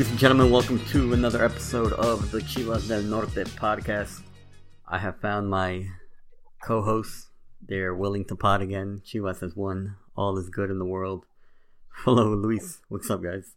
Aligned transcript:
Ladies 0.00 0.12
and 0.12 0.18
gentlemen, 0.18 0.50
welcome 0.50 0.82
to 0.86 1.12
another 1.12 1.44
episode 1.44 1.92
of 1.92 2.30
the 2.30 2.38
Chivas 2.38 2.88
del 2.88 3.02
Norte 3.02 3.44
podcast. 3.44 4.22
I 4.88 4.96
have 4.96 5.20
found 5.20 5.50
my 5.50 5.88
co-hosts. 6.62 7.28
They're 7.60 7.94
willing 7.94 8.24
to 8.28 8.34
pod 8.34 8.62
again. 8.62 9.02
Chivas 9.04 9.40
has 9.42 9.54
won. 9.54 9.96
All 10.16 10.38
is 10.38 10.48
good 10.48 10.70
in 10.70 10.78
the 10.78 10.86
world. 10.86 11.26
Hello, 11.90 12.34
Luis. 12.34 12.80
What's 12.88 13.10
up, 13.10 13.22
guys? 13.22 13.56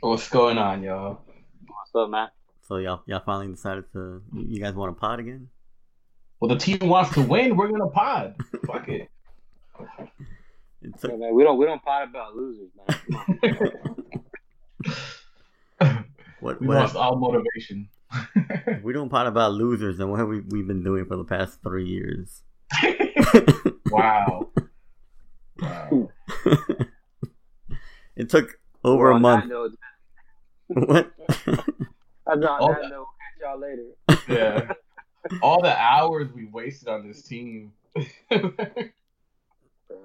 What's 0.00 0.30
going 0.30 0.56
on, 0.56 0.82
y'all? 0.82 1.20
What's 1.66 1.94
up, 1.94 2.08
Matt? 2.08 2.32
So 2.66 2.78
y'all, 2.78 3.02
y'all 3.04 3.20
finally 3.22 3.48
decided 3.48 3.92
to. 3.92 4.22
You 4.34 4.58
guys 4.58 4.72
want 4.72 4.96
to 4.96 4.98
pod 4.98 5.20
again? 5.20 5.50
Well, 6.40 6.48
the 6.48 6.56
team 6.56 6.88
wants 6.88 7.12
to 7.12 7.20
win. 7.20 7.58
We're 7.58 7.68
gonna 7.68 7.90
pod. 7.90 8.36
Fuck 8.66 8.88
it. 8.88 9.10
It 10.82 10.94
Hey, 11.02 11.14
man, 11.14 11.34
we 11.34 11.42
don't 11.42 11.58
we 11.58 11.66
don't 11.66 11.82
pot 11.82 12.04
about 12.08 12.34
losers, 12.34 12.70
man. 12.88 13.96
Come 15.80 16.04
what, 16.40 16.60
we 16.60 16.66
what 16.66 16.76
lost 16.78 16.96
all 16.96 17.16
motivation. 17.16 17.88
we 18.82 18.92
don't 18.92 19.08
pod 19.08 19.26
about 19.26 19.52
losers, 19.52 19.98
then 19.98 20.08
what 20.10 20.18
have 20.20 20.28
we 20.28 20.40
we've 20.40 20.66
been 20.66 20.82
doing 20.82 21.04
for 21.06 21.16
the 21.16 21.24
past 21.24 21.58
three 21.62 21.86
years? 21.86 22.42
wow. 23.90 24.48
Wow. 25.60 26.08
it 28.16 28.28
took 28.30 28.58
over 28.84 29.08
Well, 29.08 29.16
a 29.16 29.20
month. 29.20 29.46
Note, 29.46 29.72
what? 30.68 31.10
that's 31.18 31.46
on 31.46 31.68
Oh, 32.26 32.68
that 32.68 32.82
that- 32.82 32.90
note. 32.90 33.06
Catch 33.20 33.40
y'all 33.42 33.58
later. 33.60 33.86
Yeah. 34.28 34.72
All 35.42 35.60
the 35.62 35.76
hours 35.78 36.28
we 36.34 36.46
wasted 36.46 36.88
on 36.88 37.06
this 37.06 37.22
team. 37.22 37.72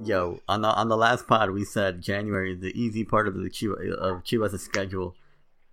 Yo, 0.03 0.39
on 0.47 0.61
the 0.61 0.67
on 0.67 0.89
the 0.89 0.97
last 0.97 1.27
pod, 1.27 1.51
we 1.51 1.63
said 1.63 2.01
January 2.01 2.53
is 2.53 2.59
the 2.59 2.79
easy 2.79 3.03
part 3.03 3.27
of 3.27 3.35
the 3.35 3.49
Chivas, 3.49 3.91
of 3.93 4.23
Chivas' 4.23 4.59
schedule, 4.59 5.15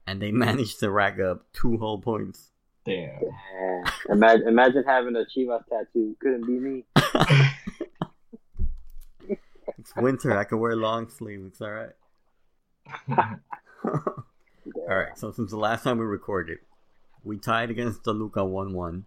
and 0.06 0.20
they 0.22 0.30
managed 0.32 0.80
to 0.80 0.90
rack 0.90 1.18
up 1.18 1.44
two 1.52 1.78
whole 1.78 2.00
points. 2.00 2.50
Damn. 2.84 3.20
Man, 3.20 3.84
imagine 4.08 4.48
imagine 4.48 4.84
having 4.86 5.16
a 5.16 5.24
Chivas 5.24 5.64
tattoo. 5.68 6.16
Couldn't 6.20 6.46
be 6.46 6.58
me. 6.58 6.84
It's 9.78 9.96
winter. 9.96 10.38
I 10.38 10.44
can 10.44 10.60
wear 10.60 10.76
long 10.76 11.08
sleeves. 11.08 11.44
It's 11.46 11.60
all 11.60 11.72
right. 11.72 11.90
All 13.84 14.96
right. 14.96 15.18
So 15.18 15.32
since 15.32 15.50
the 15.50 15.56
last 15.56 15.82
time 15.82 15.98
we 15.98 16.04
recorded, 16.04 16.58
we 17.24 17.36
tied 17.36 17.70
against 17.70 18.04
Toluca 18.04 18.44
one-one, 18.44 19.06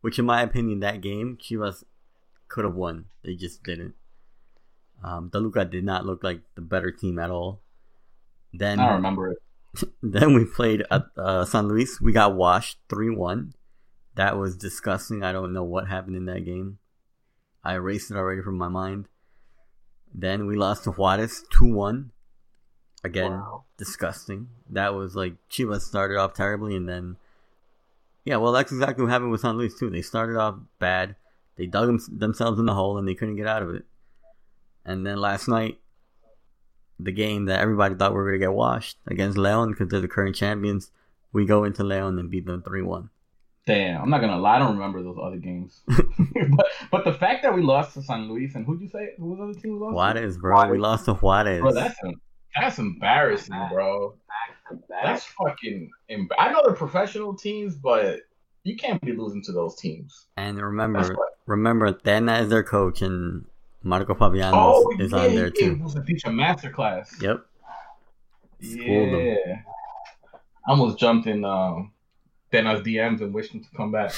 which 0.00 0.18
in 0.18 0.24
my 0.24 0.40
opinion, 0.40 0.80
that 0.80 1.02
game 1.02 1.36
Chivas 1.38 1.84
could 2.48 2.64
have 2.64 2.74
won. 2.74 3.06
They 3.22 3.34
just 3.34 3.62
didn't. 3.62 3.94
Um, 5.02 5.30
Toluca 5.30 5.64
did 5.64 5.84
not 5.84 6.06
look 6.06 6.22
like 6.24 6.40
the 6.54 6.62
better 6.62 6.90
team 6.90 7.18
at 7.18 7.30
all. 7.30 7.60
Then 8.52 8.80
I 8.80 8.94
remember 8.94 9.32
it. 9.32 9.38
then 10.02 10.34
we 10.34 10.44
played 10.44 10.84
at 10.90 11.02
uh, 11.16 11.44
San 11.44 11.68
Luis. 11.68 12.00
We 12.00 12.12
got 12.12 12.34
washed 12.34 12.78
three 12.88 13.10
one. 13.10 13.54
That 14.14 14.38
was 14.38 14.56
disgusting. 14.56 15.22
I 15.24 15.32
don't 15.32 15.52
know 15.52 15.64
what 15.64 15.88
happened 15.88 16.16
in 16.16 16.26
that 16.26 16.44
game. 16.44 16.78
I 17.64 17.74
erased 17.74 18.10
it 18.10 18.16
already 18.16 18.42
from 18.42 18.56
my 18.56 18.68
mind. 18.68 19.08
Then 20.14 20.46
we 20.46 20.54
lost 20.56 20.84
to 20.84 20.92
Juarez 20.92 21.44
two 21.50 21.72
one. 21.72 22.12
Again, 23.02 23.32
Wow. 23.32 23.64
disgusting. 23.76 24.48
That 24.70 24.94
was 24.94 25.14
like 25.14 25.34
Chivas 25.50 25.82
started 25.82 26.16
off 26.16 26.32
terribly, 26.32 26.76
and 26.76 26.88
then 26.88 27.16
yeah, 28.24 28.36
well, 28.36 28.52
that's 28.52 28.72
exactly 28.72 29.04
what 29.04 29.10
happened 29.10 29.32
with 29.32 29.42
San 29.42 29.58
Luis 29.58 29.78
too. 29.78 29.90
They 29.90 30.00
started 30.00 30.36
off 30.38 30.56
bad. 30.78 31.16
They 31.56 31.66
dug 31.66 31.86
them, 31.86 32.00
themselves 32.18 32.58
in 32.58 32.64
the 32.66 32.74
hole, 32.74 32.96
and 32.96 33.06
they 33.06 33.14
couldn't 33.14 33.36
get 33.36 33.46
out 33.46 33.62
of 33.62 33.70
it. 33.74 33.84
And 34.84 35.06
then 35.06 35.18
last 35.18 35.48
night, 35.48 35.78
the 36.98 37.12
game 37.12 37.46
that 37.46 37.60
everybody 37.60 37.94
thought 37.94 38.12
we 38.12 38.18
were 38.18 38.30
going 38.30 38.40
to 38.40 38.46
get 38.46 38.52
washed 38.52 38.98
against 39.06 39.38
Leon 39.38 39.70
because 39.70 39.88
they're 39.88 40.00
the 40.00 40.08
current 40.08 40.36
champions. 40.36 40.90
We 41.32 41.44
go 41.46 41.64
into 41.64 41.82
Leon 41.82 42.18
and 42.18 42.30
beat 42.30 42.46
them 42.46 42.62
3 42.62 42.82
1. 42.82 43.10
Damn. 43.66 44.02
I'm 44.02 44.10
not 44.10 44.20
gonna 44.20 44.38
lie. 44.38 44.56
I 44.56 44.58
don't 44.58 44.74
remember 44.74 45.02
those 45.02 45.16
other 45.20 45.38
games. 45.38 45.80
but 45.88 46.66
but 46.90 47.04
the 47.04 47.14
fact 47.14 47.42
that 47.42 47.54
we 47.54 47.62
lost 47.62 47.94
to 47.94 48.02
San 48.02 48.28
Luis 48.28 48.54
and 48.54 48.66
who'd 48.66 48.80
you 48.82 48.88
say 48.88 49.14
who 49.16 49.30
was 49.30 49.38
the 49.38 49.44
other 49.44 49.54
team 49.54 49.72
we 49.72 49.78
lost? 49.78 49.92
to? 49.92 49.96
Juarez, 49.96 50.36
bro. 50.36 50.68
We 50.68 50.78
lost 50.78 51.06
to 51.06 51.14
Juarez. 51.14 51.62
Bro, 51.62 51.72
that's 51.72 51.98
that's 52.54 52.78
embarrassing, 52.78 53.56
bro. 53.72 54.14
That's 54.88 55.24
fucking. 55.24 55.90
Emb- 56.10 56.28
I 56.38 56.52
know 56.52 56.60
they're 56.64 56.74
professional 56.74 57.34
teams, 57.34 57.74
but 57.74 58.20
you 58.64 58.76
can't 58.76 59.00
be 59.00 59.12
losing 59.12 59.42
to 59.44 59.52
those 59.52 59.76
teams. 59.76 60.26
and 60.36 60.60
remember, 60.60 61.16
remember, 61.46 61.92
Tena 61.92 62.42
is 62.42 62.50
their 62.50 62.62
coach 62.62 63.02
and 63.02 63.46
Marco 63.84 64.14
Fabianos 64.14 64.52
Oh, 64.54 64.92
is 64.98 65.12
yeah, 65.12 65.18
on 65.18 65.30
he 65.30 65.36
there 65.36 65.50
gave 65.50 65.78
too. 65.78 65.84
us 65.84 65.94
a 65.94 66.02
teacher 66.02 66.28
masterclass. 66.30 67.20
Yep. 67.22 67.44
Yeah. 68.60 69.36
I 70.66 70.70
almost 70.70 70.98
jumped 70.98 71.26
in 71.26 71.44
um, 71.44 71.92
Tena's 72.50 72.80
DMs 72.80 73.20
and 73.20 73.34
wished 73.34 73.52
him 73.52 73.62
to 73.62 73.68
come 73.76 73.92
back. 73.92 74.12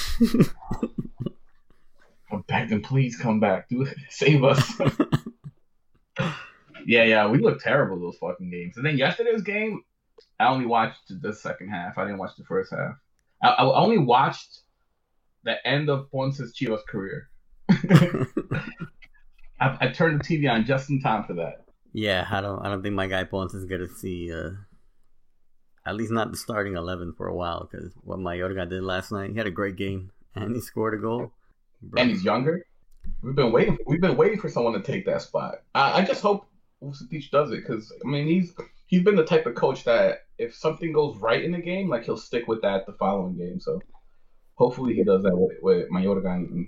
come 2.29 2.41
back, 2.47 2.69
then 2.69 2.81
please 2.81 3.17
come 3.17 3.39
back. 3.41 3.67
Do. 3.69 3.85
Save 4.09 4.43
us. 4.45 4.73
yeah, 6.85 7.03
yeah, 7.03 7.27
we 7.27 7.39
looked 7.39 7.61
terrible 7.63 7.99
those 7.99 8.17
fucking 8.17 8.49
games. 8.49 8.77
And 8.77 8.85
then 8.85 8.97
yesterday's 8.97 9.41
game, 9.41 9.83
I 10.39 10.47
only 10.47 10.65
watched 10.65 11.01
the 11.21 11.33
second 11.33 11.69
half. 11.69 11.97
I 11.97 12.05
didn't 12.05 12.19
watch 12.19 12.35
the 12.37 12.45
first 12.45 12.71
half. 12.71 12.95
I, 13.43 13.49
I 13.49 13.79
only 13.81 13.97
watched 13.97 14.59
the 15.43 15.55
end 15.67 15.89
of 15.89 16.09
Ponce's 16.11 16.55
Chivas 16.57 16.85
career. 16.87 17.29
I, 19.59 19.77
I 19.81 19.87
turned 19.87 20.19
the 20.19 20.23
TV 20.23 20.51
on 20.51 20.65
just 20.65 20.89
in 20.89 21.01
time 21.01 21.23
for 21.23 21.33
that. 21.33 21.65
yeah, 21.93 22.27
I 22.29 22.41
don't 22.41 22.59
I 22.65 22.69
don't 22.69 22.83
think 22.83 22.95
my 22.95 23.07
guy 23.07 23.23
Ponce 23.23 23.53
is 23.53 23.65
going 23.65 23.81
to 23.81 23.87
see 23.87 24.31
uh 24.31 24.51
at 25.85 25.95
least 25.95 26.11
not 26.11 26.31
the 26.31 26.37
starting 26.37 26.75
11 26.75 27.13
for 27.13 27.27
a 27.27 27.35
while 27.35 27.67
because 27.69 27.93
what 28.03 28.19
Mayorga 28.19 28.69
did 28.69 28.83
last 28.83 29.11
night, 29.11 29.31
he 29.31 29.37
had 29.37 29.47
a 29.47 29.51
great 29.51 29.77
game 29.77 30.11
and 30.35 30.53
he 30.53 30.61
scored 30.61 30.93
a 30.93 30.97
goal. 30.97 31.31
Bro. 31.81 32.01
and 32.01 32.09
he's 32.09 32.23
younger. 32.23 32.65
We've 33.21 33.35
been 33.35 33.51
waiting. 33.51 33.77
We've 33.87 34.01
been 34.01 34.17
waiting 34.17 34.39
for 34.39 34.49
someone 34.49 34.73
to 34.73 34.81
take 34.81 35.05
that 35.05 35.21
spot. 35.21 35.59
I, 35.73 36.01
I 36.01 36.05
just 36.05 36.21
hope 36.21 36.47
Vucetich 36.83 37.29
does 37.31 37.51
it 37.51 37.61
because 37.65 37.93
I 38.03 38.07
mean 38.07 38.27
he's 38.27 38.53
he's 38.87 39.03
been 39.03 39.15
the 39.15 39.25
type 39.25 39.45
of 39.45 39.55
coach 39.55 39.83
that 39.85 40.25
if 40.37 40.55
something 40.55 40.91
goes 40.91 41.17
right 41.17 41.43
in 41.43 41.51
the 41.51 41.61
game, 41.61 41.89
like 41.89 42.03
he'll 42.03 42.17
stick 42.17 42.47
with 42.47 42.61
that 42.63 42.85
the 42.85 42.93
following 42.93 43.37
game. 43.37 43.59
So 43.59 43.81
hopefully 44.55 44.95
he 44.95 45.03
does 45.03 45.23
that 45.23 45.37
with, 45.37 45.57
with 45.61 45.89
Mayorga, 45.89 46.35
and, 46.35 46.67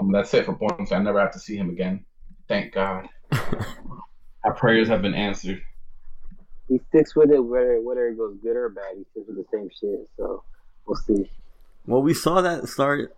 and 0.00 0.14
that's 0.14 0.32
it 0.34 0.46
for 0.46 0.54
Ponce. 0.54 0.92
I 0.92 0.98
never 0.98 1.20
have 1.20 1.32
to 1.32 1.38
see 1.38 1.56
him 1.56 1.70
again. 1.70 2.04
Thank 2.48 2.72
God. 2.72 3.08
Our 4.44 4.54
prayers 4.54 4.88
have 4.88 5.02
been 5.02 5.14
answered. 5.14 5.62
He 6.68 6.80
sticks 6.88 7.14
with 7.14 7.30
it 7.30 7.40
whether 7.40 7.80
whether 7.80 8.08
it 8.08 8.16
goes 8.16 8.36
good 8.42 8.56
or 8.56 8.68
bad. 8.68 8.96
He 8.96 9.04
sticks 9.10 9.26
with 9.28 9.36
the 9.36 9.44
same 9.52 9.68
shit. 9.68 10.08
So 10.16 10.42
we'll 10.86 10.96
see. 10.96 11.30
Well, 11.86 12.02
we 12.02 12.14
saw 12.14 12.40
that 12.40 12.68
start, 12.68 13.16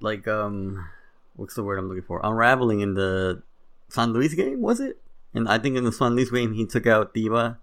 like, 0.00 0.28
um, 0.28 0.86
what's 1.34 1.54
the 1.54 1.64
word 1.64 1.78
I'm 1.78 1.88
looking 1.88 2.04
for? 2.04 2.20
Unraveling 2.22 2.80
in 2.80 2.94
the 2.94 3.42
San 3.88 4.12
Luis 4.12 4.34
game, 4.34 4.60
was 4.60 4.80
it? 4.80 5.00
And 5.34 5.48
I 5.48 5.58
think 5.58 5.76
in 5.76 5.84
the 5.84 5.92
San 5.92 6.14
Luis 6.14 6.30
game, 6.30 6.54
he 6.54 6.64
took 6.64 6.86
out 6.86 7.12
Tiba, 7.12 7.58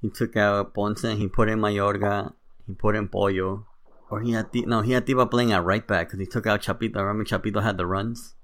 he 0.00 0.10
took 0.10 0.36
out 0.36 0.74
Ponce, 0.74 1.02
he 1.02 1.28
put 1.28 1.48
in 1.48 1.60
Mayorga, 1.60 2.32
he 2.66 2.74
put 2.74 2.96
in 2.96 3.06
Pollo, 3.08 3.66
or 4.12 4.20
he 4.20 4.32
had 4.32 4.52
Di- 4.52 4.66
no, 4.66 4.82
he 4.82 4.92
had 4.92 5.06
Tiba 5.06 5.26
playing 5.28 5.52
at 5.52 5.64
right 5.64 5.86
back 5.86 6.08
because 6.08 6.20
he 6.20 6.26
took 6.26 6.46
out 6.46 6.60
Chapito. 6.60 6.96
Remember, 6.96 7.24
Chapito 7.24 7.62
had 7.62 7.78
the 7.78 7.86
runs. 7.86 8.34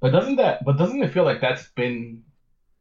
But 0.00 0.12
doesn't 0.12 0.36
that? 0.36 0.64
But 0.64 0.78
doesn't 0.78 1.02
it 1.02 1.12
feel 1.12 1.24
like 1.24 1.40
that's 1.40 1.66
been 1.70 2.22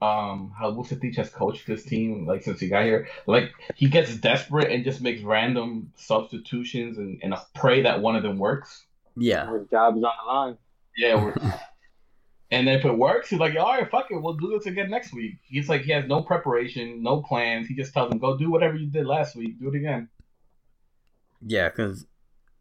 um 0.02 0.54
how 0.60 0.72
Vucetich 0.72 1.16
has 1.16 1.30
coached 1.30 1.66
this 1.66 1.84
team 1.86 2.28
like 2.28 2.44
since 2.44 2.60
he 2.60 2.70
got 2.70 2.86
here? 2.86 3.08
Like 3.26 3.52
he 3.76 3.90
gets 3.90 4.16
desperate 4.18 4.72
and 4.72 4.84
just 4.84 5.02
makes 5.02 5.24
random 5.24 5.92
substitutions 5.96 7.00
and, 7.00 7.20
and 7.24 7.34
pray 7.56 7.82
that 7.82 8.02
one 8.02 8.16
of 8.16 8.22
them 8.22 8.38
works. 8.38 8.86
Yeah, 9.18 9.52
His 9.52 9.68
job 9.70 9.98
is 9.98 10.04
on 10.04 10.12
the 10.24 10.32
line. 10.32 10.58
Yeah, 10.98 11.16
we're, 11.16 11.34
and 12.52 12.70
if 12.70 12.86
it 12.86 12.96
works, 12.96 13.30
he's 13.30 13.40
like, 13.40 13.56
all 13.58 13.74
right, 13.74 13.90
fuck 13.90 14.12
it, 14.12 14.22
we'll 14.22 14.34
do 14.34 14.50
this 14.56 14.68
again 14.68 14.92
next 14.92 15.14
week. 15.14 15.38
He's 15.48 15.68
like, 15.68 15.82
he 15.82 15.92
has 15.94 16.06
no 16.06 16.22
preparation, 16.22 17.02
no 17.02 17.22
plans. 17.24 17.68
He 17.68 17.76
just 17.76 17.94
tells 17.94 18.10
them, 18.10 18.20
go 18.20 18.38
do 18.38 18.52
whatever 18.52 18.76
you 18.76 18.88
did 18.88 19.08
last 19.08 19.36
week, 19.36 19.60
do 19.60 19.70
it 19.70 19.76
again. 19.76 20.10
yeah, 21.42 21.70
because 21.70 22.06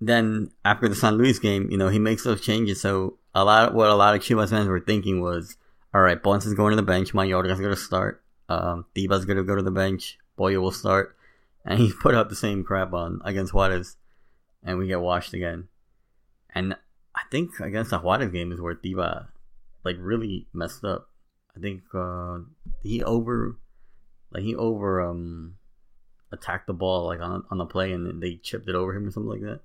then 0.08 0.50
after 0.64 0.88
the 0.88 0.94
San 0.94 1.16
Luis 1.16 1.38
game, 1.38 1.68
you 1.70 1.76
know, 1.76 1.88
he 1.88 1.98
makes 1.98 2.24
those 2.24 2.40
changes. 2.40 2.80
So 2.80 3.18
a 3.34 3.44
lot, 3.44 3.74
what 3.74 3.88
a 3.88 3.94
lot 3.94 4.14
of 4.14 4.22
Chivas 4.22 4.50
fans 4.50 4.68
were 4.68 4.80
thinking 4.80 5.20
was, 5.20 5.56
all 5.92 6.00
right, 6.00 6.20
Ponce 6.20 6.46
is 6.46 6.54
going 6.54 6.70
to 6.70 6.76
the 6.76 6.82
bench, 6.82 7.12
Mayorga's 7.12 7.60
going 7.60 7.74
to 7.74 7.80
start, 7.80 8.22
um, 8.48 8.84
Tiba's 8.94 9.24
going 9.24 9.36
to 9.36 9.44
go 9.44 9.54
to 9.54 9.62
the 9.62 9.70
bench, 9.70 10.18
Pollo 10.36 10.60
will 10.60 10.72
start, 10.72 11.16
and 11.64 11.78
he 11.78 11.92
put 12.02 12.14
up 12.14 12.28
the 12.28 12.36
same 12.36 12.64
crap 12.64 12.92
on 12.92 13.20
against 13.24 13.54
Juarez, 13.54 13.96
and 14.62 14.78
we 14.78 14.88
get 14.88 15.00
washed 15.00 15.34
again. 15.34 15.68
And 16.54 16.76
I 17.14 17.22
think 17.30 17.60
against 17.60 17.90
the 17.90 17.98
Juarez 17.98 18.30
game 18.30 18.52
is 18.52 18.60
where 18.60 18.74
Diva, 18.74 19.28
like, 19.84 19.96
really 19.98 20.46
messed 20.52 20.84
up. 20.84 21.08
I 21.56 21.60
think 21.60 21.82
uh, 21.94 22.38
he 22.82 23.02
over, 23.04 23.56
like, 24.32 24.42
he 24.42 24.56
over 24.56 25.00
um 25.00 25.56
attacked 26.32 26.66
the 26.66 26.72
ball 26.72 27.06
like 27.06 27.20
on 27.20 27.44
on 27.50 27.58
the 27.58 27.64
play, 27.64 27.92
and 27.92 28.20
they 28.20 28.36
chipped 28.36 28.68
it 28.68 28.74
over 28.74 28.94
him 28.94 29.06
or 29.06 29.10
something 29.10 29.30
like 29.30 29.40
that. 29.42 29.60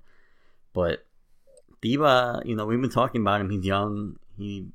But 0.72 1.04
Tiba, 1.82 2.42
you 2.44 2.54
know, 2.54 2.66
we've 2.66 2.80
been 2.80 2.90
talking 2.90 3.22
about 3.22 3.40
him. 3.40 3.50
He's 3.50 3.64
young. 3.64 4.16
He 4.36 4.68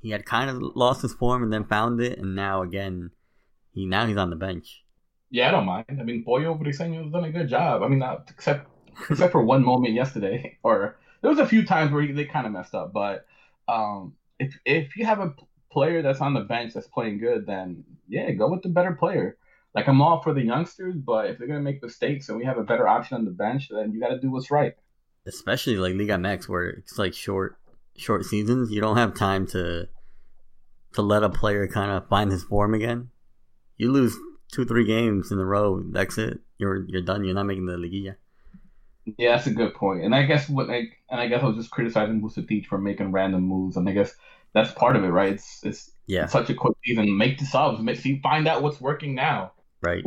he 0.00 0.10
had 0.10 0.26
kind 0.26 0.50
of 0.50 0.60
lost 0.74 1.02
his 1.02 1.14
form 1.14 1.42
and 1.42 1.52
then 1.52 1.64
found 1.64 2.00
it, 2.00 2.18
and 2.18 2.34
now 2.34 2.62
again, 2.62 3.10
he 3.72 3.86
now 3.86 4.06
he's 4.06 4.16
on 4.16 4.30
the 4.30 4.36
bench. 4.36 4.84
Yeah, 5.30 5.48
I 5.48 5.50
don't 5.52 5.64
mind. 5.64 5.86
I 5.88 6.02
mean, 6.02 6.24
Pollo 6.24 6.54
Briseño 6.54 7.04
has 7.04 7.12
done 7.12 7.24
a 7.24 7.32
good 7.32 7.48
job. 7.48 7.82
I 7.82 7.88
mean, 7.88 8.00
not 8.00 8.28
except 8.30 8.68
except 9.08 9.32
for 9.32 9.42
one 9.42 9.64
moment 9.64 9.94
yesterday, 9.94 10.58
or 10.62 10.96
there 11.20 11.30
was 11.30 11.38
a 11.38 11.46
few 11.46 11.64
times 11.64 11.92
where 11.92 12.12
they 12.12 12.24
kind 12.24 12.46
of 12.46 12.52
messed 12.52 12.74
up. 12.74 12.92
But 12.92 13.26
um, 13.68 14.14
if 14.38 14.58
if 14.64 14.96
you 14.96 15.06
have 15.06 15.20
a 15.20 15.34
player 15.70 16.02
that's 16.02 16.20
on 16.20 16.34
the 16.34 16.40
bench 16.40 16.74
that's 16.74 16.88
playing 16.88 17.18
good, 17.18 17.46
then 17.46 17.84
yeah, 18.08 18.30
go 18.32 18.48
with 18.48 18.62
the 18.62 18.68
better 18.68 18.92
player. 18.92 19.38
Like 19.74 19.88
I'm 19.88 20.02
all 20.02 20.20
for 20.20 20.34
the 20.34 20.42
youngsters, 20.42 20.96
but 20.96 21.30
if 21.30 21.38
they're 21.38 21.46
gonna 21.46 21.60
make 21.60 21.82
mistakes 21.82 22.28
and 22.28 22.36
we 22.36 22.44
have 22.44 22.58
a 22.58 22.64
better 22.64 22.86
option 22.86 23.16
on 23.16 23.24
the 23.24 23.30
bench, 23.30 23.70
then 23.70 23.92
you 23.92 24.00
got 24.00 24.08
to 24.08 24.20
do 24.20 24.30
what's 24.30 24.50
right. 24.50 24.74
Especially 25.26 25.76
like 25.76 25.94
Liga 25.94 26.16
MX, 26.16 26.48
where 26.48 26.68
it's 26.68 26.98
like 26.98 27.14
short 27.14 27.58
short 27.96 28.24
seasons. 28.24 28.70
You 28.70 28.80
don't 28.80 28.96
have 28.96 29.14
time 29.14 29.46
to 29.48 29.88
to 30.94 31.02
let 31.02 31.22
a 31.22 31.28
player 31.28 31.66
kind 31.68 31.90
of 31.90 32.08
find 32.08 32.30
his 32.30 32.44
form 32.44 32.74
again. 32.74 33.10
You 33.78 33.92
lose 33.92 34.16
two 34.52 34.64
three 34.66 34.84
games 34.86 35.32
in 35.32 35.38
a 35.40 35.44
row, 35.46 35.82
that's 35.82 36.18
it. 36.18 36.40
You're 36.58 36.86
you're 36.88 37.02
done. 37.02 37.24
You're 37.24 37.34
not 37.34 37.46
making 37.46 37.66
the 37.66 37.76
liguilla. 37.78 38.16
Yeah, 39.18 39.34
that's 39.36 39.46
a 39.48 39.52
good 39.52 39.74
point. 39.74 40.04
And 40.04 40.14
I 40.14 40.24
guess 40.24 40.48
what 40.48 40.68
like, 40.68 41.00
and 41.10 41.20
I 41.20 41.26
guess 41.26 41.42
I 41.42 41.46
was 41.46 41.56
just 41.56 41.70
criticizing 41.70 42.20
Vucetich 42.20 42.66
for 42.66 42.78
making 42.78 43.10
random 43.12 43.42
moves, 43.42 43.76
and 43.76 43.88
I 43.88 43.92
guess 43.92 44.14
that's 44.54 44.72
part 44.72 44.94
of 44.96 45.02
it, 45.04 45.08
right? 45.08 45.32
It's 45.32 45.60
it's 45.64 45.90
Yeah, 46.06 46.30
such 46.30 46.50
a 46.50 46.54
quick 46.54 46.76
season. 46.84 47.16
Make 47.16 47.38
the 47.38 47.44
subs, 47.46 47.80
make 47.82 47.96
see 47.98 48.20
find 48.20 48.46
out 48.46 48.62
what's 48.62 48.80
working 48.80 49.14
now. 49.14 49.52
right. 49.82 50.04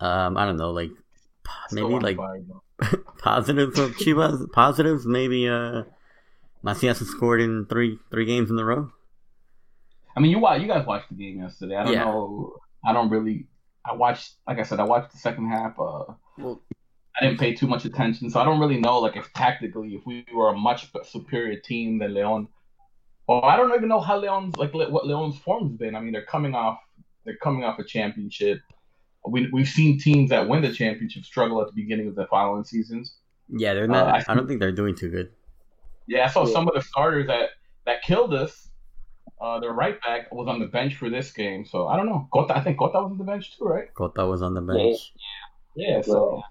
Um, 0.00 0.36
I 0.36 0.46
don't 0.46 0.56
know, 0.58 0.72
like 0.72 0.90
maybe 1.70 1.98
like 1.98 2.22
them. 2.46 2.60
positives 3.18 3.78
of 3.78 3.92
Chivas. 3.96 4.50
Positives, 4.52 5.06
maybe. 5.06 5.48
Uh, 5.48 5.82
Macias 6.62 7.00
has 7.00 7.08
scored 7.08 7.40
in 7.40 7.66
three 7.66 7.98
three 8.10 8.24
games 8.24 8.50
in 8.50 8.58
a 8.58 8.64
row. 8.64 8.90
I 10.16 10.20
mean, 10.20 10.30
you 10.30 10.38
watch, 10.38 10.60
you 10.60 10.68
guys 10.68 10.86
watched 10.86 11.08
the 11.08 11.14
game 11.16 11.40
yesterday. 11.40 11.76
I 11.76 11.84
don't 11.84 11.92
Yeah. 11.92 12.04
know. 12.04 12.54
I 12.84 12.92
don't 12.92 13.10
really. 13.10 13.46
I 13.84 13.94
watched, 13.94 14.34
like 14.46 14.58
I 14.58 14.62
said, 14.62 14.78
I 14.78 14.84
watched 14.84 15.12
the 15.12 15.18
second 15.18 15.48
half. 15.48 15.78
Uh, 15.78 16.04
Well, 16.38 16.60
I 17.20 17.24
didn't 17.24 17.40
pay 17.40 17.54
too 17.54 17.66
much 17.66 17.84
attention, 17.84 18.30
so 18.30 18.40
I 18.40 18.44
don't 18.44 18.60
really 18.60 18.80
know, 18.80 18.98
like, 19.00 19.16
if 19.16 19.32
tactically, 19.34 19.90
if 19.94 20.06
we 20.06 20.24
were 20.34 20.48
a 20.50 20.56
much 20.56 20.90
superior 21.04 21.58
team 21.60 21.98
than 21.98 22.14
Leon. 22.14 22.48
Well, 23.28 23.42
I 23.44 23.56
don't 23.56 23.74
even 23.74 23.88
know 23.88 24.00
how 24.00 24.18
Leon's 24.18 24.56
like 24.56 24.72
what 24.74 25.06
Leon's 25.06 25.38
form's 25.38 25.76
been. 25.78 25.94
I 25.94 26.00
mean, 26.00 26.12
they're 26.12 26.24
coming 26.24 26.54
off, 26.54 26.78
they're 27.24 27.36
coming 27.42 27.64
off 27.64 27.78
a 27.78 27.84
championship. 27.84 28.60
We 29.26 29.48
we've 29.52 29.68
seen 29.68 29.98
teams 30.00 30.30
that 30.30 30.48
win 30.48 30.62
the 30.62 30.72
championship 30.72 31.24
struggle 31.24 31.60
at 31.60 31.68
the 31.68 31.72
beginning 31.74 32.08
of 32.08 32.14
the 32.14 32.26
following 32.26 32.64
seasons. 32.64 33.14
yeah, 33.48 33.74
they're 33.74 33.86
not. 33.86 34.06
Uh, 34.08 34.22
I 34.28 34.32
I 34.32 34.34
don't 34.34 34.46
think 34.48 34.60
they're 34.60 34.72
doing 34.72 34.94
too 34.96 35.10
good. 35.10 35.30
Yeah, 36.08 36.24
I 36.24 36.28
saw 36.28 36.46
Yeah. 36.46 36.52
some 36.52 36.66
of 36.68 36.74
the 36.74 36.82
starters 36.82 37.26
that 37.28 37.50
that 37.86 38.02
killed 38.02 38.34
us. 38.34 38.68
Uh, 39.40 39.58
their 39.60 39.72
right 39.72 40.00
back 40.02 40.32
was 40.32 40.46
on 40.48 40.60
the 40.60 40.66
bench 40.66 40.94
for 40.96 41.10
this 41.10 41.32
game, 41.32 41.64
so 41.64 41.88
I 41.88 41.96
don't 41.96 42.06
know. 42.06 42.28
Cota, 42.32 42.56
I 42.56 42.60
think 42.62 42.78
Cota 42.78 43.00
was 43.02 43.10
on 43.12 43.18
the 43.18 43.24
bench 43.24 43.56
too, 43.58 43.64
right? 43.64 43.92
Cota 43.94 44.24
was 44.26 44.40
on 44.42 44.54
the 44.54 44.60
bench. 44.60 45.12
Yeah, 45.74 45.96
Yeah, 45.96 46.00
so 46.02 46.42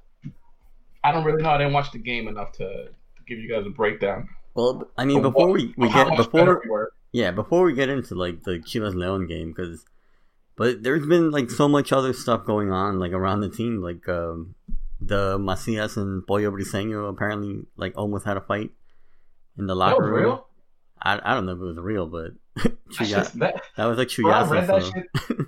I 1.03 1.11
don't 1.11 1.23
really 1.23 1.41
know. 1.41 1.49
I 1.51 1.57
didn't 1.57 1.73
watch 1.73 1.91
the 1.91 1.99
game 1.99 2.27
enough 2.27 2.51
to, 2.53 2.67
to 2.67 3.21
give 3.27 3.39
you 3.39 3.49
guys 3.49 3.65
a 3.65 3.69
breakdown. 3.69 4.27
Well, 4.55 4.89
I 4.97 5.05
mean, 5.05 5.21
But 5.21 5.29
before 5.29 5.47
what- 5.47 5.53
we, 5.53 5.73
we 5.77 5.89
get 5.89 6.15
before 6.17 6.61
we 6.65 6.85
yeah 7.13 7.31
before 7.31 7.63
we 7.63 7.73
get 7.73 7.87
into 7.89 8.15
like 8.15 8.43
the 8.43 8.59
Chivas 8.59 8.93
Leon 8.95 9.27
game 9.27 9.49
because, 9.53 9.85
but 10.61 10.83
there's 10.83 11.07
been 11.07 11.31
like 11.31 11.49
so 11.49 11.67
much 11.67 11.91
other 11.91 12.13
stuff 12.13 12.45
going 12.45 12.71
on 12.71 12.99
like 12.99 13.13
around 13.13 13.41
the 13.41 13.49
team 13.49 13.81
like 13.81 14.07
um 14.07 14.53
the 14.99 15.39
Macias 15.39 15.97
and 15.97 16.25
Pollo 16.27 16.51
Briseño 16.51 17.09
apparently 17.09 17.63
like 17.77 17.97
almost 17.97 18.25
had 18.25 18.37
a 18.37 18.41
fight 18.41 18.69
in 19.57 19.65
the 19.65 19.73
locker 19.73 20.03
was 20.03 20.11
room. 20.11 20.23
real. 20.23 20.47
I, 21.01 21.19
I 21.23 21.33
don't 21.33 21.47
know 21.47 21.53
if 21.53 21.57
it 21.57 21.63
was 21.63 21.79
real, 21.79 22.05
but 22.05 22.33
That, 22.99 23.31
that, 23.37 23.61
that 23.75 23.85
was 23.85 23.97
like 23.97 24.09
bro, 24.15 24.49
read 24.51 24.67
that 24.67 24.83
shit. 24.83 25.47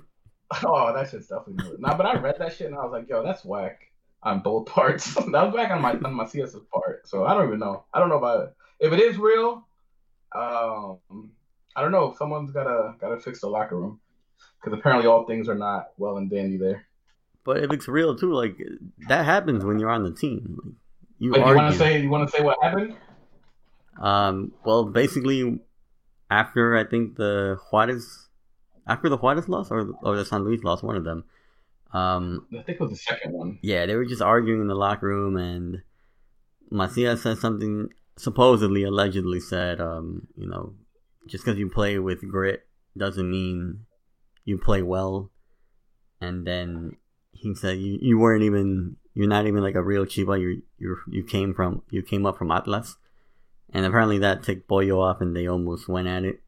Oh, 0.64 0.92
that 0.92 1.08
shit's 1.10 1.28
definitely 1.28 1.64
real. 1.64 1.78
Nah, 1.78 1.96
but 1.96 2.06
I 2.06 2.16
read 2.16 2.36
that 2.40 2.56
shit 2.56 2.66
and 2.66 2.74
I 2.74 2.82
was 2.82 2.90
like, 2.90 3.08
yo, 3.08 3.22
that's 3.22 3.44
whack 3.44 3.82
on 4.24 4.40
both 4.40 4.66
parts. 4.78 5.14
that 5.14 5.26
was 5.28 5.54
back 5.54 5.70
on 5.70 5.80
my 5.80 5.92
on 5.92 6.14
part. 6.72 7.06
So 7.06 7.24
I 7.24 7.34
don't 7.34 7.46
even 7.46 7.60
know. 7.60 7.84
I 7.94 8.00
don't 8.00 8.08
know 8.08 8.18
about 8.18 8.48
it. 8.48 8.54
If 8.80 8.92
it 8.92 8.98
is 8.98 9.16
real, 9.16 9.64
um, 10.34 10.98
I 11.76 11.82
don't 11.82 11.92
know. 11.92 12.16
Someone's 12.18 12.50
gotta 12.50 12.96
gotta 13.00 13.20
fix 13.20 13.42
the 13.42 13.48
locker 13.48 13.76
room 13.78 14.00
because 14.64 14.78
apparently 14.78 15.06
all 15.06 15.26
things 15.26 15.48
are 15.48 15.54
not 15.54 15.90
well 15.98 16.16
and 16.16 16.30
dandy 16.30 16.56
there. 16.56 16.86
But 17.44 17.62
if 17.62 17.72
it's 17.72 17.88
real 17.88 18.16
too, 18.16 18.32
like 18.32 18.56
that 19.08 19.24
happens 19.24 19.64
when 19.64 19.78
you're 19.78 19.90
on 19.90 20.02
the 20.02 20.12
team. 20.12 20.58
Like, 20.64 20.74
you 21.18 21.34
you 21.36 21.54
want 21.54 21.72
to 21.72 21.78
say 21.78 22.00
you 22.00 22.08
want 22.08 22.28
to 22.28 22.36
say 22.36 22.42
what 22.42 22.56
happened? 22.62 22.96
Um, 24.00 24.52
well, 24.64 24.84
basically, 24.84 25.60
after 26.30 26.76
I 26.76 26.84
think 26.84 27.16
the 27.16 27.58
Juarez, 27.70 28.28
after 28.86 29.08
the 29.08 29.18
Juarez 29.18 29.48
loss 29.48 29.70
or 29.70 29.92
or 30.02 30.16
the 30.16 30.24
San 30.24 30.44
Luis 30.44 30.64
loss, 30.64 30.82
one 30.82 30.96
of 30.96 31.04
them. 31.04 31.24
Um, 31.92 32.46
I 32.52 32.62
think 32.62 32.80
it 32.80 32.80
was 32.80 32.90
the 32.90 32.96
second 32.96 33.32
one. 33.32 33.58
yeah, 33.62 33.86
they 33.86 33.94
were 33.94 34.04
just 34.04 34.20
arguing 34.20 34.60
in 34.60 34.66
the 34.66 34.74
locker 34.74 35.06
room, 35.06 35.36
and 35.36 35.82
Macias 36.70 37.22
said 37.22 37.38
something 37.38 37.90
supposedly, 38.16 38.82
allegedly 38.82 39.38
said, 39.38 39.80
um, 39.80 40.26
you 40.36 40.48
know, 40.48 40.74
just 41.28 41.44
because 41.44 41.58
you 41.58 41.68
play 41.68 41.98
with 41.98 42.28
grit 42.28 42.66
doesn't 42.96 43.30
mean 43.30 43.86
you 44.44 44.58
play 44.58 44.82
well. 44.82 45.30
And 46.20 46.46
then 46.46 46.96
he 47.32 47.54
said, 47.54 47.78
you, 47.78 47.98
you 48.00 48.18
weren't 48.18 48.42
even, 48.42 48.96
you're 49.14 49.28
not 49.28 49.46
even 49.46 49.62
like 49.62 49.74
a 49.74 49.82
real 49.82 50.04
Chiva. 50.04 50.40
You 50.40 50.62
you 50.78 50.96
you 51.08 51.24
came 51.24 51.54
from, 51.54 51.82
you 51.90 52.02
came 52.02 52.26
up 52.26 52.36
from 52.36 52.50
Atlas, 52.50 52.96
and 53.72 53.84
apparently 53.86 54.18
that 54.18 54.42
ticked 54.42 54.68
Pollo 54.68 55.00
off, 55.00 55.20
and 55.20 55.36
they 55.36 55.46
almost 55.46 55.88
went 55.88 56.08
at 56.08 56.24
it. 56.24 56.40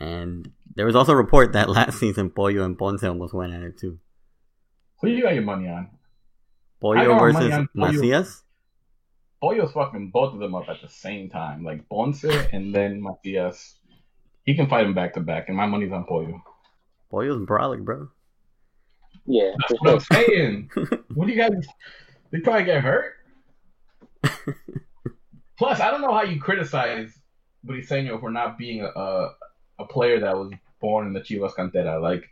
And 0.00 0.52
there 0.74 0.86
was 0.86 0.96
also 0.96 1.12
a 1.12 1.16
report 1.16 1.52
that 1.52 1.68
last 1.78 1.98
season 1.98 2.30
Pollo 2.30 2.64
and 2.64 2.78
Ponce 2.78 3.04
almost 3.04 3.34
went 3.34 3.52
at 3.52 3.62
it 3.62 3.78
too. 3.78 3.98
Who 5.00 5.08
you 5.08 5.22
got 5.22 5.34
your 5.34 5.42
money 5.42 5.68
on? 5.68 5.90
I 5.90 6.80
Pollo 6.80 6.94
got 6.94 7.20
my 7.20 7.32
money 7.32 7.48
versus 7.48 7.52
on. 7.52 7.68
Macias. 7.74 8.42
Pollo's 9.40 9.72
fucking 9.72 10.10
both 10.10 10.34
of 10.34 10.40
them 10.40 10.54
up 10.54 10.68
at 10.68 10.80
the 10.82 10.88
same 10.88 11.30
time, 11.30 11.64
like 11.64 11.88
Ponce 11.88 12.24
and 12.24 12.74
then 12.74 13.00
Macias. 13.00 13.76
He 14.44 14.54
can 14.54 14.68
fight 14.68 14.86
him 14.86 14.94
back 14.94 15.14
to 15.14 15.20
back, 15.20 15.48
and 15.48 15.56
my 15.56 15.66
money's 15.66 15.92
on 15.92 16.04
Pollo. 17.10 17.26
was 17.26 17.46
brolic, 17.46 17.84
bro. 17.84 18.08
Yeah, 19.26 19.52
That's 19.68 19.80
what 19.80 19.94
I'm 19.94 20.00
saying. 20.00 20.70
what 21.14 21.26
do 21.26 21.32
you 21.32 21.38
guys? 21.38 21.66
They 22.30 22.40
probably 22.40 22.64
get 22.64 22.82
hurt. 22.82 23.14
Plus, 25.58 25.80
I 25.80 25.90
don't 25.90 26.00
know 26.00 26.12
how 26.12 26.22
you 26.22 26.40
criticize 26.40 27.18
Briseño 27.66 28.20
for 28.20 28.30
not 28.30 28.56
being 28.58 28.82
a, 28.82 28.86
a 28.88 29.34
a 29.80 29.84
player 29.86 30.20
that 30.20 30.36
was 30.36 30.52
born 30.80 31.06
in 31.06 31.12
the 31.12 31.20
Chivas 31.20 31.54
Cantera. 31.54 32.00
Like 32.00 32.24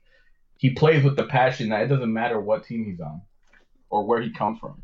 he 0.58 0.70
plays 0.70 1.04
with 1.04 1.16
the 1.16 1.24
passion 1.24 1.68
that 1.70 1.82
it 1.82 1.88
doesn't 1.88 2.12
matter 2.12 2.40
what 2.40 2.64
team 2.64 2.84
he's 2.86 3.00
on 3.00 3.22
or 3.90 4.04
where 4.04 4.20
he 4.20 4.30
comes 4.32 4.58
from. 4.58 4.82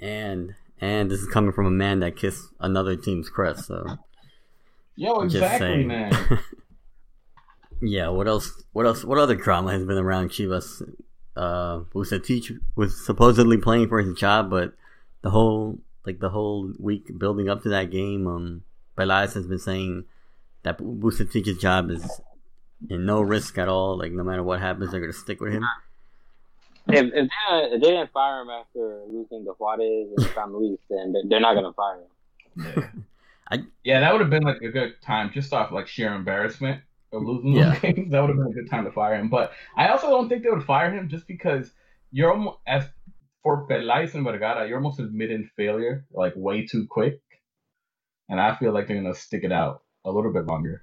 And 0.00 0.54
and 0.80 1.10
this 1.10 1.20
is 1.20 1.28
coming 1.28 1.52
from 1.52 1.66
a 1.66 1.70
man 1.70 2.00
that 2.00 2.16
kissed 2.16 2.44
another 2.60 2.96
team's 2.96 3.28
crest, 3.28 3.66
so 3.66 3.98
Yo, 4.96 5.22
just 5.24 5.36
exactly, 5.36 5.68
saying. 5.68 5.88
man. 5.88 6.12
yeah, 7.80 8.08
what 8.08 8.26
else 8.28 8.62
what 8.72 8.86
else 8.86 9.04
what 9.04 9.18
other 9.18 9.34
drama 9.36 9.72
has 9.72 9.84
been 9.84 9.98
around 9.98 10.30
Chivas? 10.30 10.82
Uh 11.36 11.80
Vucetich 11.94 12.58
was 12.74 13.04
supposedly 13.06 13.56
playing 13.58 13.88
for 13.88 14.00
his 14.00 14.14
job, 14.18 14.50
but 14.50 14.72
the 15.22 15.30
whole 15.30 15.78
like 16.04 16.18
the 16.20 16.30
whole 16.30 16.72
week 16.78 17.16
building 17.18 17.48
up 17.48 17.62
to 17.62 17.68
that 17.70 17.90
game, 17.90 18.26
um 18.26 18.62
Peláez 18.96 19.34
has 19.34 19.46
been 19.46 19.58
saying 19.60 20.04
that 20.64 20.78
Vucetich's 20.78 21.58
job 21.58 21.90
is 21.90 22.20
in 22.90 23.06
no 23.06 23.20
risk 23.20 23.56
at 23.58 23.68
all. 23.68 23.96
Like 23.96 24.12
no 24.12 24.24
matter 24.24 24.42
what 24.42 24.60
happens, 24.60 24.90
they're 24.90 25.00
gonna 25.00 25.12
stick 25.12 25.40
with 25.40 25.52
him. 25.52 25.64
If, 26.88 27.04
if, 27.06 27.12
they, 27.12 27.56
if 27.74 27.82
they 27.82 27.90
didn't 27.90 28.10
fire 28.12 28.40
him 28.42 28.48
after 28.50 29.02
losing 29.10 29.44
the 29.44 29.52
Juarez 29.52 30.08
and 30.16 30.26
San 30.34 30.52
Luis, 30.54 30.78
then 30.88 31.12
they're- 31.12 31.22
they're 31.26 31.40
not 31.40 31.54
gonna 31.54 31.72
fire 31.74 31.98
him. 32.00 32.64
Yeah. 32.76 32.88
I- 33.50 33.64
yeah, 33.84 34.00
that 34.00 34.12
would 34.12 34.20
have 34.22 34.30
been 34.30 34.42
like 34.42 34.60
a 34.62 34.68
good 34.70 35.00
time 35.02 35.30
just 35.32 35.52
off 35.52 35.70
like 35.70 35.86
sheer 35.86 36.12
embarrassment 36.14 36.82
of 37.12 37.22
losing 37.22 37.52
Yeah. 37.54 37.70
those 37.70 37.78
games. 37.80 38.10
That 38.10 38.20
would 38.20 38.30
have 38.30 38.36
been 38.38 38.46
a 38.48 38.54
good 38.54 38.70
time 38.70 38.84
to 38.84 38.92
fire 38.92 39.14
him. 39.16 39.28
But 39.28 39.52
I 39.76 39.88
also 39.88 40.08
don't 40.08 40.28
think 40.28 40.42
they 40.42 40.50
would 40.50 40.64
fire 40.64 40.90
him 40.92 41.08
just 41.08 41.26
because 41.26 41.72
you're 42.12 42.30
almost 42.32 42.58
as 42.66 42.84
for 43.42 43.66
Peláez 43.68 44.14
and 44.14 44.24
Vergara, 44.24 44.66
you're 44.66 44.78
almost 44.78 44.98
admitting 45.00 45.48
failure 45.56 46.06
like 46.12 46.32
way 46.36 46.66
too 46.66 46.86
quick. 46.88 47.20
And 48.28 48.40
I 48.40 48.54
feel 48.56 48.72
like 48.72 48.88
they're 48.88 49.00
gonna 49.00 49.14
stick 49.14 49.44
it 49.44 49.52
out 49.52 49.82
a 50.04 50.10
little 50.10 50.32
bit 50.32 50.46
longer. 50.46 50.82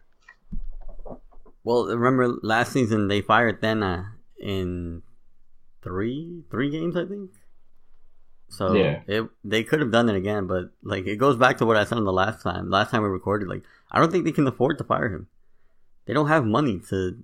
Well, 1.63 1.87
remember 1.87 2.27
last 2.43 2.71
season 2.71 3.07
they 3.07 3.21
fired 3.21 3.61
Tena 3.61 4.11
in 4.39 5.01
three 5.83 6.43
three 6.51 6.69
games, 6.69 6.95
I 6.95 7.05
think. 7.05 7.31
So 8.49 8.73
Yeah. 8.73 9.01
it 9.07 9.29
they 9.43 9.63
could 9.63 9.79
have 9.79 9.91
done 9.91 10.09
it 10.09 10.15
again, 10.15 10.47
but 10.47 10.71
like 10.83 11.05
it 11.07 11.17
goes 11.17 11.37
back 11.37 11.57
to 11.57 11.65
what 11.65 11.77
I 11.77 11.83
said 11.83 11.97
on 11.97 12.05
the 12.05 12.13
last 12.13 12.41
time. 12.43 12.69
Last 12.69 12.91
time 12.91 13.01
we 13.03 13.09
recorded, 13.09 13.47
like 13.47 13.63
I 13.91 13.99
don't 13.99 14.11
think 14.11 14.25
they 14.25 14.31
can 14.31 14.47
afford 14.47 14.77
to 14.77 14.83
fire 14.83 15.09
him. 15.09 15.27
They 16.05 16.13
don't 16.13 16.27
have 16.27 16.45
money 16.45 16.81
to 16.89 17.17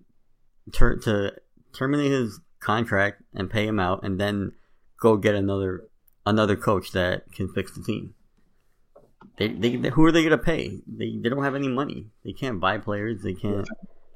ter- 0.71 0.97
to 0.97 1.33
terminate 1.73 2.11
his 2.11 2.39
contract 2.59 3.21
and 3.33 3.49
pay 3.49 3.65
him 3.67 3.79
out, 3.79 4.03
and 4.03 4.19
then 4.19 4.53
go 4.99 5.17
get 5.17 5.35
another 5.35 5.87
another 6.25 6.55
coach 6.55 6.91
that 6.91 7.31
can 7.31 7.47
fix 7.47 7.75
the 7.75 7.83
team. 7.83 8.13
They, 9.37 9.49
they, 9.49 9.75
they 9.75 9.89
who 9.89 10.05
are 10.05 10.11
they 10.11 10.23
gonna 10.23 10.37
pay? 10.37 10.81
They 10.87 11.17
they 11.17 11.29
don't 11.29 11.43
have 11.43 11.55
any 11.55 11.67
money. 11.67 12.07
They 12.23 12.33
can't 12.33 12.59
buy 12.59 12.77
players. 12.77 13.21
They 13.21 13.33
can't 13.33 13.67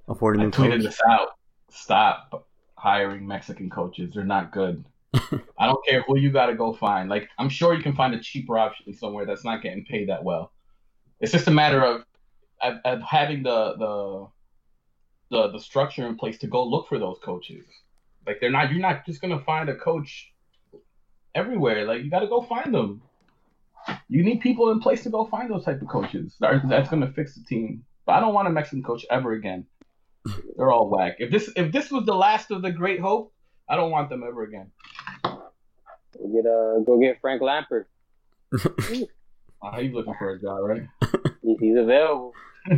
afford 0.07 0.37
a 0.37 0.39
I 0.39 0.43
new 0.43 0.51
tweeted 0.51 0.81
coach. 0.81 0.83
this 0.83 1.01
out. 1.09 1.29
Stop 1.69 2.47
hiring 2.75 3.27
Mexican 3.27 3.69
coaches. 3.69 4.13
They're 4.13 4.23
not 4.23 4.51
good. 4.51 4.85
I 5.57 5.65
don't 5.65 5.83
care 5.87 6.03
who 6.07 6.17
you 6.17 6.31
got 6.31 6.47
to 6.47 6.55
go 6.55 6.73
find. 6.73 7.09
Like 7.09 7.29
I'm 7.39 7.49
sure 7.49 7.73
you 7.73 7.81
can 7.81 7.95
find 7.95 8.13
a 8.13 8.19
cheaper 8.19 8.57
option 8.57 8.93
somewhere 8.93 9.25
that's 9.25 9.45
not 9.45 9.61
getting 9.61 9.85
paid 9.85 10.09
that 10.09 10.23
well. 10.23 10.51
It's 11.19 11.31
just 11.31 11.47
a 11.47 11.51
matter 11.51 11.83
of 11.83 12.03
of, 12.61 12.77
of 12.83 13.01
having 13.01 13.43
the 13.43 13.75
the 13.77 14.27
the 15.31 15.49
the 15.51 15.59
structure 15.59 16.05
in 16.07 16.17
place 16.17 16.37
to 16.39 16.47
go 16.47 16.63
look 16.63 16.87
for 16.87 16.99
those 16.99 17.17
coaches. 17.23 17.65
Like 18.25 18.37
they're 18.39 18.51
not 18.51 18.71
you're 18.71 18.81
not 18.81 19.05
just 19.05 19.21
gonna 19.21 19.43
find 19.43 19.69
a 19.69 19.75
coach 19.75 20.31
everywhere. 21.35 21.85
Like 21.85 22.03
you 22.03 22.09
got 22.09 22.19
to 22.19 22.27
go 22.27 22.41
find 22.41 22.73
them. 22.73 23.01
You 24.07 24.23
need 24.23 24.39
people 24.39 24.71
in 24.71 24.79
place 24.79 25.03
to 25.03 25.09
go 25.09 25.25
find 25.25 25.51
those 25.51 25.65
type 25.65 25.81
of 25.81 25.87
coaches. 25.87 26.35
That's 26.39 26.89
gonna 26.89 27.11
fix 27.11 27.35
the 27.35 27.43
team. 27.43 27.83
But 28.05 28.13
I 28.13 28.19
don't 28.19 28.33
want 28.33 28.47
a 28.47 28.51
Mexican 28.51 28.83
coach 28.83 29.05
ever 29.11 29.33
again. 29.33 29.65
They're 30.57 30.71
all 30.71 30.89
whack. 30.89 31.17
If 31.19 31.31
this 31.31 31.51
if 31.55 31.71
this 31.71 31.91
was 31.91 32.05
the 32.05 32.15
last 32.15 32.49
of 32.51 32.61
the 32.61 32.71
Great 32.71 32.99
Hope, 32.99 33.31
I 33.69 33.75
don't 33.75 33.91
want 33.91 34.09
them 34.09 34.23
ever 34.27 34.43
again. 34.43 34.71
Go 35.23 36.27
get 36.33 36.45
uh, 36.45 36.79
go 36.85 36.99
get 36.99 37.19
Frank 37.21 37.41
Lampard. 37.41 37.85
uh, 38.53 38.59
he's 39.79 39.93
looking 39.93 40.15
for 40.17 40.31
a 40.31 40.41
job, 40.41 40.63
right? 40.63 40.87
he's 41.59 41.77
available. 41.77 42.33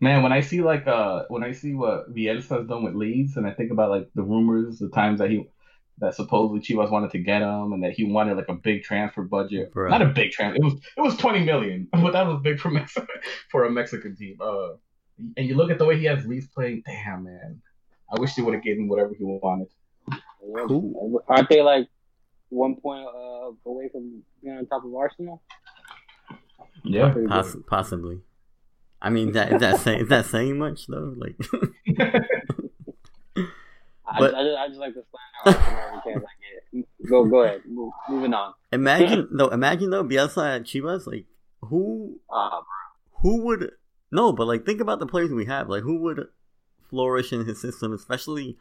Man, 0.00 0.22
when 0.22 0.32
I 0.32 0.40
see 0.40 0.60
like 0.60 0.86
uh 0.86 1.24
when 1.28 1.42
I 1.42 1.52
see 1.52 1.74
what 1.74 2.14
Bielsa 2.14 2.58
has 2.58 2.66
done 2.68 2.84
with 2.84 2.94
Leeds, 2.94 3.36
and 3.36 3.46
I 3.46 3.50
think 3.52 3.72
about 3.72 3.90
like 3.90 4.08
the 4.14 4.22
rumors, 4.22 4.78
the 4.78 4.88
times 4.90 5.18
that 5.18 5.30
he 5.30 5.48
that 5.98 6.14
supposedly 6.14 6.60
Chivas 6.60 6.90
wanted 6.90 7.10
to 7.10 7.18
get 7.18 7.42
him, 7.42 7.72
and 7.72 7.82
that 7.82 7.92
he 7.92 8.04
wanted 8.04 8.36
like 8.36 8.48
a 8.48 8.54
big 8.54 8.84
transfer 8.84 9.22
budget. 9.22 9.72
Bro. 9.72 9.90
Not 9.90 10.02
a 10.02 10.06
big 10.06 10.30
transfer. 10.30 10.62
It 10.62 10.64
was 10.64 10.74
it 10.74 11.00
was 11.00 11.16
twenty 11.16 11.44
million, 11.44 11.88
but 11.92 12.12
that 12.12 12.26
was 12.26 12.40
big 12.42 12.60
for 12.60 12.70
Mexico 12.70 13.06
for 13.50 13.64
a 13.64 13.70
Mexican 13.70 14.14
team. 14.16 14.36
Uh, 14.40 14.74
and 15.36 15.48
you 15.48 15.56
look 15.56 15.70
at 15.70 15.78
the 15.78 15.84
way 15.84 15.98
he 15.98 16.04
has 16.04 16.24
Leeds 16.26 16.46
playing. 16.46 16.84
Damn, 16.86 17.24
man. 17.24 17.60
I 18.10 18.20
wish 18.20 18.34
they 18.34 18.42
would 18.42 18.54
have 18.54 18.62
given 18.62 18.84
him 18.84 18.88
whatever 18.88 19.12
he 19.18 19.24
wanted. 19.24 19.68
Cool. 20.66 21.22
Aren't 21.28 21.48
they 21.48 21.60
like 21.60 21.88
one 22.48 22.76
point 22.76 23.04
uh, 23.06 23.50
away 23.66 23.88
from 23.90 24.22
being 24.42 24.56
on 24.56 24.66
top 24.66 24.84
of 24.84 24.94
Arsenal? 24.94 25.42
Yeah, 26.84 27.12
Poss- 27.28 27.56
possibly. 27.66 28.20
I 29.00 29.10
mean, 29.10 29.32
that 29.32 29.52
is 29.52 29.60
that 29.60 29.80
say, 29.80 30.00
is 30.00 30.08
that 30.08 30.26
saying 30.26 30.58
much 30.58 30.86
though? 30.86 31.14
Like, 31.16 31.36
I, 34.06 34.18
but, 34.18 34.34
I, 34.34 34.42
just, 34.42 34.58
I 34.58 34.68
just 34.68 34.80
like 34.80 34.94
to 34.94 35.02
slam 35.10 35.56
every 35.56 36.12
chance 36.12 36.24
I 36.24 36.80
get. 36.80 36.86
Go, 37.08 37.24
go 37.24 37.42
ahead. 37.42 37.62
Move, 37.66 37.92
moving 38.08 38.34
on. 38.34 38.54
Imagine 38.72 39.28
though. 39.30 39.48
Imagine 39.48 39.90
though. 39.90 40.04
Bielsa 40.04 40.56
at 40.56 40.62
Chivas, 40.62 41.06
like 41.06 41.26
who? 41.60 42.18
Uh, 42.30 42.60
who 43.22 43.42
would? 43.44 43.72
No, 44.10 44.32
but 44.32 44.46
like 44.46 44.66
think 44.66 44.80
about 44.80 44.98
the 44.98 45.06
players 45.06 45.30
we 45.30 45.44
have. 45.44 45.68
Like 45.68 45.82
who 45.82 46.00
would 46.02 46.26
flourish 46.90 47.32
in 47.32 47.44
his 47.44 47.60
system, 47.60 47.92
especially 47.92 48.56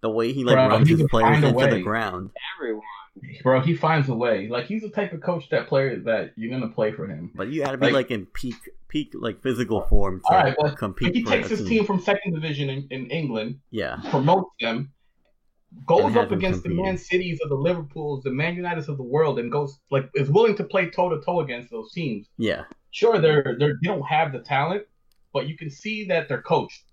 the 0.00 0.10
way 0.10 0.32
he 0.32 0.44
like 0.44 0.56
bro, 0.56 0.68
runs 0.68 0.88
his 0.88 1.02
players 1.10 1.42
into 1.42 1.66
the 1.66 1.82
ground. 1.82 2.30
Everyone. 2.56 2.84
Bro, 3.42 3.60
he 3.60 3.76
finds 3.76 4.08
a 4.08 4.14
way. 4.14 4.48
Like 4.48 4.66
he's 4.66 4.82
the 4.82 4.90
type 4.90 5.12
of 5.12 5.20
coach 5.20 5.48
that 5.50 5.68
player 5.68 6.00
that 6.00 6.32
you're 6.36 6.50
gonna 6.50 6.72
play 6.72 6.92
for 6.92 7.06
him. 7.06 7.30
But 7.34 7.48
you 7.48 7.64
gotta 7.64 7.78
be 7.78 7.86
like, 7.86 7.94
like 7.94 8.10
in 8.10 8.26
peak 8.26 8.56
peak 8.88 9.12
like 9.14 9.40
physical 9.42 9.82
form 9.82 10.20
to 10.20 10.34
all 10.34 10.42
right, 10.42 10.54
well, 10.58 10.74
compete. 10.74 11.14
He 11.14 11.24
takes 11.24 11.48
his 11.48 11.60
team. 11.60 11.68
team 11.68 11.84
from 11.84 12.00
second 12.00 12.34
division 12.34 12.70
in, 12.70 12.86
in 12.90 13.06
England. 13.10 13.60
Yeah. 13.70 14.00
Promotes 14.10 14.50
them. 14.60 14.92
Goes 15.86 16.16
up 16.16 16.30
against 16.30 16.62
the 16.62 16.68
Man 16.68 16.96
Cities 16.96 17.40
of 17.42 17.48
the 17.48 17.56
Liverpools, 17.56 18.22
the 18.22 18.30
Man 18.30 18.56
Uniteds 18.56 18.88
of 18.88 18.96
the 18.96 19.02
world, 19.02 19.40
and 19.40 19.50
goes 19.50 19.80
like 19.90 20.08
is 20.14 20.30
willing 20.30 20.56
to 20.56 20.64
play 20.64 20.88
toe 20.88 21.08
to 21.08 21.20
toe 21.24 21.40
against 21.40 21.70
those 21.70 21.92
teams. 21.92 22.28
Yeah. 22.38 22.64
Sure, 22.90 23.20
they're 23.20 23.56
they're 23.58 23.74
they 23.82 23.88
don't 23.88 24.06
have 24.06 24.32
the 24.32 24.38
talent, 24.38 24.86
but 25.32 25.48
you 25.48 25.56
can 25.56 25.70
see 25.70 26.04
that 26.06 26.28
they're 26.28 26.42
coached 26.42 26.83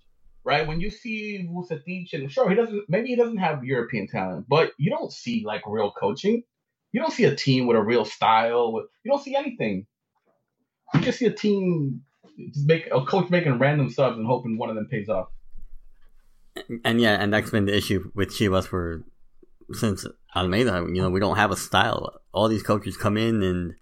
right? 0.44 0.68
When 0.68 0.82
you 0.82 0.90
see 0.90 1.48
Vucetich, 1.50 2.14
and 2.14 2.32
sure, 2.32 2.50
he 2.50 2.56
doesn't, 2.56 2.86
maybe 2.90 3.10
he 3.10 3.16
doesn't 3.16 3.38
have 3.38 3.64
European 3.64 4.08
talent, 4.08 4.46
but 4.48 4.72
you 4.78 4.90
don't 4.90 5.12
see 5.12 5.44
like 5.46 5.62
real 5.68 5.92
coaching. 5.92 6.44
You 6.92 7.02
don't 7.02 7.14
see 7.14 7.24
a 7.26 7.36
team 7.36 7.68
with 7.68 7.78
a 7.78 7.82
real 7.82 8.06
style. 8.06 8.86
You 9.04 9.12
don't 9.12 9.24
see 9.24 9.36
anything. 9.36 9.86
You 10.94 11.02
just 11.02 11.20
see 11.20 11.26
a 11.26 11.32
team 11.32 12.02
just 12.54 12.66
make 12.66 12.88
a 12.92 13.06
coach 13.06 13.30
making 13.30 13.60
random 13.60 13.90
subs 13.90 14.18
and 14.18 14.26
hoping 14.26 14.58
one 14.58 14.70
of 14.70 14.76
them 14.76 14.88
pays 14.90 15.10
off. 15.10 15.28
And 16.84 17.00
yeah, 17.00 17.14
and 17.14 17.34
that's 17.34 17.50
been 17.50 17.66
the 17.66 17.76
issue 17.76 18.12
with 18.14 18.30
Chivas 18.30 18.66
for 18.66 19.04
since 19.72 20.06
Almeyda. 20.36 20.86
You 20.94 21.02
know, 21.02 21.10
we 21.10 21.20
don't 21.20 21.38
have 21.38 21.52
a 21.52 21.58
style. 21.58 22.20
All 22.34 22.50
these 22.50 22.64
coaches 22.64 22.98
come 22.98 23.18
in 23.18 23.42
and 23.42 23.76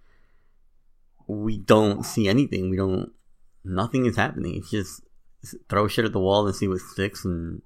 we 1.27 1.57
don't 1.57 2.05
see 2.05 2.27
anything. 2.27 2.69
We 2.69 2.77
don't. 2.77 3.11
Nothing 3.63 4.05
is 4.05 4.15
happening. 4.15 4.55
It's 4.55 4.69
just 4.69 5.01
throw 5.69 5.87
shit 5.87 6.05
at 6.05 6.13
the 6.13 6.19
wall 6.19 6.45
and 6.45 6.55
see 6.55 6.67
what 6.67 6.79
sticks, 6.79 7.25
and 7.25 7.61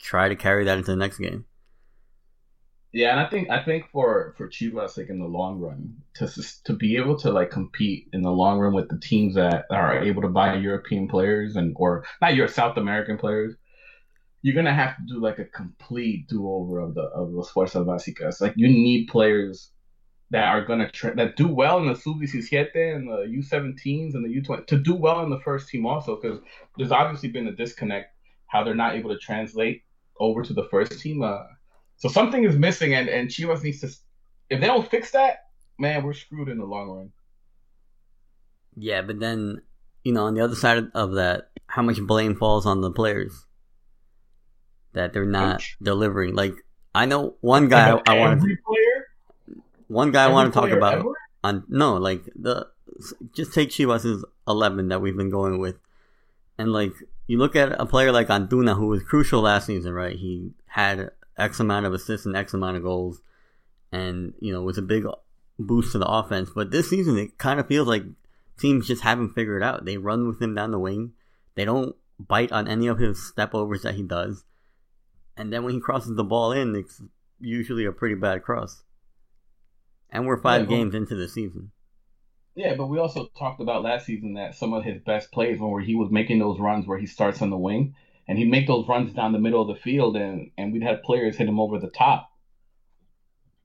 try 0.00 0.28
to 0.28 0.36
carry 0.36 0.64
that 0.64 0.78
into 0.78 0.90
the 0.90 0.96
next 0.96 1.18
game. 1.18 1.46
Yeah, 2.92 3.12
and 3.12 3.20
I 3.20 3.28
think 3.30 3.48
I 3.48 3.64
think 3.64 3.86
for 3.90 4.34
for 4.36 4.48
Chivas, 4.48 4.98
like 4.98 5.08
in 5.08 5.18
the 5.18 5.26
long 5.26 5.58
run, 5.58 5.96
to 6.14 6.28
to 6.64 6.74
be 6.74 6.96
able 6.96 7.16
to 7.20 7.30
like 7.30 7.50
compete 7.50 8.08
in 8.12 8.20
the 8.20 8.30
long 8.30 8.58
run 8.58 8.74
with 8.74 8.90
the 8.90 8.98
teams 8.98 9.34
that 9.34 9.64
are 9.70 9.98
able 9.98 10.20
to 10.22 10.28
buy 10.28 10.56
European 10.56 11.08
players 11.08 11.56
and 11.56 11.74
or 11.76 12.04
not 12.20 12.34
your 12.34 12.48
South 12.48 12.76
American 12.76 13.16
players, 13.16 13.54
you're 14.42 14.54
gonna 14.54 14.74
have 14.74 14.96
to 14.96 15.02
do 15.08 15.20
like 15.20 15.38
a 15.38 15.46
complete 15.46 16.28
do 16.28 16.46
over 16.46 16.80
of 16.80 16.94
the 16.94 17.02
of 17.02 17.32
the 17.32 17.42
Fuerza 17.42 17.82
Básicas. 17.82 18.42
Like 18.42 18.52
you 18.56 18.68
need 18.68 19.08
players 19.08 19.70
that 20.32 20.48
are 20.48 20.64
gonna 20.64 20.90
tra- 20.90 21.14
that 21.14 21.36
do 21.36 21.46
well 21.46 21.78
in 21.78 21.86
the 21.86 21.94
sub 21.94 22.18
17 22.26 22.66
and 22.74 23.06
the 23.08 23.26
U17s 23.38 24.14
and 24.14 24.24
the 24.24 24.40
U20 24.40 24.66
to 24.66 24.78
do 24.78 24.94
well 24.94 25.22
in 25.22 25.30
the 25.30 25.40
first 25.40 25.68
team 25.68 25.86
also 25.86 26.16
because 26.16 26.40
there's 26.76 26.90
obviously 26.90 27.28
been 27.28 27.46
a 27.46 27.52
disconnect 27.52 28.12
how 28.46 28.64
they're 28.64 28.74
not 28.74 28.94
able 28.94 29.10
to 29.10 29.18
translate 29.18 29.82
over 30.18 30.42
to 30.42 30.52
the 30.52 30.64
first 30.70 31.00
team. 31.00 31.22
Uh, 31.22 31.42
so 31.96 32.08
something 32.08 32.44
is 32.44 32.56
missing, 32.56 32.94
and 32.94 33.08
and 33.08 33.28
Chivas 33.28 33.62
needs 33.62 33.80
to 33.80 33.88
if 34.50 34.60
they 34.60 34.66
don't 34.66 34.90
fix 34.90 35.12
that, 35.12 35.44
man, 35.78 36.02
we're 36.02 36.12
screwed 36.14 36.48
in 36.48 36.58
the 36.58 36.64
long 36.64 36.90
run. 36.90 37.12
Yeah, 38.76 39.02
but 39.02 39.20
then 39.20 39.62
you 40.04 40.12
know 40.12 40.24
on 40.24 40.34
the 40.34 40.40
other 40.42 40.54
side 40.54 40.84
of 40.94 41.14
that, 41.14 41.50
how 41.66 41.82
much 41.82 42.00
blame 42.00 42.36
falls 42.36 42.66
on 42.66 42.80
the 42.80 42.90
players 42.90 43.46
that 44.94 45.12
they're 45.12 45.26
not 45.26 45.56
Ouch. 45.56 45.76
delivering? 45.82 46.34
Like 46.34 46.54
I 46.94 47.06
know 47.06 47.36
one 47.40 47.68
guy 47.68 47.90
I, 48.06 48.14
I 48.14 48.18
wanted. 48.18 48.40
To, 48.40 48.56
one 49.92 50.10
guy 50.10 50.24
Every 50.24 50.32
I 50.32 50.34
want 50.34 50.52
to 50.52 50.60
talk 50.60 50.70
about 50.70 50.98
ever? 50.98 51.12
on 51.44 51.64
no, 51.68 51.94
like 51.94 52.24
the 52.34 52.68
just 53.34 53.52
take 53.52 53.70
Chivas' 53.70 54.22
eleven 54.48 54.88
that 54.88 55.00
we've 55.00 55.16
been 55.16 55.30
going 55.30 55.58
with, 55.58 55.76
and 56.58 56.72
like 56.72 56.92
you 57.26 57.38
look 57.38 57.54
at 57.54 57.80
a 57.80 57.86
player 57.86 58.10
like 58.10 58.28
Antuna 58.28 58.76
who 58.76 58.86
was 58.86 59.02
crucial 59.02 59.42
last 59.42 59.66
season, 59.66 59.92
right? 59.92 60.16
He 60.16 60.50
had 60.66 61.10
X 61.36 61.60
amount 61.60 61.86
of 61.86 61.92
assists 61.92 62.26
and 62.26 62.36
X 62.36 62.54
amount 62.54 62.76
of 62.76 62.82
goals, 62.82 63.20
and 63.90 64.34
you 64.40 64.52
know 64.52 64.62
was 64.62 64.78
a 64.78 64.82
big 64.82 65.04
boost 65.58 65.92
to 65.92 65.98
the 65.98 66.08
offense. 66.08 66.50
But 66.54 66.70
this 66.70 66.90
season, 66.90 67.18
it 67.18 67.38
kind 67.38 67.60
of 67.60 67.68
feels 67.68 67.88
like 67.88 68.04
teams 68.58 68.86
just 68.86 69.02
haven't 69.02 69.34
figured 69.34 69.62
out. 69.62 69.84
They 69.84 69.96
run 69.96 70.26
with 70.26 70.40
him 70.40 70.54
down 70.54 70.70
the 70.70 70.78
wing. 70.78 71.12
They 71.54 71.64
don't 71.64 71.94
bite 72.18 72.52
on 72.52 72.68
any 72.68 72.86
of 72.86 72.98
his 72.98 73.22
step 73.22 73.54
overs 73.54 73.82
that 73.82 73.94
he 73.94 74.02
does. 74.02 74.44
And 75.36 75.52
then 75.52 75.64
when 75.64 75.74
he 75.74 75.80
crosses 75.80 76.16
the 76.16 76.24
ball 76.24 76.52
in, 76.52 76.74
it's 76.76 77.02
usually 77.40 77.84
a 77.84 77.92
pretty 77.92 78.14
bad 78.14 78.42
cross. 78.42 78.82
And 80.12 80.26
we're 80.26 80.40
five 80.40 80.70
yeah, 80.70 80.76
games 80.76 80.94
into 80.94 81.16
the 81.16 81.28
season. 81.28 81.72
Yeah, 82.54 82.74
but 82.74 82.86
we 82.86 82.98
also 82.98 83.28
talked 83.38 83.60
about 83.60 83.82
last 83.82 84.04
season 84.04 84.34
that 84.34 84.54
some 84.54 84.74
of 84.74 84.84
his 84.84 85.00
best 85.00 85.32
plays 85.32 85.58
were 85.58 85.68
where 85.68 85.82
he 85.82 85.94
was 85.94 86.10
making 86.10 86.38
those 86.38 86.60
runs 86.60 86.86
where 86.86 86.98
he 86.98 87.06
starts 87.06 87.40
on 87.40 87.48
the 87.48 87.56
wing 87.56 87.94
and 88.28 88.38
he'd 88.38 88.50
make 88.50 88.66
those 88.66 88.86
runs 88.86 89.12
down 89.14 89.32
the 89.32 89.38
middle 89.38 89.62
of 89.62 89.74
the 89.74 89.82
field 89.82 90.16
and, 90.16 90.50
and 90.58 90.72
we'd 90.72 90.82
have 90.82 91.02
players 91.02 91.36
hit 91.36 91.48
him 91.48 91.58
over 91.58 91.78
the 91.78 91.88
top. 91.88 92.28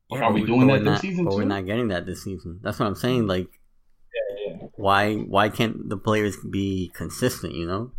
Yeah, 0.10 0.22
Are 0.22 0.32
we 0.32 0.46
doing 0.46 0.68
that 0.68 0.80
this 0.80 0.86
not, 0.86 1.01
season 1.01 1.25
but 1.25 1.32
too? 1.32 1.38
we're 1.38 1.44
not 1.44 1.66
getting 1.66 1.89
that 1.89 2.06
this 2.06 2.24
season. 2.24 2.62
That's 2.63 2.80
what 2.80 2.88
I'm 2.88 2.96
saying. 2.96 3.27
Like, 3.27 3.50
yeah, 4.16 4.54
yeah. 4.54 4.68
why 4.77 5.16
why 5.16 5.50
can't 5.50 5.89
the 5.89 5.98
players 5.98 6.38
be 6.50 6.89
consistent? 6.96 7.56
You 7.56 7.68
know, 7.68 7.92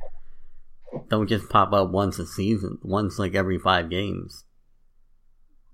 don't 1.10 1.28
just 1.28 1.50
pop 1.50 1.74
up 1.74 1.90
once 1.90 2.18
a 2.18 2.26
season, 2.26 2.78
once 2.82 3.18
like 3.18 3.34
every 3.34 3.58
five 3.58 3.90
games. 3.90 4.44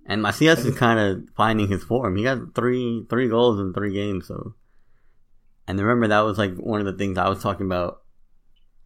And 0.06 0.22
Macias 0.22 0.64
is 0.64 0.76
kind 0.76 0.98
of 1.00 1.28
finding 1.34 1.68
his 1.68 1.82
form. 1.82 2.16
He 2.16 2.24
got 2.24 2.54
three 2.54 3.06
three 3.08 3.28
goals 3.28 3.58
in 3.58 3.72
three 3.72 3.92
games. 3.92 4.26
So, 4.26 4.54
and 5.66 5.80
remember 5.80 6.08
that 6.08 6.20
was 6.20 6.38
like 6.38 6.54
one 6.56 6.80
of 6.80 6.86
the 6.86 6.92
things 6.92 7.16
I 7.16 7.28
was 7.28 7.42
talking 7.42 7.66
about 7.66 8.02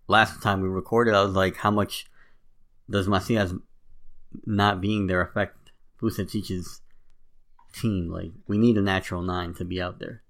last 0.07 0.43
time 0.43 0.61
we 0.61 0.69
recorded. 0.69 1.15
I 1.15 1.25
was 1.25 1.35
like, 1.35 1.57
how 1.57 1.71
much 1.71 2.07
does 2.89 3.09
Macias 3.09 3.53
not 4.47 4.81
being 4.81 5.07
there 5.07 5.21
affect 5.21 5.73
Vucetich's 6.01 6.83
team? 7.73 8.11
Like, 8.11 8.31
we 8.47 8.57
need 8.57 8.79
a 8.79 8.83
natural 8.83 9.23
nine 9.23 9.55
to 9.55 9.65
be 9.65 9.83
out 9.83 9.99
there. 9.99 10.23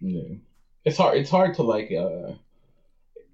Yeah, 0.00 0.36
it's 0.84 0.98
hard. 0.98 1.18
It's 1.18 1.30
hard 1.30 1.54
to 1.56 1.62
like. 1.62 1.90
uh 1.92 2.34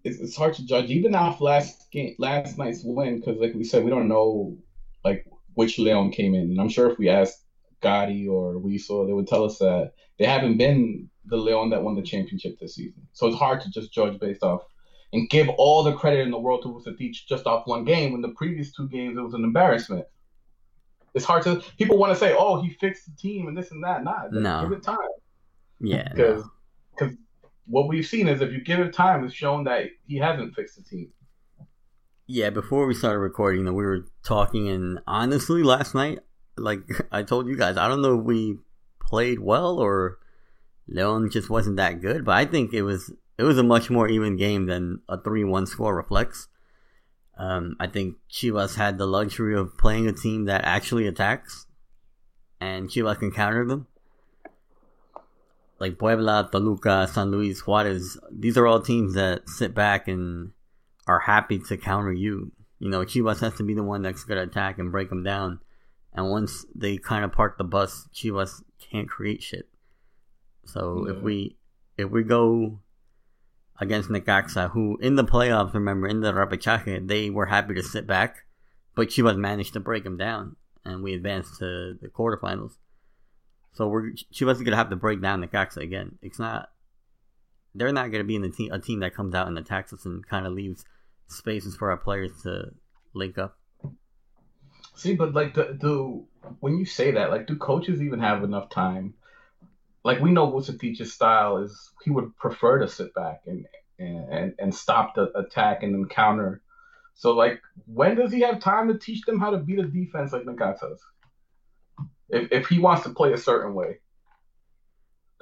it's, 0.02 0.18
it's 0.18 0.36
hard 0.36 0.54
to 0.54 0.64
judge 0.64 0.90
even 0.90 1.14
off 1.14 1.40
last 1.40 1.90
game, 1.90 2.14
last 2.18 2.56
night's 2.56 2.82
win 2.84 3.18
because, 3.18 3.38
like 3.38 3.54
we 3.54 3.64
said, 3.64 3.84
we 3.84 3.90
don't 3.90 4.08
know 4.08 4.56
like 5.04 5.26
which 5.54 5.78
Leon 5.78 6.12
came 6.12 6.34
in. 6.34 6.42
And 6.50 6.60
I'm 6.60 6.68
sure 6.68 6.90
if 6.90 6.98
we 6.98 7.08
asked 7.08 7.44
Gotti 7.82 8.28
or 8.28 8.58
Weasel, 8.58 9.06
they 9.06 9.12
would 9.12 9.26
tell 9.26 9.44
us 9.44 9.58
that 9.58 9.92
they 10.18 10.26
haven't 10.26 10.58
been 10.58 11.08
the 11.26 11.36
Leon 11.36 11.70
that 11.70 11.82
won 11.82 11.94
the 11.94 12.02
championship 12.02 12.58
this 12.60 12.74
season. 12.74 13.06
So 13.12 13.26
it's 13.26 13.36
hard 13.38 13.60
to 13.62 13.70
just 13.70 13.92
judge 13.92 14.18
based 14.18 14.42
off 14.42 14.62
and 15.12 15.28
give 15.28 15.48
all 15.48 15.82
the 15.82 15.92
credit 15.94 16.20
in 16.20 16.30
the 16.30 16.38
world 16.38 16.62
to 16.62 16.68
Vucetich 16.68 17.26
just 17.28 17.46
off 17.46 17.66
one 17.66 17.84
game 17.84 18.12
when 18.12 18.20
the 18.20 18.28
previous 18.36 18.72
two 18.72 18.88
games 18.88 19.16
it 19.16 19.22
was 19.22 19.34
an 19.34 19.44
embarrassment. 19.44 20.04
It's 21.14 21.24
hard 21.24 21.42
to 21.44 21.62
people 21.76 21.98
want 21.98 22.12
to 22.12 22.18
say, 22.18 22.34
"Oh, 22.38 22.62
he 22.62 22.70
fixed 22.70 23.06
the 23.06 23.16
team 23.16 23.48
and 23.48 23.56
this 23.56 23.72
and 23.72 23.82
that." 23.82 24.04
Nah, 24.04 24.28
No. 24.30 24.62
give 24.62 24.78
it 24.78 24.82
time 24.84 24.96
Yeah. 25.80 26.08
because 26.10 26.44
because 26.92 27.16
what 27.66 27.88
we've 27.88 28.06
seen 28.06 28.28
is 28.28 28.40
if 28.40 28.52
you 28.52 28.62
give 28.62 28.78
it 28.80 28.92
time, 28.92 29.24
it's 29.24 29.34
shown 29.34 29.64
that 29.64 29.86
he 30.06 30.16
hasn't 30.16 30.54
fixed 30.54 30.76
the 30.76 30.82
team. 30.84 31.10
Yeah, 32.32 32.50
before 32.50 32.86
we 32.86 32.94
started 32.94 33.18
recording, 33.18 33.64
that 33.64 33.72
we 33.72 33.84
were 33.84 34.06
talking, 34.22 34.68
and 34.68 35.00
honestly, 35.04 35.64
last 35.64 35.96
night, 35.96 36.20
like 36.56 36.82
I 37.10 37.24
told 37.24 37.48
you 37.48 37.56
guys, 37.56 37.76
I 37.76 37.88
don't 37.88 38.02
know 38.02 38.20
if 38.20 38.24
we 38.24 38.58
played 39.00 39.40
well 39.40 39.80
or 39.80 40.20
Leon 40.86 41.30
just 41.32 41.50
wasn't 41.50 41.78
that 41.78 42.00
good, 42.00 42.24
but 42.24 42.36
I 42.36 42.44
think 42.44 42.72
it 42.72 42.82
was 42.82 43.12
it 43.36 43.42
was 43.42 43.58
a 43.58 43.64
much 43.64 43.90
more 43.90 44.06
even 44.08 44.36
game 44.36 44.66
than 44.66 45.00
a 45.08 45.20
three-one 45.20 45.66
score 45.66 45.96
reflects. 45.96 46.46
Um, 47.36 47.74
I 47.80 47.88
think 47.88 48.14
Chivas 48.30 48.76
had 48.76 48.96
the 48.96 49.06
luxury 49.06 49.56
of 49.56 49.76
playing 49.76 50.06
a 50.06 50.12
team 50.12 50.44
that 50.44 50.64
actually 50.64 51.08
attacks, 51.08 51.66
and 52.60 52.88
Chivas 52.88 53.18
can 53.18 53.32
counter 53.32 53.66
them. 53.66 53.88
Like 55.80 55.98
Puebla, 55.98 56.48
Toluca, 56.52 57.08
San 57.12 57.32
Luis, 57.32 57.66
Juarez, 57.66 58.16
these 58.30 58.56
are 58.56 58.68
all 58.68 58.80
teams 58.80 59.14
that 59.14 59.48
sit 59.48 59.74
back 59.74 60.06
and 60.06 60.52
are 61.10 61.18
happy 61.18 61.58
to 61.58 61.76
counter 61.76 62.12
you. 62.12 62.52
You 62.78 62.88
know, 62.88 63.00
Chivas 63.00 63.40
has 63.40 63.54
to 63.54 63.64
be 63.64 63.74
the 63.74 63.82
one 63.82 64.02
that's 64.02 64.22
going 64.22 64.38
to 64.38 64.48
attack 64.48 64.78
and 64.78 64.92
break 64.92 65.08
them 65.08 65.24
down. 65.24 65.58
And 66.12 66.30
once 66.30 66.64
they 66.74 66.98
kind 66.98 67.24
of 67.24 67.32
park 67.32 67.58
the 67.58 67.64
bus, 67.64 68.08
Chivas 68.14 68.62
can't 68.78 69.08
create 69.08 69.42
shit. 69.42 69.68
So 70.64 71.08
if 71.08 71.20
we 71.20 71.56
if 71.96 72.10
we 72.10 72.22
go 72.22 72.78
against 73.80 74.08
Necaxa, 74.08 74.70
who 74.70 74.98
in 74.98 75.16
the 75.16 75.24
playoffs, 75.24 75.74
remember 75.74 76.06
in 76.06 76.20
the 76.20 76.32
repechaje, 76.32 77.08
they 77.08 77.28
were 77.28 77.46
happy 77.46 77.74
to 77.74 77.82
sit 77.82 78.06
back, 78.06 78.44
but 78.94 79.08
Chivas 79.08 79.36
managed 79.36 79.72
to 79.72 79.80
break 79.80 80.04
them 80.04 80.16
down, 80.16 80.56
and 80.84 81.02
we 81.02 81.14
advanced 81.14 81.58
to 81.58 81.98
the 82.00 82.08
quarterfinals. 82.08 82.76
So 83.72 83.88
we're 83.88 84.12
Chivas 84.32 84.56
is 84.56 84.62
gonna 84.62 84.76
have 84.76 84.90
to 84.90 84.96
break 84.96 85.20
down 85.20 85.42
Necaxa 85.42 85.78
again. 85.78 86.18
It's 86.22 86.38
not 86.38 86.70
they're 87.74 87.92
not 87.92 88.10
going 88.10 88.22
to 88.22 88.24
be 88.24 88.36
in 88.36 88.42
the 88.42 88.50
team 88.50 88.72
a 88.72 88.78
team 88.78 89.00
that 89.00 89.14
comes 89.14 89.34
out 89.34 89.46
and 89.46 89.58
attacks 89.58 89.92
us 89.92 90.04
and 90.04 90.26
kind 90.26 90.46
of 90.46 90.52
leaves 90.52 90.84
spaces 91.30 91.76
for 91.76 91.90
our 91.90 91.96
players 91.96 92.32
to 92.42 92.70
link 93.14 93.38
up. 93.38 93.56
See, 94.94 95.14
but 95.14 95.34
like, 95.34 95.54
do, 95.54 95.76
do 95.78 96.26
when 96.60 96.76
you 96.76 96.84
say 96.84 97.12
that, 97.12 97.30
like, 97.30 97.46
do 97.46 97.56
coaches 97.56 98.02
even 98.02 98.20
have 98.20 98.44
enough 98.44 98.68
time? 98.68 99.14
Like, 100.04 100.20
we 100.20 100.30
know 100.30 100.50
Vucetich's 100.50 101.12
style 101.12 101.58
is 101.58 101.90
he 102.04 102.10
would 102.10 102.36
prefer 102.36 102.78
to 102.78 102.88
sit 102.88 103.14
back 103.14 103.42
and 103.46 103.66
and 103.98 104.54
and 104.58 104.74
stop 104.74 105.14
the 105.14 105.30
attack 105.38 105.82
and 105.82 105.94
encounter. 105.94 106.62
So, 107.14 107.32
like, 107.32 107.60
when 107.86 108.16
does 108.16 108.32
he 108.32 108.40
have 108.40 108.60
time 108.60 108.88
to 108.88 108.98
teach 108.98 109.22
them 109.22 109.38
how 109.38 109.50
to 109.50 109.58
beat 109.58 109.78
a 109.78 109.84
defense 109.84 110.32
like 110.32 110.44
Necaxa's? 110.44 111.02
If 112.28 112.52
if 112.52 112.66
he 112.68 112.78
wants 112.78 113.04
to 113.04 113.10
play 113.10 113.32
a 113.32 113.38
certain 113.38 113.74
way, 113.74 114.00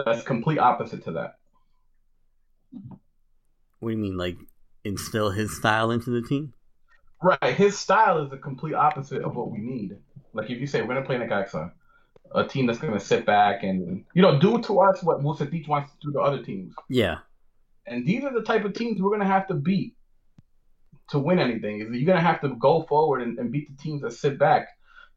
that's 0.04 0.22
complete 0.22 0.58
opposite 0.58 1.04
to 1.04 1.12
that. 1.12 1.34
What 3.80 3.90
do 3.90 3.96
you 3.96 4.02
mean, 4.02 4.16
like 4.16 4.36
instill 4.88 5.30
his 5.30 5.56
style 5.56 5.90
into 5.90 6.10
the 6.10 6.22
team? 6.26 6.54
Right, 7.22 7.54
his 7.54 7.78
style 7.78 8.22
is 8.24 8.30
the 8.30 8.36
complete 8.38 8.74
opposite 8.74 9.22
of 9.22 9.36
what 9.36 9.50
we 9.50 9.58
need. 9.58 9.96
Like 10.32 10.50
if 10.50 10.60
you 10.60 10.66
say 10.66 10.82
we're 10.82 10.88
gonna 10.94 11.06
play 11.06 11.16
Necaxa, 11.16 11.72
a 12.34 12.44
team 12.46 12.66
that's 12.66 12.78
gonna 12.78 13.00
sit 13.00 13.26
back 13.26 13.62
and 13.64 14.04
you 14.14 14.22
know 14.22 14.38
do 14.38 14.60
to 14.62 14.80
us 14.80 15.02
what 15.02 15.20
Vucetich 15.20 15.66
wants 15.68 15.92
to 15.92 15.98
do 16.06 16.12
to 16.12 16.20
other 16.20 16.42
teams, 16.42 16.74
Yeah, 16.88 17.18
and 17.86 18.06
these 18.06 18.24
are 18.24 18.32
the 18.32 18.42
type 18.42 18.64
of 18.64 18.74
teams 18.74 19.00
we're 19.00 19.10
gonna 19.10 19.26
have 19.26 19.48
to 19.48 19.54
beat 19.54 19.94
to 21.10 21.18
win 21.18 21.38
anything. 21.38 21.80
Is 21.80 21.88
you're 21.90 22.06
gonna 22.06 22.20
have 22.20 22.40
to 22.42 22.50
go 22.56 22.82
forward 22.84 23.22
and, 23.22 23.38
and 23.38 23.50
beat 23.52 23.68
the 23.68 23.82
teams 23.82 24.02
that 24.02 24.12
sit 24.12 24.38
back. 24.38 24.68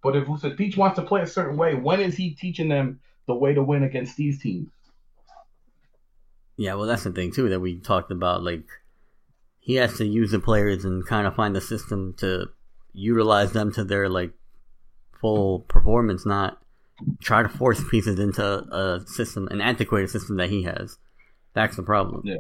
But 0.03 0.15
if 0.15 0.25
Vucetich 0.25 0.77
wants 0.77 0.97
to 0.97 1.03
play 1.05 1.21
a 1.21 1.27
certain 1.27 1.57
way, 1.57 1.75
when 1.75 1.99
is 1.99 2.15
he 2.15 2.31
teaching 2.33 2.69
them 2.69 2.99
the 3.27 3.35
way 3.35 3.53
to 3.53 3.63
win 3.63 3.83
against 3.83 4.17
these 4.17 4.41
teams? 4.41 4.69
yeah. 6.57 6.75
Well, 6.75 6.85
that's 6.87 7.03
the 7.03 7.11
thing 7.11 7.31
too 7.31 7.49
that 7.49 7.59
we 7.59 7.79
talked 7.79 8.11
about. 8.11 8.43
Like 8.43 8.65
he 9.61 9.75
has 9.75 9.95
to 9.97 10.05
use 10.05 10.31
the 10.31 10.39
players 10.39 10.83
and 10.83 11.05
kind 11.05 11.27
of 11.27 11.35
find 11.35 11.55
the 11.55 11.61
system 11.61 12.15
to 12.17 12.47
utilize 12.93 13.53
them 13.53 13.71
to 13.71 13.83
their 13.83 14.09
like 14.09 14.31
full 15.21 15.59
performance, 15.61 16.25
not 16.25 16.59
try 17.21 17.43
to 17.43 17.49
force 17.49 17.81
pieces 17.89 18.19
into 18.19 18.43
a 18.43 19.01
system, 19.05 19.47
an 19.49 19.61
antiquated 19.61 20.09
system 20.09 20.37
that 20.37 20.49
he 20.49 20.63
has. 20.63 20.97
That's 21.53 21.75
the 21.75 21.83
problem. 21.83 22.23
Yeah. 22.25 22.37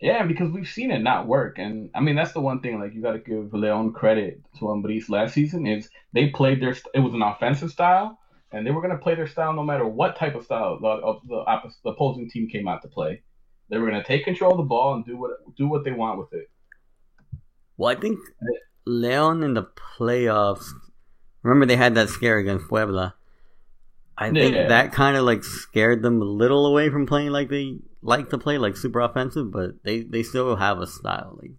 Yeah, 0.00 0.24
because 0.24 0.50
we've 0.50 0.68
seen 0.68 0.90
it 0.90 0.98
not 0.98 1.28
work, 1.28 1.58
and 1.58 1.88
I 1.94 2.00
mean 2.00 2.16
that's 2.16 2.32
the 2.32 2.40
one 2.40 2.60
thing. 2.60 2.80
Like 2.80 2.92
you 2.92 3.00
got 3.00 3.12
to 3.12 3.20
give 3.20 3.54
Leon 3.54 3.92
credit 3.92 4.40
to 4.58 4.64
Ambriz 4.64 5.08
last 5.08 5.34
season 5.34 5.64
is 5.64 5.88
they 6.12 6.28
played 6.28 6.60
their. 6.60 6.76
It 6.92 6.98
was 6.98 7.14
an 7.14 7.22
offensive 7.22 7.70
style, 7.70 8.18
and 8.50 8.66
they 8.66 8.72
were 8.72 8.82
going 8.82 8.96
to 8.96 9.02
play 9.02 9.14
their 9.14 9.28
style 9.28 9.52
no 9.52 9.62
matter 9.62 9.86
what 9.86 10.16
type 10.16 10.34
of 10.34 10.44
style 10.44 10.80
the, 10.80 11.20
the, 11.28 11.44
oppos- 11.44 11.80
the 11.84 11.90
opposing 11.90 12.28
team 12.28 12.48
came 12.48 12.66
out 12.66 12.82
to 12.82 12.88
play. 12.88 13.22
They 13.72 13.78
were 13.78 13.88
going 13.88 14.02
to 14.02 14.06
take 14.06 14.24
control 14.24 14.50
of 14.50 14.58
the 14.58 14.64
ball 14.64 14.94
and 14.96 15.04
do 15.06 15.16
what 15.16 15.30
do 15.56 15.66
what 15.66 15.82
they 15.82 15.92
want 15.92 16.18
with 16.18 16.34
it. 16.34 16.50
Well, 17.78 17.90
I 17.96 17.98
think 17.98 18.18
Leon 18.84 19.42
in 19.42 19.54
the 19.54 19.64
playoffs. 19.98 20.66
Remember 21.42 21.64
they 21.64 21.76
had 21.76 21.94
that 21.94 22.10
scare 22.10 22.36
against 22.36 22.68
Puebla. 22.68 23.14
I 24.18 24.30
think 24.30 24.54
Yeah. 24.54 24.68
that 24.68 24.92
kind 24.92 25.16
of 25.16 25.24
like 25.24 25.42
scared 25.42 26.02
them 26.02 26.20
a 26.20 26.24
little 26.26 26.66
away 26.66 26.90
from 26.90 27.06
playing 27.06 27.30
like 27.30 27.48
they 27.48 27.78
like 28.02 28.28
to 28.28 28.36
play, 28.36 28.58
like 28.58 28.76
super 28.76 29.00
offensive. 29.00 29.50
But 29.50 29.82
they 29.84 30.02
they 30.02 30.22
still 30.22 30.54
have 30.56 30.78
a 30.78 30.86
style. 30.86 31.38
Like, 31.40 31.52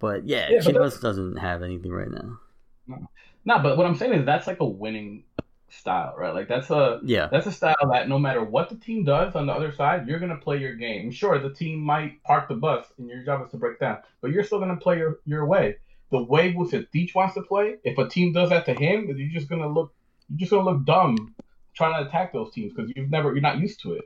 but 0.00 0.26
yeah, 0.26 0.48
Yeah, 0.50 0.62
but 0.64 0.74
Chivas 0.74 1.00
doesn't 1.00 1.36
have 1.36 1.62
anything 1.62 1.92
right 1.92 2.10
now. 2.10 2.40
No, 3.44 3.60
but 3.60 3.76
what 3.76 3.86
I'm 3.86 3.94
saying 3.94 4.14
is 4.14 4.26
that's 4.26 4.48
like 4.48 4.58
a 4.58 4.66
winning 4.66 5.22
style, 5.68 6.14
right? 6.16 6.34
Like 6.34 6.48
that's 6.48 6.70
a 6.70 7.00
Yeah, 7.02 7.28
That's 7.30 7.46
a 7.46 7.52
style 7.52 7.90
that 7.92 8.08
no 8.08 8.18
matter 8.18 8.42
what 8.44 8.68
the 8.68 8.76
team 8.76 9.04
does 9.04 9.34
on 9.34 9.46
the 9.46 9.52
other 9.52 9.72
side, 9.72 10.06
you're 10.08 10.18
gonna 10.18 10.36
play 10.36 10.58
your 10.58 10.74
game. 10.76 11.10
Sure, 11.10 11.38
the 11.38 11.52
team 11.52 11.80
might 11.80 12.22
park 12.22 12.48
the 12.48 12.54
bus, 12.54 12.86
and 12.98 13.08
your 13.08 13.24
job 13.24 13.44
is 13.44 13.50
to 13.50 13.56
break 13.58 13.78
down, 13.80 13.98
but 14.20 14.30
you're 14.30 14.44
still 14.44 14.58
gonna 14.60 14.76
play 14.76 14.98
your, 14.98 15.18
your 15.24 15.46
way. 15.46 15.76
The 16.12 16.22
way 16.22 16.52
Vucetich 16.54 17.14
wants 17.14 17.34
to 17.34 17.42
play, 17.42 17.76
if 17.82 17.98
a 17.98 18.08
team 18.08 18.32
does 18.32 18.50
that 18.50 18.64
to 18.66 18.74
him, 18.74 19.06
you're 19.16 19.28
just 19.32 19.48
gonna 19.48 19.68
look 19.68 19.92
you're 20.28 20.38
just 20.38 20.50
gonna 20.52 20.70
look 20.70 20.84
dumb 20.84 21.34
trying 21.74 22.00
to 22.02 22.08
attack 22.08 22.32
those 22.32 22.52
teams 22.52 22.72
because 22.74 22.92
you've 22.94 23.10
never 23.10 23.32
you're 23.32 23.40
not 23.40 23.58
used 23.58 23.80
to 23.82 23.94
it. 23.94 24.04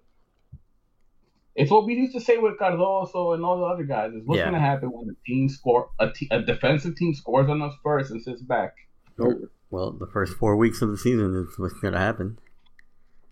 It's 1.57 1.71
what 1.71 1.85
we 1.85 1.95
used 1.95 2.15
to 2.15 2.21
say 2.21 2.39
with 2.39 2.59
Cardoso 2.59 3.35
and 3.35 3.45
all 3.45 3.59
the 3.59 3.65
other 3.65 3.85
guys. 3.85 4.13
Is 4.15 4.23
what's 4.25 4.39
Yeah. 4.39 4.45
gonna 4.47 4.61
happen 4.61 4.91
when 4.91 5.11
a 5.11 5.19
team 5.27 5.49
score 5.49 5.91
a, 5.99 6.11
a 6.31 6.43
defensive 6.43 6.97
team 6.97 7.13
scores 7.15 7.51
on 7.51 7.61
us 7.61 7.75
first 7.83 8.11
and 8.11 8.23
sits 8.23 8.43
back. 8.43 8.75
Well, 9.71 9.93
the 9.93 10.07
first 10.07 10.35
four 10.35 10.57
weeks 10.57 10.83
of 10.83 10.91
the 10.91 10.99
season 10.99 11.35
is 11.35 11.59
what's 11.59 11.75
gonna 11.75 11.99
happen. 11.99 12.39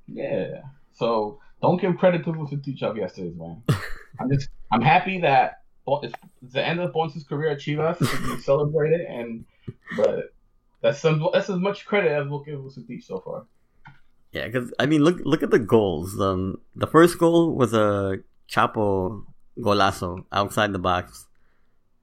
Yeah. 0.06 0.62
So 0.92 1.40
don't 1.60 1.80
give 1.80 1.96
credit 1.98 2.24
to 2.24 2.32
Vucetich 2.32 2.82
of 2.82 2.96
yesterday's 2.96 3.36
man. 3.36 3.62
I'm 4.20 4.30
just 4.30 4.48
I'm 4.70 4.82
happy 4.82 5.20
that 5.20 5.62
it's 5.86 6.14
it's 6.42 6.52
the 6.54 6.64
end 6.64 6.80
of 6.80 6.92
Ponce's 6.92 7.24
career 7.24 7.50
at 7.50 7.58
Chivas. 7.58 8.00
We 8.00 8.40
celebrate 8.40 8.92
it, 8.92 9.06
and 9.08 9.44
but 9.96 10.32
that's 10.82 11.00
some 11.00 11.26
that's 11.32 11.50
as 11.50 11.58
much 11.58 11.86
credit 11.86 12.12
as 12.12 12.28
we'll 12.28 12.40
give 12.40 12.60
Vucetich 12.60 13.04
so 13.04 13.20
far. 13.20 13.46
Yeah, 14.32 14.46
because 14.46 14.72
I 14.78 14.86
mean, 14.86 15.02
look 15.02 15.20
look 15.24 15.42
at 15.42 15.50
the 15.50 15.58
goals. 15.58 16.20
Um, 16.20 16.60
the 16.76 16.86
first 16.86 17.18
goal 17.18 17.54
was 17.54 17.72
a 17.72 18.18
Chapo 18.50 19.24
golazo 19.58 20.24
outside 20.32 20.72
the 20.72 20.78
box. 20.78 21.26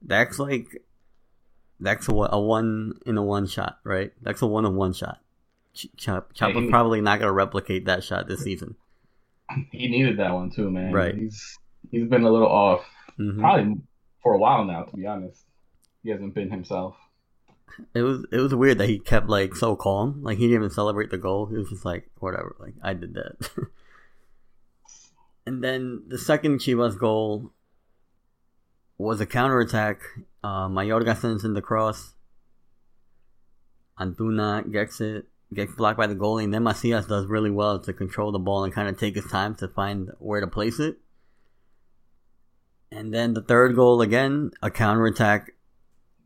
That's 0.01 0.39
like 0.39 0.67
that's 1.79 2.07
a, 2.07 2.13
a 2.13 2.39
one 2.39 2.99
in 3.05 3.17
a 3.17 3.23
one 3.23 3.47
shot, 3.47 3.79
right? 3.83 4.11
That's 4.21 4.41
a 4.41 4.47
one 4.47 4.65
of 4.65 4.73
one 4.73 4.93
shot. 4.93 5.19
Ch- 5.73 5.87
Chap- 5.97 6.33
Chapo's 6.33 6.63
he- 6.63 6.69
probably 6.69 7.01
not 7.01 7.19
gonna 7.19 7.31
replicate 7.33 7.85
that 7.85 8.03
shot 8.03 8.27
this 8.27 8.41
season. 8.41 8.75
He 9.71 9.87
needed 9.87 10.17
that 10.17 10.33
one 10.33 10.49
too, 10.49 10.71
man. 10.71 10.91
Right. 10.91 11.15
He's 11.15 11.57
he's 11.91 12.07
been 12.07 12.23
a 12.23 12.31
little 12.31 12.47
off, 12.47 12.83
hmm 13.17 13.39
probably 13.39 13.75
for 14.23 14.33
a 14.33 14.37
while 14.37 14.65
now. 14.65 14.83
To 14.83 14.95
be 14.95 15.05
honest, 15.05 15.43
he 16.03 16.09
hasn't 16.09 16.33
been 16.33 16.49
himself. 16.49 16.95
It 17.93 18.03
was 18.03 18.25
it 18.31 18.37
was 18.37 18.55
weird 18.55 18.77
that 18.77 18.87
he 18.89 18.99
kept 18.99 19.27
like 19.27 19.53
so 19.55 19.75
calm, 19.75 20.23
like 20.23 20.37
he 20.37 20.45
didn't 20.45 20.61
even 20.63 20.69
celebrate 20.69 21.09
the 21.11 21.17
goal. 21.17 21.45
He 21.47 21.57
was 21.57 21.69
just 21.69 21.83
like, 21.85 22.09
whatever, 22.19 22.55
like 22.59 22.73
I 22.81 22.93
did 22.93 23.13
that. 23.15 23.49
and 25.45 25.63
then 25.63 26.03
the 26.07 26.17
second 26.17 26.59
Chivas 26.59 26.97
goal 26.97 27.51
was 28.97 29.19
a 29.19 29.25
counterattack. 29.25 30.01
Uh, 30.45 30.67
Mayorga 30.69 31.17
sends 31.17 31.43
in 31.43 31.53
the 31.53 31.61
cross. 31.61 32.13
Antuna 33.99 34.69
gets 34.71 35.01
it, 35.01 35.25
gets 35.53 35.73
blocked 35.73 35.97
by 35.97 36.05
the 36.07 36.15
goalie, 36.15 36.43
and 36.43 36.53
then 36.53 36.63
Macias 36.63 37.07
does 37.07 37.25
really 37.25 37.49
well 37.49 37.79
to 37.79 37.93
control 37.93 38.31
the 38.31 38.39
ball 38.39 38.63
and 38.63 38.73
kind 38.73 38.87
of 38.89 38.99
take 38.99 39.15
his 39.15 39.25
time 39.25 39.55
to 39.55 39.67
find 39.67 40.11
where 40.19 40.41
to 40.41 40.47
place 40.47 40.79
it. 40.79 40.97
And 42.91 43.13
then 43.13 43.33
the 43.33 43.41
third 43.41 43.75
goal 43.75 44.01
again, 44.01 44.51
a 44.61 44.69
counterattack 44.69 45.51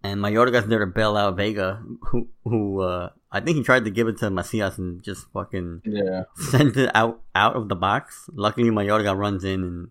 and 0.04 0.20
Mayorga's 0.22 0.68
there 0.68 0.80
to 0.80 0.88
bail 0.88 1.16
out 1.18 1.38
Vega, 1.38 1.82
who 2.10 2.28
who 2.44 2.82
uh, 2.82 3.10
I 3.32 3.40
think 3.40 3.58
he 3.58 3.64
tried 3.64 3.86
to 3.86 3.92
give 3.92 4.08
it 4.08 4.18
to 4.20 4.30
Macias 4.30 4.78
and 4.78 5.02
just 5.04 5.28
fucking 5.34 5.82
Yeah. 5.86 6.24
sent 6.36 6.76
it 6.78 6.92
out 6.96 7.22
out 7.36 7.56
of 7.56 7.70
the 7.70 7.76
box. 7.76 8.30
Luckily, 8.34 8.70
Mayorga 8.70 9.16
runs 9.18 9.44
in 9.44 9.64
and 9.64 9.90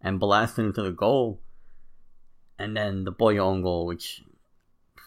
and 0.00 0.20
blasts 0.20 0.58
it 0.58 0.62
into 0.64 0.82
the 0.82 0.92
goal. 0.92 1.40
And 2.60 2.76
then 2.76 3.04
the 3.04 3.12
Pollo 3.12 3.38
own 3.38 3.62
goal, 3.62 3.86
which 3.86 4.22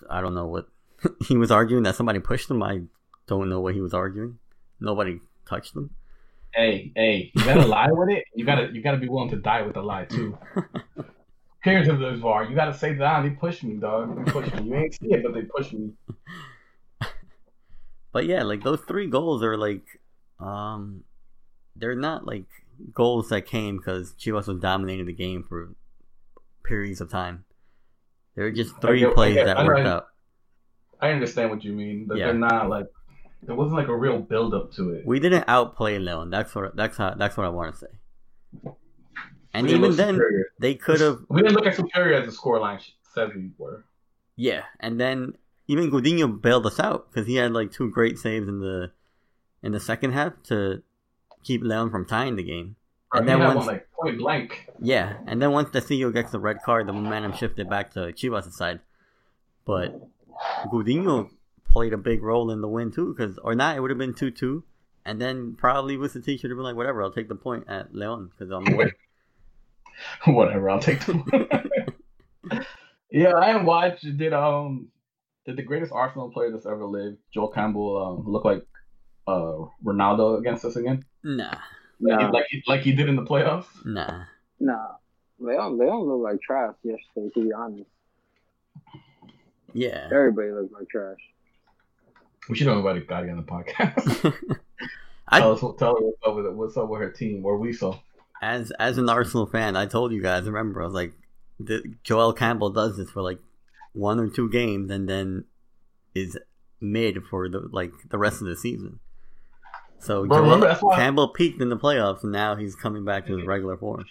I 0.09 0.21
don't 0.21 0.33
know 0.33 0.47
what 0.47 0.67
he 1.27 1.37
was 1.37 1.51
arguing 1.51 1.83
that 1.83 1.95
somebody 1.95 2.19
pushed 2.19 2.49
him. 2.49 2.63
I 2.63 2.81
don't 3.27 3.47
know 3.47 3.61
what 3.61 3.75
he 3.75 3.81
was 3.81 3.93
arguing. 3.93 4.39
Nobody 4.79 5.19
touched 5.47 5.75
him. 5.75 5.91
Hey, 6.51 6.91
hey, 6.95 7.31
you 7.35 7.45
gotta 7.45 7.67
lie 7.77 7.91
with 7.91 8.09
it. 8.09 8.25
You 8.33 8.43
gotta 8.43 8.69
you 8.73 8.81
gotta 8.81 8.97
be 8.97 9.07
willing 9.07 9.29
to 9.29 9.37
die 9.37 9.61
with 9.61 9.75
the 9.75 9.83
lie 9.83 10.05
too. 10.05 10.35
Here's 11.63 11.87
if 11.87 11.99
there's 11.99 12.19
VAR. 12.19 12.45
You 12.45 12.55
gotta 12.55 12.73
say 12.73 12.93
that 12.95 13.21
they 13.21 13.29
pushed 13.29 13.63
me, 13.63 13.75
dog. 13.75 14.25
They 14.25 14.31
pushed 14.31 14.55
me. 14.55 14.69
You 14.69 14.75
ain't 14.75 14.93
see 14.95 15.13
it, 15.13 15.23
but 15.23 15.35
they 15.35 15.43
pushed 15.43 15.73
me. 15.73 15.91
But 18.11 18.25
yeah, 18.25 18.43
like 18.43 18.63
those 18.63 18.81
three 18.81 19.07
goals 19.07 19.43
are 19.43 19.57
like, 19.57 19.85
um, 20.39 21.03
they're 21.75 21.95
not 21.95 22.25
like 22.25 22.45
goals 22.93 23.29
that 23.29 23.45
came 23.45 23.77
because 23.77 24.13
Chivas 24.13 24.47
was 24.47 24.59
dominating 24.59 25.05
the 25.05 25.13
game 25.13 25.43
for 25.43 25.75
periods 26.63 27.01
of 27.01 27.09
time. 27.11 27.45
There 28.35 28.45
were 28.45 28.51
just 28.51 28.79
three 28.81 29.05
I 29.05 29.13
plays 29.13 29.35
get- 29.35 29.45
that 29.45 29.57
I 29.57 29.65
worked 29.65 29.85
out. 29.87 30.07
I 31.01 31.11
understand 31.11 31.49
what 31.51 31.63
you 31.63 31.73
mean, 31.73 32.05
but 32.07 32.17
Yeah. 32.17 32.27
they're 32.27 32.35
not 32.35 32.69
like 32.69 32.87
there 33.43 33.55
wasn't 33.55 33.75
like 33.75 33.89
a 33.89 33.95
real 33.95 34.19
build 34.19 34.53
up 34.53 34.71
to 34.73 34.91
it. 34.91 35.05
We 35.05 35.19
didn't 35.19 35.43
outplay 35.49 35.99
Leon. 35.99 36.29
That's 36.29 36.55
what 36.55 36.75
that's 36.75 36.97
how 36.97 37.13
that's 37.15 37.35
what 37.35 37.45
I 37.45 37.49
want 37.49 37.73
to 37.75 37.79
say. 37.79 38.71
And 39.53 39.67
We 39.67 39.73
even 39.75 39.95
then, 39.95 40.15
superior. 40.15 40.45
they 40.59 40.75
could 40.75 40.99
have 41.01 41.19
we 41.29 41.41
didn't 41.41 41.53
look 41.55 41.65
as 41.67 41.75
superior 41.75 42.15
as 42.21 42.25
the 42.25 42.31
scoreline 42.35 42.81
says 43.13 43.29
we 43.35 43.51
were. 43.57 43.83
Yeah, 44.35 44.63
and 44.79 44.99
then 44.99 45.33
even 45.67 45.91
Gudiño 45.91 46.41
bailed 46.41 46.65
us 46.65 46.79
out 46.79 47.11
because 47.11 47.27
he 47.27 47.35
had 47.35 47.51
like 47.53 47.71
two 47.71 47.89
great 47.91 48.17
saves 48.17 48.47
in 48.47 48.59
the 48.61 48.91
in 49.61 49.73
the 49.73 49.79
second 49.79 50.13
half 50.13 50.41
to 50.43 50.81
keep 51.43 51.61
Leon 51.63 51.91
from 51.91 52.05
tying 52.05 52.35
the 52.35 52.43
game. 52.43 52.77
And 53.13 53.27
then 53.27 53.39
once 53.39 53.67
like 53.67 53.87
point 53.91 54.17
blank. 54.17 54.67
yeah, 54.81 55.17
and 55.27 55.41
then 55.41 55.51
once 55.51 55.69
the 55.69 55.81
CEO 55.81 56.11
gets 56.11 56.31
the 56.31 56.39
red 56.39 56.57
card, 56.65 56.87
the 56.87 56.93
momentum 56.93 57.33
shifted 57.33 57.69
back 57.69 57.93
to 57.93 57.99
Chivas' 58.11 58.51
side. 58.53 58.79
But 59.65 59.99
Gudiño 60.65 61.29
played 61.69 61.93
a 61.93 61.97
big 61.97 62.23
role 62.23 62.51
in 62.51 62.61
the 62.61 62.67
win 62.67 62.91
too, 62.91 63.13
because 63.13 63.37
or 63.37 63.55
not, 63.55 63.77
it 63.77 63.79
would 63.81 63.91
have 63.91 63.99
been 63.99 64.13
two 64.13 64.31
two, 64.31 64.63
and 65.05 65.21
then 65.21 65.55
probably 65.55 65.97
with 65.97 66.13
the 66.13 66.21
team 66.21 66.37
should 66.37 66.49
have 66.49 66.57
been 66.57 66.63
like 66.63 66.75
whatever, 66.75 67.03
I'll 67.03 67.11
take 67.11 67.29
the 67.29 67.35
point 67.35 67.65
at 67.67 67.93
Leon 67.93 68.31
because 68.31 68.51
I'm 68.51 68.67
away. 68.73 68.93
Whatever, 70.25 70.71
I'll 70.71 70.79
take 70.79 71.05
them. 71.05 71.23
yeah, 73.11 73.29
I 73.29 73.61
watched. 73.63 74.05
Did 74.17 74.33
um 74.33 74.87
did 75.45 75.55
the 75.55 75.61
greatest 75.61 75.91
Arsenal 75.91 76.31
player 76.31 76.51
that's 76.51 76.65
ever 76.65 76.85
lived, 76.85 77.17
Joel 77.33 77.49
Campbell, 77.49 77.97
um, 78.03 78.31
look 78.31 78.43
like 78.43 78.65
uh 79.27 79.65
Ronaldo 79.85 80.39
against 80.39 80.65
us 80.65 80.75
again? 80.75 81.05
nah, 81.23 81.55
Like, 82.03 82.19
he, 82.19 82.25
like 82.27 82.45
he 82.49 82.63
like 82.67 82.81
he 82.81 82.91
did 82.91 83.07
in 83.09 83.15
the 83.15 83.23
playoffs. 83.23 83.65
nah. 83.85 84.23
nah. 84.59 84.87
They 85.39 85.53
don't. 85.55 85.77
They 85.77 85.85
don't 85.85 86.07
look 86.07 86.21
like 86.23 86.41
trash 86.41 86.75
yesterday. 86.83 87.29
To 87.33 87.43
be 87.43 87.51
honest, 87.53 87.89
Yeah. 89.73 90.07
everybody 90.11 90.51
looked 90.51 90.73
like 90.73 90.89
trash. 90.89 91.17
We 92.49 92.55
should 92.57 92.67
have 92.67 92.77
invited 92.77 93.07
Gotti 93.07 93.31
on 93.31 93.37
the 93.37 93.43
podcast. 93.43 94.33
I 95.27 95.39
tell 95.39 95.53
us 95.53 95.59
tell 95.79 95.95
her 95.95 96.01
what's 96.01 96.17
up 96.27 96.35
with 96.35 96.45
it, 96.45 96.53
what's 96.53 96.77
up 96.77 96.89
with 96.89 97.01
her 97.01 97.09
team 97.09 97.45
or 97.45 97.57
we 97.57 97.73
saw. 97.73 97.97
as 98.41 98.71
as 98.79 98.97
an 98.97 99.09
Arsenal 99.09 99.45
fan, 99.45 99.75
I 99.75 99.85
told 99.85 100.11
you 100.11 100.21
guys. 100.21 100.45
Remember, 100.45 100.81
I 100.81 100.85
was 100.85 100.93
like, 100.93 101.13
the, 101.59 101.81
Joel 102.03 102.33
Campbell 102.33 102.69
does 102.69 102.97
this 102.97 103.09
for 103.09 103.21
like 103.21 103.39
one 103.93 104.19
or 104.19 104.27
two 104.29 104.49
games, 104.49 104.91
and 104.91 105.07
then 105.09 105.45
is 106.13 106.37
mid 106.81 107.23
for 107.23 107.47
the 107.49 107.67
like 107.71 107.93
the 108.09 108.17
rest 108.17 108.41
of 108.41 108.47
the 108.47 108.55
season. 108.57 108.99
So 110.03 110.25
Bro, 110.25 110.37
Joel 110.37 110.43
remember, 110.43 110.77
why- 110.81 110.95
Campbell 110.97 111.29
peaked 111.29 111.61
in 111.61 111.69
the 111.69 111.77
playoffs, 111.77 112.23
and 112.23 112.31
now 112.31 112.55
he's 112.55 112.75
coming 112.75 113.05
back 113.05 113.25
to 113.27 113.37
his 113.37 113.47
regular 113.47 113.77
form. 113.77 114.05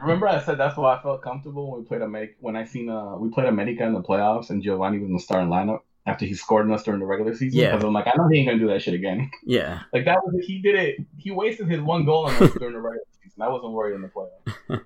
Remember, 0.00 0.28
I 0.28 0.40
said 0.40 0.58
that's 0.58 0.76
why 0.76 0.94
I 0.94 1.02
felt 1.02 1.22
comfortable 1.22 1.72
when 1.72 1.80
we 1.80 1.86
played 1.86 2.02
America. 2.02 2.34
When 2.40 2.54
I 2.54 2.64
seen 2.64 2.88
uh, 2.88 3.16
we 3.16 3.30
played 3.30 3.48
America 3.48 3.84
in 3.84 3.94
the 3.94 4.02
playoffs, 4.02 4.50
and 4.50 4.62
Giovanni 4.62 4.98
was 4.98 5.08
in 5.08 5.14
the 5.14 5.20
starting 5.20 5.48
lineup 5.48 5.80
after 6.06 6.24
he 6.24 6.34
scored 6.34 6.66
on 6.66 6.72
us 6.72 6.82
during 6.84 7.00
the 7.00 7.06
regular 7.06 7.34
season. 7.34 7.58
Yeah. 7.58 7.70
Because 7.72 7.84
I'm 7.84 7.92
like, 7.94 8.06
I 8.06 8.12
know 8.16 8.28
he 8.28 8.38
ain't 8.38 8.48
gonna 8.48 8.60
do 8.60 8.68
that 8.68 8.82
shit 8.82 8.94
again. 8.94 9.30
Yeah, 9.44 9.80
Like 9.92 10.04
that 10.04 10.18
was 10.24 10.44
he 10.46 10.60
did 10.60 10.74
it. 10.74 10.96
He 11.16 11.30
wasted 11.30 11.68
his 11.68 11.80
one 11.80 12.04
goal 12.04 12.26
on 12.26 12.34
us 12.34 12.52
during 12.52 12.74
the 12.74 12.80
regular 12.80 13.04
season. 13.22 13.42
I 13.42 13.48
wasn't 13.48 13.72
worried 13.72 13.94
in 13.94 14.02
the 14.02 14.08
playoffs. 14.08 14.82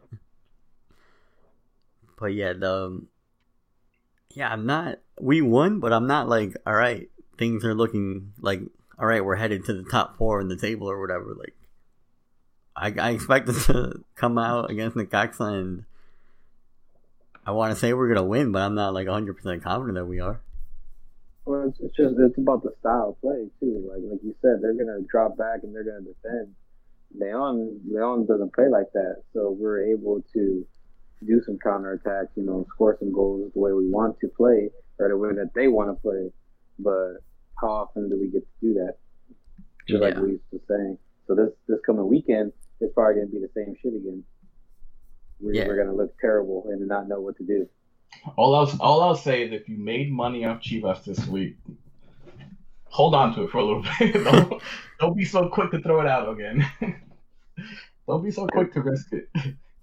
but 2.18 2.26
yeah, 2.26 2.52
the 2.52 2.72
um, 2.72 3.08
yeah, 4.30 4.50
I'm 4.50 4.66
not. 4.66 4.98
We 5.20 5.42
won, 5.42 5.80
but 5.80 5.92
I'm 5.92 6.06
not 6.06 6.28
like 6.28 6.56
all 6.66 6.74
right. 6.74 7.08
Things 7.38 7.64
are 7.64 7.74
looking 7.74 8.32
like 8.40 8.60
all 9.02 9.08
right. 9.08 9.24
We're 9.24 9.34
headed 9.34 9.64
to 9.64 9.74
the 9.74 9.82
top 9.82 10.16
four 10.16 10.40
in 10.40 10.46
the 10.46 10.56
table 10.56 10.88
or 10.88 11.00
whatever. 11.00 11.34
Like 11.36 11.54
I, 12.76 12.94
I 13.08 13.10
expect 13.10 13.48
us 13.48 13.66
to 13.66 14.04
come 14.14 14.38
out 14.38 14.70
against 14.70 14.96
Necaxa 14.96 15.60
and 15.60 15.84
I 17.44 17.50
want 17.50 17.74
to 17.74 17.78
say 17.78 17.92
we're 17.92 18.06
gonna 18.06 18.22
win, 18.22 18.52
but 18.52 18.62
I'm 18.62 18.76
not 18.76 18.94
like 18.94 19.08
100 19.08 19.36
percent 19.36 19.64
confident 19.64 19.96
that 19.96 20.06
we 20.06 20.20
are. 20.20 20.40
Well, 21.44 21.68
it's, 21.68 21.80
it's 21.80 21.96
just 21.96 22.14
it's 22.16 22.38
about 22.38 22.62
the 22.62 22.70
style 22.78 23.10
of 23.10 23.20
play 23.20 23.48
too. 23.58 23.90
Like 23.90 24.02
like 24.08 24.20
you 24.22 24.36
said, 24.40 24.62
they're 24.62 24.74
gonna 24.74 25.00
drop 25.10 25.36
back 25.36 25.64
and 25.64 25.74
they're 25.74 25.82
gonna 25.82 26.06
defend. 26.06 26.54
Leon 27.18 27.80
Leon 27.90 28.26
doesn't 28.26 28.54
play 28.54 28.68
like 28.68 28.92
that, 28.94 29.16
so 29.32 29.50
we're 29.58 29.84
able 29.84 30.22
to 30.32 30.64
do 31.26 31.42
some 31.44 31.58
counterattacks. 31.58 32.28
You 32.36 32.44
know, 32.44 32.64
score 32.72 32.96
some 33.00 33.12
goals 33.12 33.50
the 33.52 33.58
way 33.58 33.72
we 33.72 33.90
want 33.90 34.20
to 34.20 34.28
play 34.28 34.70
or 35.00 35.08
the 35.08 35.16
way 35.16 35.30
that 35.30 35.50
they 35.56 35.66
want 35.66 35.90
to 35.90 36.00
play. 36.00 36.30
But 36.78 37.14
how 37.62 37.68
often 37.70 38.10
do 38.10 38.18
we 38.20 38.26
get 38.26 38.42
to 38.42 38.60
do 38.60 38.74
that? 38.74 38.96
Just 39.88 40.02
like 40.02 40.16
we 40.16 40.32
used 40.32 40.42
to 40.50 40.60
saying. 40.68 40.98
So 41.26 41.34
this 41.34 41.50
this 41.68 41.78
coming 41.86 42.06
weekend, 42.08 42.52
it's 42.80 42.92
probably 42.92 43.14
gonna 43.22 43.26
be 43.32 43.38
the 43.40 43.50
same 43.54 43.74
shit 43.82 43.94
again. 43.94 44.22
We're, 45.40 45.54
Yeah. 45.54 45.66
we're 45.66 45.76
gonna 45.76 45.96
look 45.96 46.18
terrible 46.20 46.66
and 46.68 46.86
not 46.86 47.08
know 47.08 47.20
what 47.20 47.36
to 47.38 47.44
do. 47.44 47.66
All 48.36 48.54
I'll 48.54 48.70
all 48.80 49.00
I'll 49.02 49.16
say 49.16 49.44
is 49.44 49.52
if 49.52 49.68
you 49.68 49.78
made 49.78 50.12
money 50.12 50.44
off 50.44 50.60
Chivas 50.60 51.02
this 51.04 51.26
week, 51.26 51.56
hold 52.84 53.14
on 53.14 53.34
to 53.34 53.44
it 53.44 53.50
for 53.50 53.58
a 53.58 53.64
little 53.64 53.82
bit. 53.98 54.12
don't, 54.24 54.62
don't 55.00 55.16
be 55.16 55.24
so 55.24 55.48
quick 55.48 55.70
to 55.70 55.80
throw 55.80 56.00
it 56.00 56.06
out 56.06 56.28
again. 56.30 56.66
don't 58.06 58.22
be 58.22 58.30
so 58.30 58.46
quick 58.48 58.72
to 58.74 58.82
risk 58.82 59.12
it. 59.12 59.28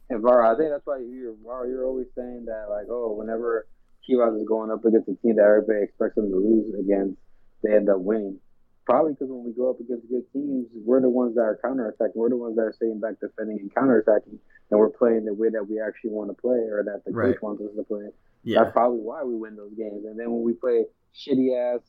And 0.09 0.21
Varo, 0.21 0.51
I 0.53 0.57
think 0.57 0.69
that's 0.69 0.85
why 0.85 0.99
you're 0.99 1.33
Varo, 1.43 1.67
you're 1.67 1.85
always 1.85 2.07
saying 2.15 2.45
that 2.45 2.67
like, 2.69 2.85
oh, 2.89 3.13
whenever 3.13 3.67
Chivas 4.07 4.39
is 4.41 4.47
going 4.47 4.71
up 4.71 4.83
against 4.85 5.07
a 5.09 5.15
team 5.15 5.35
that 5.35 5.43
everybody 5.43 5.83
expects 5.83 6.15
them 6.15 6.29
to 6.31 6.37
lose 6.37 6.73
against, 6.79 7.17
they 7.63 7.74
end 7.74 7.89
up 7.89 8.00
winning. 8.00 8.39
Probably 8.86 9.13
because 9.13 9.30
when 9.30 9.43
we 9.45 9.52
go 9.54 9.69
up 9.69 9.80
against 9.80 10.10
good 10.10 10.24
teams, 10.34 10.67
we're 10.84 11.00
the 11.02 11.10
ones 11.10 11.36
that 11.36 11.41
are 11.41 11.60
counterattacking. 11.63 12.15
We're 12.15 12.30
the 12.30 12.38
ones 12.38 12.56
that 12.56 12.63
are 12.63 12.74
staying 12.74 13.00
back 13.00 13.19
defending 13.19 13.60
and 13.60 13.74
counterattacking, 13.76 14.38
and 14.72 14.80
we're 14.80 14.89
playing 14.89 15.26
the 15.26 15.34
way 15.34 15.50
that 15.50 15.67
we 15.69 15.80
actually 15.80 16.10
want 16.12 16.30
to 16.36 16.41
play 16.41 16.58
or 16.58 16.84
that 16.86 17.04
the 17.06 17.12
Right. 17.12 17.34
coach 17.34 17.41
wants 17.41 17.62
us 17.62 17.69
to 17.76 17.84
play. 17.84 18.10
Yeah, 18.43 18.63
That's 18.63 18.74
probably 18.74 19.00
why 19.02 19.24
we 19.24 19.36
win 19.36 19.56
those 19.56 19.74
games. 19.78 20.06
And 20.06 20.17
then 20.19 20.32
when 20.32 20.41
we 20.43 20.54
play 20.54 20.86
shitty 21.13 21.56
ass 21.56 21.82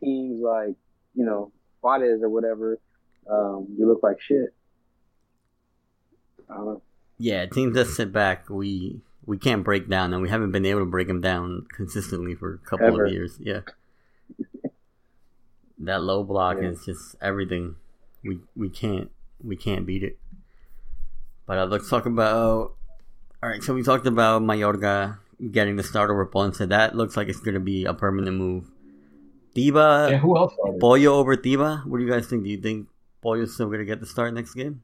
teams 0.00 0.40
like, 0.40 0.74
you 1.14 1.26
know, 1.26 1.52
Juarez 1.82 2.22
or 2.22 2.30
whatever, 2.30 2.78
um, 3.28 3.66
we 3.78 3.84
look 3.84 4.02
like 4.02 4.18
shit. 4.20 4.54
I 6.50 6.54
don't 6.56 6.64
know. 6.66 6.82
yeah. 7.18 7.44
Teams 7.46 7.74
that 7.74 7.86
sit 7.86 8.12
back, 8.12 8.48
we 8.48 9.02
we 9.26 9.36
can't 9.36 9.62
break 9.64 9.88
down, 9.90 10.14
and 10.14 10.22
we 10.22 10.30
haven't 10.30 10.52
been 10.52 10.64
able 10.64 10.80
to 10.80 10.86
break 10.86 11.08
them 11.08 11.20
down 11.20 11.66
consistently 11.76 12.34
for 12.34 12.54
a 12.54 12.58
couple 12.58 12.86
Ever. 12.86 13.04
of 13.04 13.12
years. 13.12 13.36
Yeah, 13.38 13.60
that 15.80 16.02
low 16.02 16.24
block 16.24 16.58
Yeah. 16.60 16.68
is 16.70 16.84
just 16.84 17.16
everything. 17.20 17.76
We 18.24 18.40
we 18.56 18.68
can't 18.68 19.10
we 19.42 19.56
can't 19.56 19.86
beat 19.86 20.02
it. 20.02 20.18
But 21.46 21.58
uh, 21.58 21.66
let's 21.66 21.88
talk 21.88 22.06
about. 22.06 22.74
All 23.42 23.48
right, 23.48 23.62
so 23.62 23.72
we 23.72 23.82
talked 23.84 24.06
about 24.06 24.42
Mayorga 24.42 25.18
getting 25.52 25.76
the 25.76 25.84
start 25.84 26.10
over 26.10 26.26
Ponce. 26.26 26.58
That 26.58 26.96
looks 26.96 27.16
like 27.16 27.28
it's 27.28 27.38
going 27.40 27.54
to 27.54 27.60
be 27.60 27.84
a 27.84 27.94
permanent 27.94 28.36
move. 28.36 28.66
Tiba, 29.54 30.10
And 30.10 30.20
who 30.20 30.36
else? 30.36 30.52
Pollo 30.80 31.14
over 31.14 31.36
Tiba. 31.36 31.86
What 31.86 31.98
do 31.98 32.04
you 32.04 32.10
guys 32.10 32.26
think? 32.26 32.42
Do 32.42 32.50
you 32.50 32.58
think 32.60 32.88
Pollo's 33.22 33.54
still 33.54 33.66
going 33.66 33.78
to 33.78 33.84
get 33.84 34.00
the 34.00 34.06
start 34.06 34.34
next 34.34 34.54
game? 34.54 34.82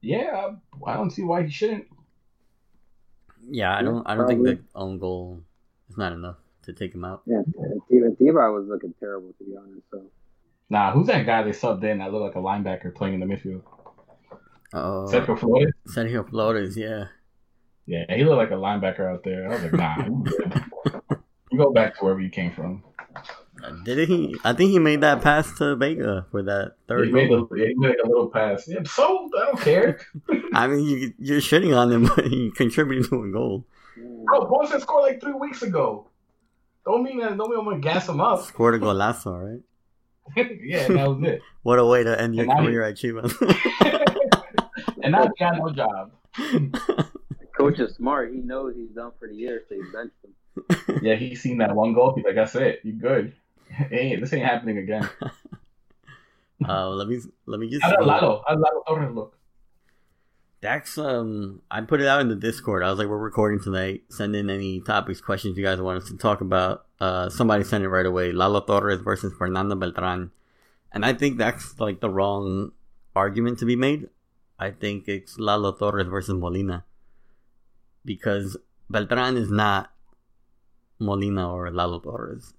Yeah, 0.00 0.52
I 0.86 0.94
don't 0.94 1.10
see 1.10 1.22
why 1.24 1.42
he 1.44 1.50
shouldn't. 1.50 1.86
Yeah, 3.48 3.76
I 3.76 3.82
don't. 3.82 4.06
I 4.06 4.14
don't 4.14 4.28
think 4.28 4.44
the 4.44 4.58
own 4.74 4.98
goal 4.98 5.40
is 5.88 5.96
not 5.96 6.12
enough 6.12 6.36
to 6.66 6.72
take 6.72 6.94
him 6.94 7.04
out. 7.04 7.22
Yeah, 7.26 7.42
and 7.58 7.80
even 7.90 8.16
Tiba 8.16 8.52
was 8.54 8.66
looking 8.68 8.94
terrible 9.00 9.32
to 9.38 9.44
be 9.44 9.56
honest. 9.56 9.86
So 9.90 10.02
Nah, 10.68 10.92
who's 10.92 11.06
that 11.06 11.24
guy 11.26 11.42
they 11.42 11.50
subbed 11.50 11.84
in 11.84 11.98
that 11.98 12.12
looked 12.12 12.34
like 12.36 12.42
a 12.42 12.46
linebacker 12.46 12.94
playing 12.94 13.14
in 13.14 13.20
the 13.20 13.26
midfield? 13.26 13.62
Uh 14.74 14.78
oh, 14.78 15.08
Sergio 15.08 15.38
Flores? 15.38 15.72
Sergio 15.88 16.28
Flores. 16.28 16.76
Yeah, 16.76 17.06
Yeah, 17.86 18.04
he 18.08 18.24
looked 18.24 18.38
like 18.38 18.50
a 18.50 18.54
linebacker 18.54 19.10
out 19.10 19.22
there. 19.22 19.46
I 19.48 19.54
was 19.54 19.62
like, 19.62 19.72
nah, 19.72 19.96
you 21.52 21.58
go 21.58 21.72
back 21.72 21.96
to 21.96 22.04
wherever 22.04 22.20
you 22.20 22.30
came 22.30 22.50
from. 22.50 22.82
did 23.84 24.08
he? 24.08 24.34
I 24.42 24.52
think 24.54 24.72
he 24.72 24.80
made 24.80 25.02
that 25.02 25.22
pass 25.22 25.56
to 25.58 25.76
Vega 25.76 26.26
for 26.32 26.42
that 26.42 26.74
third 26.88 27.06
He 27.06 27.12
made, 27.12 27.30
a, 27.30 27.46
yeah, 27.54 27.66
he 27.68 27.74
made 27.76 28.00
a 28.02 28.08
little 28.08 28.28
pass. 28.28 28.66
Yeah, 28.66 28.82
so 28.84 29.30
I 29.38 29.44
don't 29.46 29.60
care. 29.60 30.00
I 30.52 30.66
mean, 30.66 30.84
you, 30.84 31.14
you're 31.18 31.40
shitting 31.40 31.76
on 31.76 31.92
him, 31.92 32.10
but 32.16 32.26
he 32.26 32.50
contributed 32.50 33.08
to 33.10 33.22
a 33.22 33.30
goal. 33.30 33.64
Bro, 34.24 34.46
Ponce 34.46 34.82
scored 34.82 35.04
like 35.04 35.20
three 35.20 35.32
weeks 35.32 35.62
ago. 35.62 36.08
Don't 36.86 37.02
mean 37.02 37.18
that. 37.20 37.36
Don't 37.36 37.50
mean 37.50 37.58
I'm 37.58 37.64
gonna 37.64 37.80
gas 37.80 38.08
him 38.08 38.20
up. 38.20 38.42
Scored 38.44 38.74
a 38.74 38.78
golazo, 38.78 39.32
right? 39.54 39.62
yeah, 40.62 40.86
that 40.88 41.08
was 41.08 41.22
it. 41.22 41.42
What 41.62 41.78
a 41.80 41.84
way 41.84 42.04
to 42.04 42.20
end 42.20 42.34
your 42.36 42.44
And 42.44 42.48
now 42.54 42.60
he- 42.60 42.66
career 42.68 42.82
at 42.84 42.94
Chivas. 43.00 43.32
And 45.02 45.12
now 45.12 45.22
he 45.24 45.30
got 45.38 45.56
no 45.58 45.70
job. 45.70 46.12
coach 46.36 47.52
coach 47.56 47.78
is 47.80 47.94
smart. 47.96 48.32
He 48.32 48.38
knows 48.38 48.74
he's 48.76 48.90
done 48.90 49.10
for 49.18 49.26
the 49.28 49.34
year, 49.34 49.62
so 49.68 49.74
he 49.74 49.82
benched 49.92 50.14
him. 50.24 51.00
yeah, 51.02 51.16
he's 51.16 51.42
seen 51.42 51.58
that 51.58 51.74
one 51.74 51.92
goal. 51.92 52.14
He's 52.14 52.24
like, 52.24 52.34
"That's 52.36 52.54
it. 52.54 52.80
You 52.84 52.92
good? 52.92 53.34
Hey, 53.68 54.16
this 54.16 54.32
ain't 54.32 54.44
happening 54.46 54.78
again." 54.78 55.08
Uh, 56.66 56.88
let 56.90 57.08
me 57.08 57.20
let 57.46 57.60
me 57.60 57.68
just. 57.68 57.82
How 57.82 57.90
did 57.96 58.04
Lalo? 58.06 58.42
How 58.46 58.54
did 58.54 58.60
Lalo 58.60 58.82
Torres 58.86 59.14
look? 59.14 59.35
That's 60.66 60.98
um. 60.98 61.62
I 61.70 61.80
put 61.82 62.00
it 62.00 62.08
out 62.08 62.20
in 62.20 62.28
the 62.28 62.34
Discord. 62.34 62.82
I 62.82 62.90
was 62.90 62.98
like, 62.98 63.06
we're 63.06 63.18
recording 63.18 63.60
tonight. 63.62 64.02
Send 64.08 64.34
in 64.34 64.50
any 64.50 64.80
topics, 64.80 65.20
questions 65.20 65.56
you 65.56 65.62
guys 65.62 65.80
want 65.80 66.02
us 66.02 66.08
to 66.10 66.16
talk 66.16 66.40
about. 66.40 66.86
Uh, 66.98 67.30
somebody 67.30 67.62
sent 67.62 67.84
it 67.84 67.88
right 67.88 68.04
away. 68.04 68.32
Lalo 68.32 68.60
Torres 68.60 68.98
versus 69.00 69.32
Fernando 69.38 69.76
Beltran, 69.76 70.32
and 70.90 71.04
I 71.04 71.12
think 71.12 71.38
that's 71.38 71.78
like 71.78 72.00
the 72.00 72.10
wrong 72.10 72.72
argument 73.14 73.60
to 73.60 73.64
be 73.64 73.76
made. 73.76 74.08
I 74.58 74.72
think 74.72 75.06
it's 75.06 75.38
Lalo 75.38 75.70
Torres 75.70 76.08
versus 76.08 76.34
Molina 76.34 76.82
because 78.04 78.56
Beltran 78.90 79.36
is 79.36 79.52
not 79.52 79.92
Molina 80.98 81.48
or 81.52 81.70
Lalo 81.70 82.00
Torres. 82.00 82.54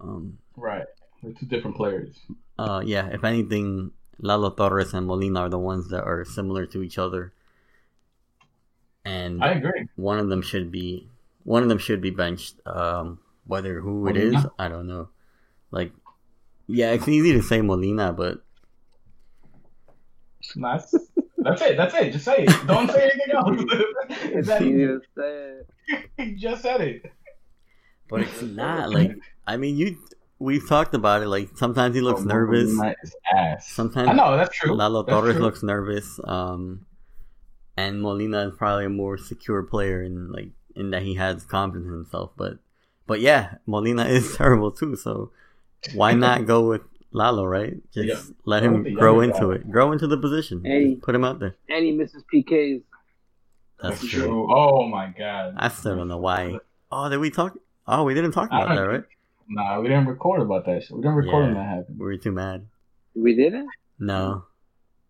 Um, 0.00 0.38
Right, 0.56 0.86
they're 1.22 1.32
two 1.34 1.46
different 1.46 1.76
players. 1.76 2.18
uh, 2.58 2.82
yeah, 2.84 3.06
if 3.12 3.22
anything, 3.22 3.92
Lalo 4.18 4.50
Torres 4.50 4.92
and 4.92 5.06
Molina 5.06 5.42
are 5.42 5.48
the 5.48 5.58
ones 5.58 5.88
that 5.90 6.02
are 6.02 6.24
similar 6.24 6.66
to 6.66 6.82
each 6.82 6.98
other, 6.98 7.32
and 9.04 9.42
I 9.44 9.50
agree. 9.52 9.88
one 9.96 10.18
of 10.18 10.28
them 10.28 10.42
should 10.42 10.70
be 10.70 11.08
one 11.44 11.62
of 11.62 11.68
them 11.68 11.78
should 11.78 12.00
be 12.00 12.10
benched. 12.10 12.56
Um, 12.66 13.18
whether 13.46 13.80
who 13.80 14.06
it 14.08 14.16
is, 14.16 14.32
Molina? 14.32 14.52
I 14.58 14.68
don't 14.68 14.86
know. 14.86 15.08
Like, 15.70 15.92
yeah, 16.66 16.92
it's 16.92 17.06
easy 17.08 17.32
to 17.32 17.42
say 17.42 17.60
Molina, 17.60 18.12
but 18.12 18.42
Nice. 20.56 20.94
That's 21.38 21.62
it. 21.62 21.76
That's 21.76 21.94
it. 21.94 22.12
Just 22.12 22.24
say 22.24 22.44
it. 22.44 22.66
Don't 22.66 22.90
say 22.90 23.10
anything 23.10 23.34
else. 23.34 23.84
It's 24.10 24.24
Is 24.34 24.46
that 24.46 24.62
easy 24.62 24.82
easy? 24.82 24.86
to 24.86 25.00
say. 25.16 26.04
He 26.18 26.32
just 26.34 26.62
said 26.62 26.80
it. 26.80 27.12
but 28.08 28.20
it's 28.22 28.42
not 28.42 28.90
like 28.90 29.12
I 29.46 29.56
mean 29.56 29.76
you. 29.76 29.96
We've 30.38 30.66
talked 30.68 30.94
about 30.94 31.22
it. 31.22 31.28
Like 31.28 31.50
sometimes 31.56 31.94
he 31.94 32.00
looks 32.02 32.20
Oh, 32.20 32.24
nervous. 32.24 32.70
Ass. 33.34 33.68
Sometimes 33.68 34.08
I 34.08 34.12
know 34.12 34.36
that's 34.36 34.54
true. 34.56 34.74
Lalo 34.74 35.02
That's 35.02 35.14
Torres 35.14 35.34
true. 35.36 35.42
looks 35.44 35.62
nervous. 35.62 36.20
Um, 36.24 36.84
and 37.76 38.00
Molina 38.02 38.48
is 38.48 38.54
probably 38.56 38.86
a 38.86 38.90
more 38.90 39.16
secure 39.18 39.62
player 39.62 40.02
in 40.02 40.30
like 40.32 40.50
in 40.76 40.90
that 40.90 41.02
he 41.02 41.14
has 41.14 41.44
confidence 41.44 41.86
in 41.86 41.92
himself. 41.92 42.30
But 42.36 42.58
but 43.06 43.20
yeah, 43.20 43.56
Molina 43.66 44.04
is 44.08 44.36
terrible 44.36 44.70
too. 44.70 44.96
So 44.96 45.30
why 45.94 46.12
not 46.26 46.46
go 46.46 46.68
with 46.68 46.82
Lalo? 47.12 47.44
Right? 47.44 47.76
Just 47.92 48.28
Yeah. 48.28 48.34
let 48.44 48.62
him 48.62 48.94
grow 48.94 49.20
into 49.20 49.48
guy. 49.50 49.54
it. 49.56 49.70
Grow 49.70 49.92
into 49.92 50.06
the 50.06 50.16
position. 50.18 50.62
Hey. 50.64 50.96
Put 50.96 51.14
him 51.14 51.24
out 51.24 51.38
there. 51.40 51.56
And 51.68 51.84
he 51.84 51.92
misses 51.92 52.22
PKs. 52.32 52.82
That's, 53.82 54.00
That's 54.00 54.10
true. 54.12 54.22
true. 54.24 54.54
Oh 54.54 54.86
my 54.88 55.12
god. 55.16 55.54
I 55.56 55.68
still 55.68 55.96
don't 55.96 56.08
know 56.08 56.18
why. 56.18 56.58
Oh, 56.90 57.08
did 57.10 57.18
we 57.18 57.30
talk? 57.30 57.58
Oh, 57.86 58.04
we 58.04 58.14
didn't 58.14 58.32
talk 58.32 58.48
about 58.48 58.68
that, 58.68 58.80
right? 58.80 59.04
Nah, 59.48 59.78
we 59.80 59.88
didn't 59.88 60.06
record 60.06 60.40
about 60.40 60.64
that 60.66 60.82
shit. 60.84 60.92
We 60.92 61.02
didn't 61.02 61.16
record 61.16 61.44
when 61.46 61.54
that 61.54 61.68
happened. 61.68 61.98
We 61.98 62.04
were 62.06 62.16
too 62.16 62.32
mad. 62.32 62.66
We 63.14 63.34
didn't? 63.36 63.68
No. 63.98 64.44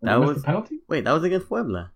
That 0.01 0.19
was- 0.19 0.37
the 0.37 0.43
penalty. 0.43 0.79
Wait, 0.89 1.05
that 1.05 1.13
was 1.13 1.23
against 1.23 1.47
Puebla. 1.47 1.91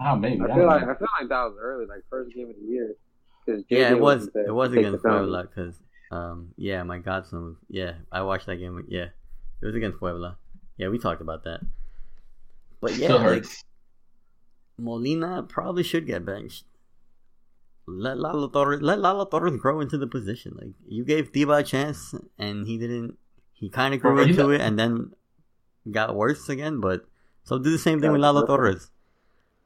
Ah, 0.00 0.16
maybe. 0.16 0.40
I 0.40 0.44
I 0.44 0.46
feel 0.48 0.56
don't 0.56 0.66
like 0.66 0.86
know. 0.86 0.92
I 0.92 0.96
feel 0.96 1.08
like 1.20 1.28
that 1.28 1.42
was 1.44 1.56
early, 1.60 1.86
like 1.86 2.02
first 2.08 2.34
game 2.34 2.48
of 2.50 2.56
the 2.56 2.62
year. 2.66 2.94
'Cause 3.46 3.64
Yeah, 3.68 3.90
it 3.90 3.94
was. 4.00 4.00
wasn't 4.00 4.34
there 4.34 4.46
It 4.46 4.52
was 4.52 4.68
to 4.70 4.74
take 4.76 4.84
against 4.86 5.02
the. 5.02 5.08
Puebla 5.08 5.42
because, 5.44 5.82
um, 6.10 6.52
yeah, 6.56 6.82
my 6.82 6.98
godson. 6.98 7.44
was- 7.44 7.56
Yeah, 7.68 7.94
I 8.12 8.22
watched 8.22 8.46
that 8.46 8.56
game. 8.56 8.84
Yeah, 8.88 9.08
it 9.62 9.66
was 9.66 9.74
against 9.74 9.98
Puebla. 9.98 10.36
Yeah, 10.76 10.88
we 10.88 10.98
talked 10.98 11.20
about 11.20 11.44
that. 11.44 11.60
But 12.80 12.92
yeah, 12.96 13.06
Still 13.08 13.16
like 13.18 13.26
hurts. 13.44 13.64
Molina 14.78 15.42
probably 15.42 15.82
should 15.82 16.06
get 16.06 16.24
benched. 16.24 16.64
Let 17.86 18.18
Lalo 18.18 18.48
Torres 18.48 18.80
let 18.82 19.00
Lalo 19.00 19.24
Torres 19.24 19.56
grow 19.56 19.80
into 19.80 19.98
the 19.98 20.06
position. 20.06 20.54
Like 20.58 20.74
you 20.86 21.04
gave 21.04 21.32
Tiba 21.32 21.58
a 21.60 21.62
chance, 21.62 22.14
and 22.38 22.66
he 22.66 22.78
didn't. 22.78 23.18
He 23.52 23.68
kind 23.68 23.92
of 23.94 24.00
grew 24.00 24.14
Bro, 24.14 24.22
into 24.24 24.34
does- 24.36 24.50
it, 24.52 24.60
and 24.60 24.78
then 24.78 25.12
got 25.90 26.14
worse 26.14 26.48
again. 26.48 26.80
But 26.80 27.04
so 27.42 27.58
do 27.58 27.70
the 27.70 27.78
same 27.78 27.98
thing 28.00 28.08
Yeah, 28.08 28.12
with 28.12 28.20
Lalo 28.22 28.46
bro. 28.46 28.56
Torres. 28.56 28.90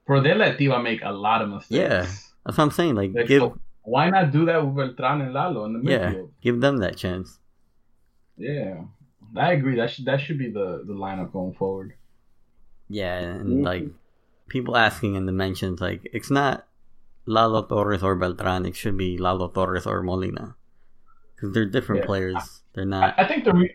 Bro, 0.06 0.22
they 0.22 0.34
let 0.34 0.58
Tiba 0.58 0.82
make 0.82 1.00
a 1.02 1.10
lot 1.12 1.42
of 1.42 1.48
mistakes. 1.48 1.70
Yeah. 1.70 2.06
That's 2.44 2.58
what 2.58 2.64
I'm 2.64 2.70
saying. 2.70 2.94
Like 2.94 3.12
Like, 3.14 3.26
give 3.26 3.40
so 3.40 3.58
why 3.82 4.10
not 4.10 4.32
do 4.32 4.44
that 4.46 4.64
with 4.64 4.76
Beltran 4.76 5.20
and 5.22 5.32
Lalo 5.32 5.64
in 5.64 5.72
the 5.82 5.90
yeah, 5.90 6.12
give 6.42 6.60
them 6.60 6.78
that 6.78 6.96
chance. 6.96 7.38
Yeah. 8.36 8.84
I 9.36 9.52
agree. 9.52 9.76
That 9.76 9.90
should 9.90 10.04
that 10.06 10.20
should 10.20 10.38
be 10.38 10.50
the, 10.50 10.84
the 10.86 10.92
lineup 10.94 11.32
going 11.32 11.54
forward. 11.54 11.94
Yeah, 12.88 13.18
and 13.18 13.60
Mhm. 13.60 13.64
like 13.64 13.84
people 14.48 14.76
asking 14.76 15.14
in 15.16 15.26
the 15.26 15.32
mentions, 15.32 15.80
like 15.80 16.08
it's 16.12 16.30
not 16.30 16.66
Lalo 17.26 17.62
Torres 17.64 18.02
or 18.02 18.14
Beltran. 18.14 18.66
It 18.66 18.76
should 18.76 18.96
be 18.96 19.16
Lalo 19.18 19.48
Torres 19.48 19.86
or 19.86 20.02
Molina 20.02 20.54
because 21.34 21.52
they're 21.54 21.64
different 21.66 22.02
Yeah. 22.02 22.06
players. 22.06 22.62
They're 22.74 22.84
I, 22.84 22.88
not. 22.88 23.14
I 23.18 23.26
think 23.26 23.44
the 23.44 23.54
re- 23.54 23.74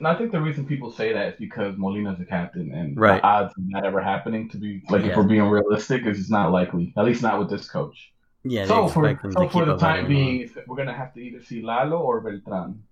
and 0.00 0.08
I 0.08 0.16
think 0.16 0.32
the 0.32 0.40
reason 0.40 0.66
people 0.66 0.90
say 0.90 1.12
that 1.12 1.34
is 1.34 1.38
because 1.38 1.76
Molina's 1.78 2.18
the 2.18 2.24
captain, 2.24 2.72
and 2.72 2.98
Right. 2.98 3.20
the 3.22 3.26
odds 3.26 3.54
of 3.56 3.62
that 3.72 3.84
ever 3.84 4.00
happening 4.00 4.48
to 4.48 4.56
be 4.56 4.82
like 4.90 5.02
Yeah. 5.04 5.10
if 5.10 5.16
we're 5.16 5.22
being 5.24 5.42
realistic, 5.48 6.04
is 6.06 6.18
just 6.18 6.30
not 6.30 6.50
likely. 6.50 6.92
At 6.96 7.04
least 7.04 7.22
not 7.22 7.38
with 7.38 7.48
this 7.50 7.70
coach. 7.70 8.12
Yeah, 8.42 8.64
so 8.64 8.88
for 8.88 9.02
so 9.30 9.48
for 9.48 9.64
the 9.66 9.76
time 9.76 10.08
being, 10.08 10.40
if 10.40 10.56
we're 10.66 10.76
gonna 10.76 10.94
have 10.94 11.12
to 11.14 11.20
either 11.20 11.40
see 11.42 11.60
Lalo 11.62 11.98
or 11.98 12.20
Beltran. 12.20 12.82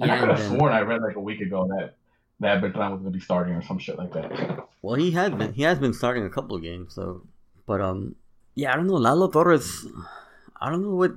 And 0.00 0.10
I 0.10 0.18
could 0.18 0.28
have 0.30 0.40
sworn 0.40 0.72
I 0.72 0.80
read 0.80 1.02
like 1.02 1.16
a 1.16 1.20
week 1.20 1.40
ago 1.40 1.66
that 1.68 1.96
that 2.40 2.60
Beltran 2.60 2.92
was 2.92 3.00
gonna 3.00 3.10
be 3.10 3.20
starting 3.20 3.54
or 3.54 3.62
some 3.62 3.78
shit 3.78 3.98
like 3.98 4.12
that. 4.12 4.66
Well, 4.82 4.94
he 4.94 5.10
has 5.12 5.30
been. 5.32 5.52
He 5.52 5.62
has 5.62 5.78
been 5.78 5.92
starting 5.94 6.24
a 6.24 6.30
couple 6.30 6.54
of 6.56 6.62
games. 6.62 6.94
So, 6.94 7.22
but 7.66 7.80
um, 7.80 8.14
yeah, 8.54 8.72
I 8.72 8.76
don't 8.76 8.86
know. 8.86 8.94
Lalo 8.94 9.28
Torres. 9.28 9.86
I 10.60 10.70
don't 10.70 10.82
know 10.82 10.94
what 10.94 11.12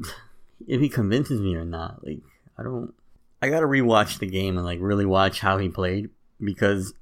if 0.67 0.82
he 0.82 0.89
convinces 0.89 1.39
me 1.41 1.56
or 1.56 1.65
not. 1.65 2.04
Like, 2.06 2.21
I 2.58 2.63
don't. 2.63 2.93
I 3.41 3.50
gotta 3.50 3.65
rewatch 3.67 4.19
the 4.19 4.26
game 4.28 4.58
and 4.58 4.65
like 4.65 4.80
really 4.82 5.06
watch 5.06 5.39
how 5.39 5.58
he 5.58 5.69
played 5.69 6.10
because 6.43 6.93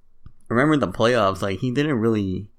remember 0.50 0.78
the 0.78 0.88
playoffs. 0.92 1.42
Like, 1.42 1.60
he 1.60 1.72
didn't 1.72 1.96
really. 2.00 2.50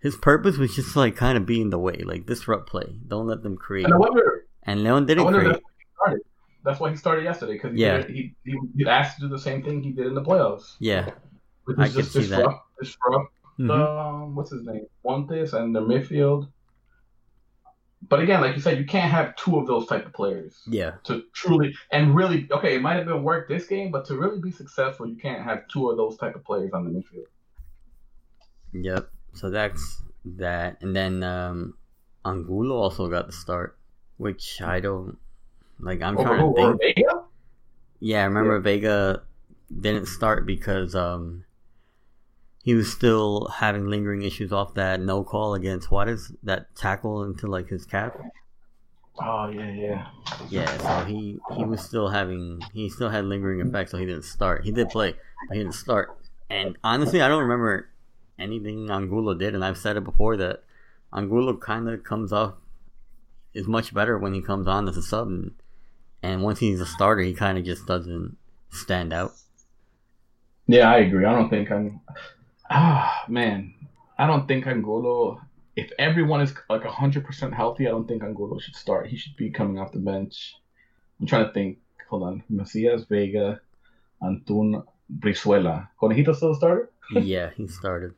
His 0.00 0.16
purpose 0.16 0.58
was 0.58 0.74
just 0.74 0.96
like 0.96 1.14
kind 1.16 1.38
of 1.38 1.46
be 1.46 1.60
in 1.60 1.70
the 1.70 1.78
way, 1.78 2.02
like 2.04 2.26
disrupt 2.26 2.68
play. 2.68 2.96
Don't 3.06 3.26
let 3.28 3.42
them 3.42 3.56
create. 3.56 3.84
And 3.84 3.94
I 3.94 3.98
wonder, 3.98 4.46
And 4.64 4.82
Leon 4.82 5.04
I 5.04 5.06
didn't 5.06 5.24
wonder 5.24 5.40
create. 5.40 5.52
that's 5.54 5.60
why 5.62 5.70
he 5.78 5.86
started. 5.96 6.20
That's 6.64 6.80
why 6.80 6.90
he 6.90 6.96
started 6.96 7.24
yesterday 7.24 7.52
because 7.54 7.72
he, 7.72 7.80
Yeah. 7.82 7.96
did- 7.98 8.10
he 8.10 8.34
he 8.44 8.58
he 8.76 8.86
asked 8.86 9.16
to 9.16 9.22
do 9.22 9.28
the 9.28 9.38
same 9.38 9.62
thing 9.62 9.82
he 9.82 9.92
did 9.92 10.06
in 10.06 10.14
the 10.14 10.22
playoffs, 10.22 10.74
Yeah. 10.80 11.10
which 11.64 11.78
I 11.78 11.84
is 11.86 11.94
could 11.94 12.02
just 12.04 12.12
see 12.14 12.20
that. 12.26 12.36
disrupt, 12.36 12.60
disrupt 12.80 13.32
Mhm. 13.60 13.66
the 13.68 13.74
um, 13.74 14.34
what's 14.34 14.50
his 14.50 14.64
name, 14.64 14.86
Montes 15.04 15.52
and 15.52 15.74
the 15.74 15.80
midfield. 15.80 16.48
But 18.08 18.20
again, 18.20 18.40
like 18.40 18.54
you 18.56 18.60
said, 18.60 18.78
you 18.78 18.84
can't 18.84 19.10
have 19.10 19.36
two 19.36 19.58
of 19.58 19.66
those 19.66 19.86
type 19.86 20.04
of 20.04 20.12
players 20.12 20.62
Yeah. 20.66 20.92
to 21.04 21.22
truly 21.32 21.74
and 21.92 22.14
really. 22.14 22.48
Okay, 22.50 22.74
it 22.74 22.82
might 22.82 22.94
have 22.96 23.06
been 23.06 23.22
work 23.22 23.48
this 23.48 23.66
game, 23.66 23.90
but 23.90 24.04
to 24.06 24.16
really 24.16 24.40
be 24.40 24.50
successful, 24.50 25.06
you 25.06 25.16
can't 25.16 25.42
have 25.42 25.68
two 25.68 25.88
of 25.90 25.96
those 25.96 26.16
type 26.16 26.34
of 26.34 26.44
players 26.44 26.72
on 26.72 26.84
the 26.84 26.90
midfield. 26.90 27.26
Yep. 28.72 29.08
So 29.34 29.50
that's 29.50 30.02
that, 30.24 30.78
and 30.82 30.94
then 30.94 31.22
um, 31.22 31.74
Angulo 32.24 32.76
also 32.76 33.08
got 33.08 33.26
the 33.26 33.32
start, 33.32 33.78
which 34.16 34.60
I 34.60 34.80
don't 34.80 35.16
like. 35.78 36.02
I'm 36.02 36.16
trying 36.16 36.40
who? 36.40 36.54
to 36.54 36.76
think. 36.78 36.96
Vega? 36.96 37.22
Yeah, 38.00 38.22
I 38.22 38.24
remember 38.24 38.58
Vega 38.60 39.22
didn't 39.80 40.06
start 40.06 40.44
because 40.44 40.94
um 40.94 41.44
he 42.62 42.74
was 42.74 42.92
still 42.92 43.48
having 43.48 43.88
lingering 43.88 44.22
issues 44.22 44.52
off 44.52 44.74
that 44.74 45.00
no 45.00 45.24
call 45.24 45.54
against 45.54 45.90
Juarez, 45.90 46.32
that 46.42 46.74
tackle 46.76 47.24
into 47.24 47.46
like 47.46 47.68
his 47.68 47.84
cap. 47.84 48.20
Oh 49.20 49.48
yeah, 49.48 49.72
yeah. 49.72 50.06
Yeah, 50.48 50.78
so 50.78 51.04
he 51.04 51.38
he 51.56 51.64
was 51.64 51.82
still 51.82 52.08
having 52.08 52.60
he 52.72 52.88
still 52.88 53.10
had 53.10 53.24
lingering 53.24 53.60
effects, 53.60 53.90
so 53.90 53.98
he 53.98 54.06
didn't 54.06 54.24
start. 54.24 54.64
He 54.64 54.70
did 54.70 54.88
play, 54.88 55.14
but 55.48 55.56
he 55.56 55.62
didn't 55.62 55.74
start. 55.74 56.16
And 56.48 56.76
honestly, 56.82 57.20
I 57.20 57.28
don't 57.28 57.42
remember 57.42 57.88
anything 58.38 58.90
Angulo 58.90 59.34
did, 59.34 59.54
and 59.54 59.64
I've 59.64 59.78
said 59.78 59.96
it 59.96 60.04
before 60.04 60.36
that 60.38 60.64
Angulo 61.12 61.56
kind 61.56 61.88
of 61.88 62.04
comes 62.04 62.32
off 62.32 62.54
is 63.54 63.66
much 63.66 63.92
better 63.92 64.18
when 64.18 64.34
he 64.34 64.40
comes 64.40 64.66
on 64.66 64.88
as 64.88 64.96
a 64.96 65.02
sub, 65.02 65.28
and, 65.28 65.52
and 66.22 66.42
once 66.42 66.60
he's 66.60 66.80
a 66.80 66.86
starter, 66.86 67.22
he 67.22 67.34
kind 67.34 67.58
of 67.58 67.64
just 67.64 67.86
doesn't 67.86 68.36
stand 68.70 69.12
out. 69.12 69.32
Yeah, 70.66 70.90
I 70.90 70.98
agree. 70.98 71.24
I 71.24 71.32
don't 71.32 71.50
think 71.50 71.70
I'm. 71.70 72.00
Ah, 72.74 73.24
man, 73.28 73.74
I 74.18 74.26
don't 74.26 74.48
think 74.48 74.66
Angulo. 74.66 75.40
If 75.76 75.90
everyone 75.98 76.40
is 76.40 76.54
like 76.70 76.84
hundred 76.84 77.24
percent 77.24 77.54
healthy, 77.54 77.86
I 77.86 77.90
don't 77.90 78.08
think 78.08 78.22
Angulo 78.22 78.58
should 78.58 78.76
start. 78.76 79.08
He 79.08 79.16
should 79.16 79.36
be 79.36 79.50
coming 79.50 79.78
off 79.78 79.92
the 79.92 79.98
bench. 79.98 80.54
I'm 81.20 81.26
trying 81.26 81.46
to 81.46 81.52
think. 81.52 81.78
Hold 82.08 82.22
on, 82.24 82.42
Macias, 82.50 83.04
Vega, 83.04 83.60
Antun, 84.22 84.84
Brizuela. 85.18 85.88
Conejito 86.00 86.34
still 86.34 86.52
a 86.52 86.54
starter? 86.54 86.90
yeah, 87.10 87.50
he 87.56 87.66
started. 87.68 88.14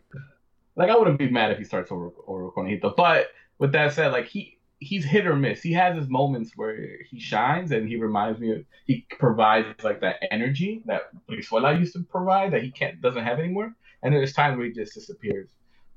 Like 0.76 0.90
I 0.90 0.96
wouldn't 0.96 1.18
be 1.18 1.30
mad 1.30 1.52
if 1.52 1.58
he 1.58 1.64
starts 1.64 1.90
over 1.90 2.10
over 2.26 2.50
Conejito. 2.50 2.94
But 2.96 3.28
with 3.58 3.72
that 3.72 3.92
said, 3.92 4.12
like 4.12 4.26
he 4.26 4.58
he's 4.78 5.04
hit 5.04 5.26
or 5.26 5.36
miss. 5.36 5.62
He 5.62 5.72
has 5.72 5.96
his 5.96 6.08
moments 6.08 6.52
where 6.56 6.76
he 7.08 7.18
shines, 7.18 7.72
and 7.72 7.88
he 7.88 7.96
reminds 7.96 8.40
me 8.40 8.52
of 8.52 8.64
he 8.86 9.06
provides 9.18 9.82
like 9.82 10.00
that 10.00 10.16
energy 10.30 10.82
that 10.86 11.02
Brizuela 11.28 11.78
used 11.78 11.94
to 11.94 12.02
provide 12.02 12.52
that 12.52 12.62
he 12.62 12.70
can't 12.70 13.00
doesn't 13.00 13.24
have 13.24 13.38
anymore. 13.38 13.74
And 14.04 14.14
there's 14.14 14.32
times 14.32 14.56
where 14.56 14.66
he 14.66 14.72
just 14.72 14.94
disappears. 14.94 15.48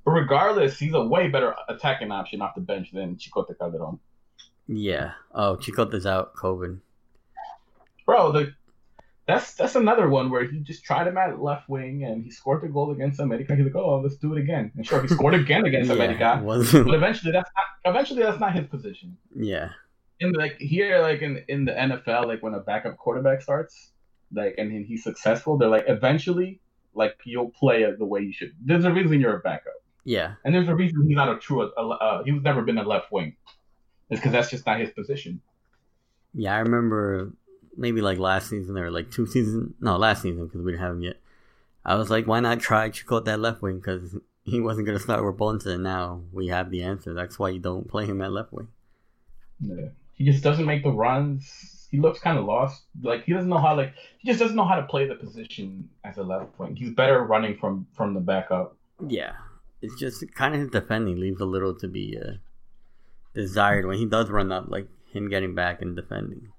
But 0.05 0.11
regardless, 0.11 0.79
he's 0.79 0.93
a 0.93 1.03
way 1.03 1.27
better 1.27 1.53
attacking 1.69 2.11
option 2.11 2.41
off 2.41 2.55
the 2.55 2.61
bench 2.61 2.91
than 2.91 3.17
Chicote 3.17 3.55
Calderon. 3.59 3.99
Yeah. 4.67 5.11
Oh, 5.35 5.57
Chicote's 5.57 6.05
out. 6.05 6.33
COVID. 6.35 6.79
Bro, 8.05 8.31
the 8.31 8.53
that's 9.27 9.55
that's 9.55 9.75
another 9.75 10.07
one 10.07 10.29
where 10.29 10.45
he 10.45 10.59
just 10.59 10.85
tried 10.85 11.07
him 11.07 11.17
at 11.17 11.41
left 11.41 11.67
wing 11.67 12.05
and 12.05 12.23
he 12.23 12.31
scored 12.31 12.61
the 12.63 12.69
goal 12.69 12.91
against 12.91 13.19
America. 13.19 13.53
He's 13.55 13.65
like, 13.65 13.75
oh, 13.75 13.99
let's 13.99 14.15
do 14.15 14.33
it 14.33 14.39
again. 14.39 14.71
And 14.77 14.87
sure, 14.87 15.01
he 15.01 15.09
scored 15.09 15.33
again 15.33 15.65
against 15.69 15.89
Yeah, 15.89 15.95
America. 15.95 16.41
But 16.45 16.93
eventually, 16.95 17.33
that's 17.33 17.49
not 17.53 17.91
eventually 17.93 18.23
that's 18.23 18.39
not 18.39 18.53
his 18.55 18.65
position. 18.67 19.17
yeah. 19.35 19.69
In 20.19 20.31
like 20.31 20.57
here, 20.57 20.99
like 21.01 21.21
in 21.21 21.43
in 21.49 21.65
the 21.65 21.73
NFL, 21.73 22.25
like 22.25 22.41
when 22.41 22.53
a 22.53 22.59
backup 22.61 22.97
quarterback 22.97 23.41
starts, 23.41 23.91
like 24.33 24.55
and 24.57 24.71
he- 24.71 24.83
he's 24.83 25.03
successful, 25.03 25.57
they're 25.57 25.69
like 25.69 25.85
eventually, 25.87 26.59
like 26.97 27.15
you'll 27.25 27.49
play 27.49 27.83
it 27.83 27.97
the 27.99 28.05
way 28.05 28.21
you 28.21 28.33
should. 28.33 28.51
There's 28.63 28.85
a 28.85 28.91
reason 28.91 29.21
you're 29.21 29.37
a 29.37 29.39
backup, 29.39 29.73
Yeah. 30.03 30.33
and 30.43 30.53
there's 30.53 30.67
a 30.67 30.75
reason 30.75 31.05
he's 31.07 31.15
not 31.15 31.29
a 31.29 31.37
true. 31.37 31.61
Uh, 31.63 32.23
he's 32.23 32.41
never 32.41 32.61
been 32.63 32.77
a 32.77 32.83
left 32.83 33.11
wing. 33.11 33.35
It's 34.09 34.19
because 34.19 34.31
that's 34.31 34.49
just 34.49 34.65
not 34.65 34.79
his 34.79 34.89
position. 34.91 35.41
Yeah, 36.33 36.55
I 36.55 36.59
remember 36.59 37.31
maybe 37.75 38.01
like 38.01 38.17
last 38.17 38.49
season 38.49 38.77
or 38.77 38.89
like 38.91 39.11
two 39.11 39.25
seasons. 39.25 39.73
No, 39.79 39.97
last 39.97 40.21
season 40.23 40.45
because 40.47 40.61
we 40.61 40.71
didn't 40.71 40.83
have 40.83 40.93
him 40.93 41.01
yet. 41.01 41.17
I 41.85 41.95
was 41.95 42.09
like, 42.09 42.25
why 42.27 42.39
not 42.41 42.59
try 42.59 42.89
Chicote 42.89 43.25
that 43.25 43.39
left 43.39 43.61
wing? 43.61 43.77
Because 43.77 44.15
he 44.43 44.59
wasn't 44.59 44.85
going 44.87 44.97
to 44.97 45.03
start 45.03 45.25
with 45.25 45.37
Bonta, 45.37 45.67
and 45.67 45.83
now 45.83 46.21
we 46.33 46.47
have 46.47 46.69
the 46.71 46.83
answer. 46.83 47.13
That's 47.13 47.37
why 47.39 47.49
you 47.49 47.59
don't 47.59 47.87
play 47.87 48.05
him 48.05 48.21
at 48.21 48.31
left 48.31 48.51
wing. 48.53 48.67
Yeah. 49.61 49.87
He 50.13 50.25
just 50.25 50.43
doesn't 50.43 50.65
make 50.65 50.83
the 50.83 50.91
runs. 50.91 51.76
He 51.97 52.03
looks 52.03 52.19
kind 52.19 52.37
of 52.37 52.45
lost. 52.45 52.83
Like 53.01 53.23
he 53.23 53.33
doesn't 53.33 53.49
know 53.49 53.57
how. 53.57 53.75
Like 53.75 53.93
he 54.19 54.27
just 54.27 54.39
doesn't 54.39 54.55
know 54.55 54.65
how 54.65 54.75
to 54.75 54.83
play 54.83 55.07
the 55.07 55.15
position 55.15 55.89
as 56.03 56.17
a 56.17 56.21
left 56.23 56.59
wing. 56.59 56.75
He's 56.75 56.91
better 56.91 57.23
running 57.23 57.57
from 57.57 57.87
from 57.95 58.13
the 58.13 58.19
backup. 58.19 58.75
Yeah. 59.07 59.31
It's 59.81 59.95
just 59.99 60.23
kind 60.35 60.53
of 60.53 60.61
his 60.61 60.69
defending 60.69 61.19
leaves 61.19 61.41
a 61.41 61.45
little 61.45 61.73
to 61.79 61.87
be 61.87 62.15
uh, 62.23 62.33
desired 63.33 63.87
when 63.87 63.97
he 63.97 64.05
does 64.05 64.29
run 64.29 64.51
up, 64.51 64.65
like 64.69 64.87
him 65.11 65.27
getting 65.27 65.55
back 65.55 65.81
and 65.81 65.95
defending. 65.95 66.49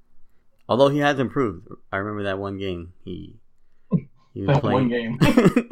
Although 0.68 0.88
he 0.88 0.98
has 0.98 1.20
improved. 1.20 1.68
I 1.92 1.98
remember 1.98 2.24
that 2.24 2.40
one 2.40 2.58
game. 2.58 2.92
He, 3.04 3.36
he 4.34 4.42
was 4.42 4.56
That 4.56 4.64
one 4.64 4.88
playing. 4.88 5.18
game. 5.18 5.70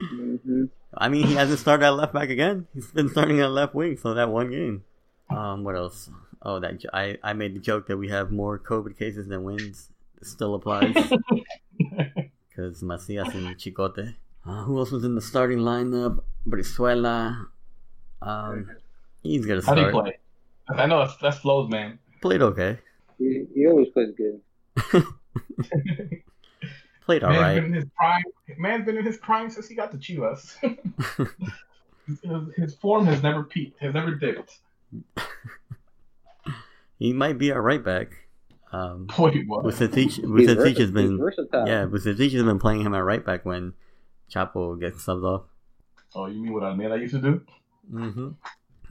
hmm 0.00 0.64
I 0.94 1.08
mean, 1.08 1.26
he 1.26 1.34
hasn't 1.34 1.58
started 1.58 1.86
at 1.86 1.90
left 1.94 2.12
back 2.12 2.30
again. 2.30 2.66
He's 2.74 2.90
been 2.92 3.08
starting 3.08 3.40
at 3.40 3.50
left 3.50 3.74
wing, 3.74 3.96
so 3.96 4.14
that 4.14 4.28
one 4.30 4.50
game. 4.50 4.84
Um, 5.30 5.62
what 5.64 5.76
else? 5.76 6.10
Oh, 6.42 6.58
that 6.60 6.80
jo- 6.80 6.90
I 6.92 7.18
I 7.22 7.32
made 7.32 7.54
the 7.54 7.60
joke 7.60 7.86
that 7.88 7.96
we 7.96 8.08
have 8.08 8.30
more 8.30 8.58
COVID 8.58 8.98
cases 8.98 9.28
than 9.28 9.44
wins. 9.44 9.90
It 10.20 10.26
still 10.26 10.54
applies 10.54 10.94
because 12.48 12.82
Macias 12.82 13.34
and 13.34 13.56
Chicote. 13.56 14.14
Uh, 14.46 14.64
who 14.64 14.78
else 14.78 14.90
was 14.90 15.04
in 15.04 15.14
the 15.14 15.20
starting 15.20 15.58
lineup? 15.58 16.20
Brizuela. 16.48 17.46
Um, 18.22 18.70
he's 19.22 19.44
gonna 19.46 19.60
start. 19.62 19.78
How 19.78 19.84
do 19.84 19.96
you 19.96 20.02
play? 20.02 20.18
I 20.68 20.86
know 20.86 21.00
that's, 21.00 21.16
that's 21.16 21.38
Flo's 21.38 21.68
man. 21.70 21.98
Played 22.22 22.42
okay. 22.42 22.78
He, 23.18 23.44
he 23.54 23.66
always 23.66 23.88
plays 23.88 24.12
good. 24.16 24.40
Played 27.04 27.24
all 27.24 27.30
Man's 27.30 27.42
right. 27.42 27.54
been 27.56 27.64
in 27.64 27.72
his 27.72 27.86
prime. 27.96 28.22
Man's 28.58 28.84
been 28.84 28.96
in 28.96 29.04
his 29.04 29.18
prime 29.18 29.50
since 29.50 29.68
he 29.68 29.74
got 29.74 29.90
to 29.92 29.98
Chivas. 29.98 30.54
his, 32.06 32.20
his 32.56 32.74
form 32.76 33.06
has 33.06 33.22
never 33.22 33.42
peaked. 33.42 33.80
Has 33.80 33.94
never 33.94 34.14
dipped. 34.14 34.58
He 37.00 37.12
might 37.12 37.36
be 37.38 37.50
our 37.50 37.60
right 37.60 37.82
back. 37.84 38.12
Um, 38.72 39.08
Wait, 39.18 39.42
what? 39.48 39.64
Vucetich, 39.64 39.94
He's 39.96 40.18
Vucetich 40.20 40.56
vers- 40.56 40.78
has 40.78 40.90
been 40.92 41.10
he's 41.12 41.18
versatile. 41.18 41.66
yeah, 41.66 41.86
Vucetich 41.86 42.32
has 42.32 42.42
been 42.44 42.60
playing 42.60 42.82
him 42.82 42.94
at 42.94 43.02
right 43.02 43.24
back 43.26 43.44
when 43.44 43.72
Chapo 44.32 44.78
gets 44.78 45.04
subbed 45.04 45.24
off. 45.24 45.42
Oh, 46.14 46.26
you 46.26 46.40
mean 46.40 46.52
what 46.52 46.62
I 46.62 46.74
mean? 46.76 46.92
I 46.92 46.96
used 46.96 47.14
to 47.14 47.20
do? 47.20 47.40
Mm-hmm. 47.92 48.28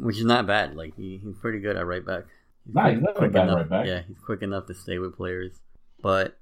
Which 0.04 0.18
is 0.18 0.26
not 0.26 0.46
bad. 0.48 0.76
Like 0.76 0.96
he, 0.98 1.22
he's 1.24 1.38
pretty 1.38 1.60
good 1.60 1.78
at 1.78 1.86
right 1.86 2.06
back. 2.06 2.24
He's 2.66 2.76
Nah, 2.76 2.90
he's 2.90 3.02
not 3.02 3.24
a 3.24 3.30
bad 3.30 3.44
enough. 3.44 3.56
right 3.58 3.70
back. 3.70 3.86
Yeah, 3.86 4.02
he's 4.08 4.18
quick 4.26 4.42
enough 4.42 4.68
to 4.68 4.74
stay 4.74 4.98
with 5.00 5.16
players. 5.16 5.54
But 6.02 6.38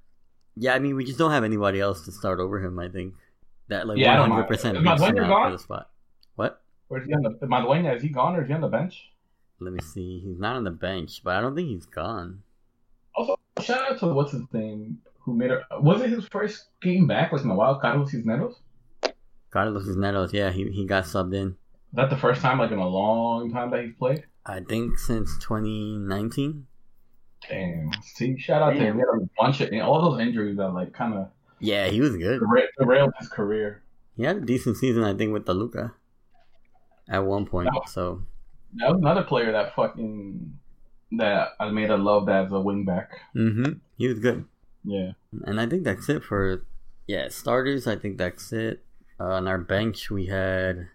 yeah, 0.56 0.74
I 0.74 0.78
mean, 0.80 0.96
we 0.96 1.04
just 1.04 1.18
don't 1.18 1.30
have 1.30 1.44
anybody 1.44 1.80
else 1.80 2.04
to 2.06 2.12
start 2.12 2.40
over 2.40 2.58
him. 2.64 2.78
I 2.80 2.88
think 2.88 3.14
that 3.68 3.86
like 3.86 3.98
Yeah, 3.98 4.14
I 4.16 4.20
one 4.20 4.30
don't 4.30 4.30
hundred 4.30 4.40
mind. 4.42 4.48
percent 4.48 4.76
Is 4.78 4.82
beats 4.82 5.02
him 5.02 5.18
out 5.18 5.46
for 5.46 5.52
the 5.52 5.58
spot. 5.58 5.90
What? 6.34 6.60
Or 6.88 6.98
is 6.98 7.06
he 7.06 7.12
on 7.14 7.22
the 7.22 7.46
Madueña? 7.46 7.94
Is 7.96 8.02
he 8.02 8.08
gone 8.08 8.34
or 8.36 8.42
is 8.42 8.48
he 8.48 8.54
on 8.54 8.62
the 8.62 8.68
bench? 8.68 9.10
Let 9.60 9.72
me 9.72 9.80
see. 9.82 10.20
He's 10.20 10.38
not 10.38 10.56
on 10.56 10.64
the 10.64 10.70
bench, 10.70 11.22
but 11.24 11.34
I 11.36 11.40
don't 11.40 11.54
think 11.54 11.68
he's 11.68 11.86
gone. 11.86 12.42
Also, 13.14 13.36
shout 13.60 13.92
out 13.92 13.98
to 14.00 14.06
what's 14.08 14.32
his 14.32 14.42
name 14.52 14.98
who 15.18 15.34
made 15.34 15.50
it. 15.50 15.60
Was 15.80 16.00
it 16.02 16.10
his 16.10 16.26
first 16.28 16.66
game 16.80 17.06
back? 17.06 17.32
Was 17.32 17.42
in 17.42 17.48
the 17.48 17.54
Wild 17.54 17.80
Carlos 17.80 18.10
Cisneros? 18.10 18.60
Carlos 19.50 19.84
Cisneros, 19.86 20.32
yeah, 20.32 20.50
he 20.50 20.70
he 20.70 20.84
got 20.86 21.04
subbed 21.04 21.34
in. 21.34 21.48
Is 21.48 21.54
that 21.94 22.10
the 22.10 22.16
first 22.16 22.40
time 22.42 22.58
like 22.58 22.70
in 22.70 22.78
a 22.78 22.86
long 22.88 23.50
time 23.52 23.70
that 23.70 23.84
he's 23.84 23.94
played? 23.94 24.24
I 24.46 24.60
think 24.60 24.98
since 24.98 25.36
2019. 25.38 26.66
Damn. 27.48 27.90
See, 28.02 28.38
shout 28.38 28.62
out 28.62 28.70
to 28.74 28.78
him. 28.78 28.94
He 28.96 29.00
had 29.00 29.08
a 29.22 29.28
bunch 29.38 29.60
of 29.60 29.72
all 29.88 30.10
those 30.10 30.20
injuries 30.20 30.56
that 30.58 30.68
like 30.70 30.92
kind 30.92 31.14
of 31.14 31.28
Yeah, 31.60 31.88
he 31.88 32.00
was 32.00 32.16
good. 32.16 32.40
derailed 32.78 33.12
his 33.18 33.28
career. 33.28 33.82
He 34.16 34.24
had 34.24 34.36
a 34.36 34.40
decent 34.40 34.76
season, 34.76 35.04
I 35.04 35.14
think, 35.14 35.32
with 35.32 35.46
the 35.46 35.54
Luca 35.54 35.94
at 37.08 37.24
one 37.24 37.46
point. 37.46 37.68
So 37.86 38.22
That 38.76 38.90
was 38.90 39.00
another 39.00 39.22
player 39.22 39.52
that 39.52 39.74
fucking 39.74 40.58
that 41.12 41.52
Almeyda 41.60 41.96
loved 41.96 42.28
as 42.28 42.52
a 42.52 42.56
wingback. 42.56 43.08
hmm 43.32 43.80
he 43.96 44.08
was 44.08 44.18
good. 44.18 44.44
Yeah. 44.84 45.12
And 45.44 45.60
I 45.60 45.66
think 45.66 45.84
that's 45.84 46.08
it 46.08 46.22
for 46.22 46.62
yeah 47.06 47.28
starters. 47.28 47.86
I 47.86 47.96
think 47.96 48.18
that's 48.18 48.52
it. 48.52 48.84
Uh, 49.18 49.34
on 49.40 49.48
our 49.48 49.58
bench, 49.58 50.10
we 50.10 50.26
had 50.26 50.88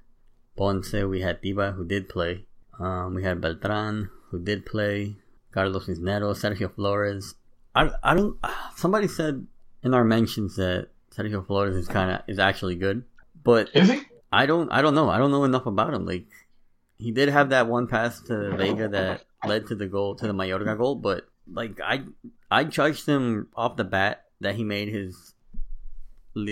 Ponce, 0.55 0.93
we 0.93 1.21
had 1.21 1.41
Tiba, 1.41 1.73
who 1.75 1.83
did 1.83 2.07
play. 2.07 2.45
Um, 2.79 3.15
we 3.15 3.23
had 3.23 3.41
Beltran, 3.41 4.09
who 4.29 4.39
did 4.39 4.65
play. 4.65 5.17
Carlos 5.51 5.85
Cisneros, 5.85 6.41
Sergio 6.41 6.73
Flores. 6.73 7.35
I, 7.75 7.89
I 8.03 8.15
don't. 8.15 8.37
Somebody 8.75 9.07
said 9.07 9.45
in 9.83 9.93
our 9.93 10.03
mentions 10.03 10.55
that 10.55 10.87
Sergio 11.15 11.45
Flores 11.45 11.75
is 11.75 11.87
kind 11.87 12.11
of 12.11 12.21
is 12.27 12.39
actually 12.39 12.75
good, 12.75 13.03
but 13.43 13.69
Is 13.73 13.89
he? 13.89 14.01
I 14.31 14.45
don't. 14.47 14.71
I 14.71 14.81
don't 14.81 14.95
know. 14.95 15.09
I 15.09 15.17
don't 15.19 15.31
know 15.31 15.43
enough 15.43 15.65
about 15.67 15.93
him. 15.93 16.05
Like 16.05 16.25
he 16.97 17.11
did 17.11 17.29
have 17.29 17.49
that 17.49 17.67
one 17.67 17.87
pass 17.87 18.21
to 18.21 18.55
Vega 18.55 18.87
that 18.89 19.23
led 19.45 19.67
to 19.67 19.75
the 19.75 19.87
goal 19.87 20.15
to 20.15 20.27
the 20.27 20.33
Mayorga 20.33 20.77
goal, 20.77 20.95
but 20.95 21.27
like 21.51 21.79
I 21.81 22.03
I 22.49 22.63
judged 22.63 23.05
him 23.05 23.49
off 23.55 23.75
the 23.75 23.83
bat 23.83 24.25
that 24.41 24.55
he 24.55 24.63
made 24.63 24.89
his 24.89 25.33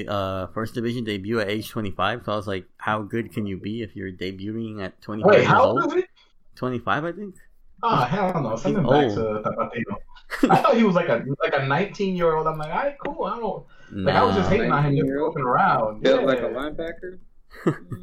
uh 0.07 0.47
first 0.47 0.75
division 0.75 1.03
debut 1.03 1.39
at 1.39 1.49
age 1.49 1.69
25. 1.69 2.23
So 2.25 2.33
I 2.33 2.35
was 2.35 2.47
like, 2.47 2.65
how 2.77 3.01
good 3.01 3.33
can 3.33 3.45
you 3.45 3.57
be 3.57 3.81
if 3.81 3.95
you're 3.95 4.11
debuting 4.11 4.81
at 4.83 5.01
25 5.01 5.27
Wait, 5.29 5.37
years 5.37 5.47
how 5.47 5.63
old 5.63 5.81
old? 5.83 5.97
is 5.97 6.03
he? 6.03 6.07
25, 6.55 7.05
I 7.05 7.11
think. 7.11 7.35
Oh 7.83 7.95
hell 8.03 8.41
no! 8.43 8.55
Send 8.57 8.77
him 8.77 8.83
He's 8.83 8.91
back 8.93 9.07
to 9.15 9.41
Tapatio. 9.43 10.51
I 10.51 10.61
thought 10.61 10.77
he 10.77 10.83
was 10.83 10.93
like 10.93 11.09
a 11.09 11.23
like 11.41 11.55
a 11.55 11.65
19 11.65 12.15
year 12.15 12.35
old. 12.35 12.45
I'm 12.45 12.59
like, 12.59 12.69
all 12.69 12.75
right, 12.75 12.95
cool. 13.03 13.23
I 13.25 13.39
don't. 13.39 13.65
Like 13.91 14.15
I 14.15 14.23
was 14.23 14.35
just 14.35 14.49
hating 14.51 14.71
on 14.71 14.83
him 14.85 14.91
just 14.95 15.03
19-year-old? 15.03 15.35
around. 15.37 16.01
Built 16.03 16.21
Yeah. 16.21 16.27
like 16.27 16.39
a 16.39 16.43
linebacker. 16.43 17.17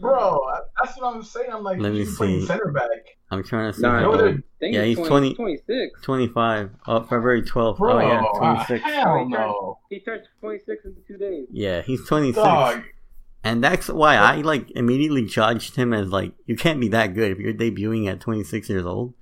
Bro, 0.01 0.41
that's 0.81 0.99
what 0.99 1.15
I'm 1.15 1.23
saying. 1.23 1.51
I'm 1.53 1.63
like, 1.63 1.81
Let 1.81 1.93
me 1.93 2.01
he's 2.01 2.17
playing 2.17 2.41
see. 2.43 2.47
center 2.47 2.71
back. 2.73 2.89
I'm 3.31 3.43
trying 3.45 3.73
to 3.73 3.77
see. 3.77 3.83
Nah, 3.83 3.93
how 3.95 4.01
know 4.01 4.11
old- 4.13 4.21
they're- 4.21 4.29
I 4.29 4.61
think 4.61 4.75
Yeah, 4.75 4.85
he's 4.85 4.97
20, 4.97 5.35
20 5.35 5.35
26. 5.35 6.03
25. 6.03 6.71
Oh, 6.87 7.01
February 7.03 7.43
12th. 7.43 7.79
Bro, 7.79 7.93
oh 7.93 7.99
yeah, 8.01 8.23
uh, 8.23 8.39
26. 8.67 8.83
hell 8.85 9.29
no. 9.29 9.79
He 9.91 10.01
turned 10.01 10.23
26 10.41 10.85
in 10.85 10.97
two 11.07 11.17
days. 11.17 11.47
Yeah, 11.53 11.83
he's 11.83 12.05
26. 12.07 12.37
Dog. 12.37 12.83
And 13.45 13.63
that's 13.63 13.89
why 13.89 14.17
I 14.17 14.37
like 14.37 14.71
immediately 14.73 15.25
judged 15.25 15.77
him 15.77 15.93
as 15.93 16.09
like 16.11 16.33
you 16.47 16.57
can't 16.57 16.81
be 16.81 16.89
that 16.89 17.15
good 17.15 17.31
if 17.31 17.39
you're 17.39 17.55
debuting 17.55 18.09
at 18.11 18.21
26 18.21 18.69
years 18.69 18.85
old. 18.85 19.15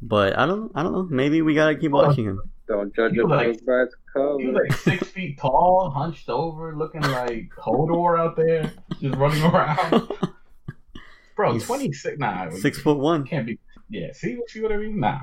But 0.00 0.38
I 0.38 0.46
don't 0.46 0.70
I 0.76 0.82
don't 0.84 0.92
know. 0.92 1.02
Maybe 1.10 1.42
we 1.42 1.54
gotta 1.54 1.74
keep 1.74 1.90
watching 1.90 2.24
him. 2.24 2.40
Don't 2.66 2.94
judge 2.94 3.12
He 3.12 3.18
a 3.18 3.26
like- 3.26 3.52
book 3.58 3.66
by 3.66 3.72
its 3.82 3.94
cover. 4.12 4.38
He 4.40 4.46
was 4.46 4.54
like 4.56 4.72
six 4.80 5.08
feet 5.08 5.38
tall, 5.38 5.90
hunched 5.94 6.28
over, 6.30 6.74
looking 6.74 7.02
like 7.02 7.50
Hodor 7.58 8.18
out 8.18 8.36
there, 8.36 8.72
just 9.00 9.16
running 9.16 9.42
around. 9.42 10.10
Bro, 11.36 11.54
He's 11.54 11.66
26. 11.66 12.18
Nah, 12.18 12.50
Six 12.50 12.78
foot 12.78 12.98
one. 12.98 13.26
Can't 13.26 13.46
be. 13.46 13.58
Yeah, 13.90 14.12
see, 14.12 14.38
see 14.46 14.62
what 14.62 14.72
I 14.72 14.76
mean? 14.78 14.98
Nah, 15.00 15.20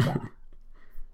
nah. 0.00 0.14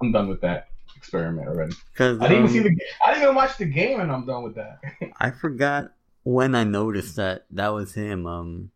I'm 0.00 0.12
done 0.12 0.28
with 0.28 0.42
that 0.42 0.68
experiment 0.96 1.48
already. 1.48 1.74
Because 1.92 2.20
I 2.20 2.28
didn't 2.28 2.50
even 2.50 2.52
see 2.52 2.68
the. 2.68 2.78
I 3.04 3.10
didn't 3.12 3.22
even 3.24 3.34
watch 3.34 3.56
the 3.56 3.64
game, 3.64 4.00
and 4.00 4.12
I'm 4.12 4.26
done 4.26 4.42
with 4.44 4.54
that. 4.56 4.80
I 5.18 5.30
forgot 5.30 5.92
when 6.22 6.54
I 6.54 6.62
noticed 6.64 7.16
that 7.16 7.46
that 7.50 7.68
was 7.68 7.94
him. 7.94 8.26
Um, 8.26 8.70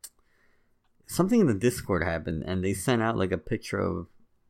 something 1.06 1.40
in 1.40 1.46
the 1.46 1.54
Discord 1.54 2.02
happened, 2.02 2.44
and 2.46 2.64
they 2.64 2.74
sent 2.74 3.02
out 3.02 3.16
like 3.16 3.32
a 3.32 3.38
picture 3.38 3.78
of 3.78 4.06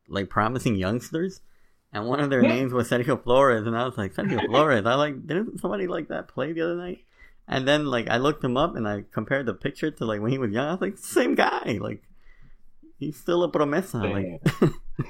like 0.07 0.29
promising 0.29 0.75
youngsters, 0.77 1.41
and 1.93 2.05
one 2.07 2.19
of 2.19 2.29
their 2.29 2.43
Yeah. 2.43 2.49
names 2.55 2.71
was 2.73 2.89
Sergio 2.89 3.21
Flores, 3.21 3.65
and 3.67 3.75
I 3.77 3.85
was 3.85 3.97
like 3.97 4.13
Sergio 4.13 4.45
Flores. 4.49 4.85
I 4.85 4.95
like 4.95 5.25
didn't 5.27 5.59
somebody 5.59 5.87
like 5.87 6.07
that 6.09 6.27
play 6.27 6.51
the 6.53 6.61
other 6.61 6.75
night? 6.75 6.99
And 7.47 7.67
then 7.67 7.85
like 7.85 8.09
I 8.09 8.17
looked 8.17 8.43
him 8.43 8.57
up 8.57 8.75
and 8.75 8.87
I 8.87 9.03
compared 9.11 9.45
the 9.47 9.53
picture 9.55 9.89
to 9.89 10.05
like 10.05 10.21
when 10.21 10.31
he 10.31 10.37
was 10.37 10.51
young. 10.51 10.67
I 10.67 10.71
was 10.71 10.81
like 10.81 10.97
same 10.97 11.33
guy. 11.35 11.79
Like 11.81 12.03
he's 12.99 13.17
still 13.17 13.43
a 13.43 13.51
promesa. 13.51 14.01
Like 14.01 14.71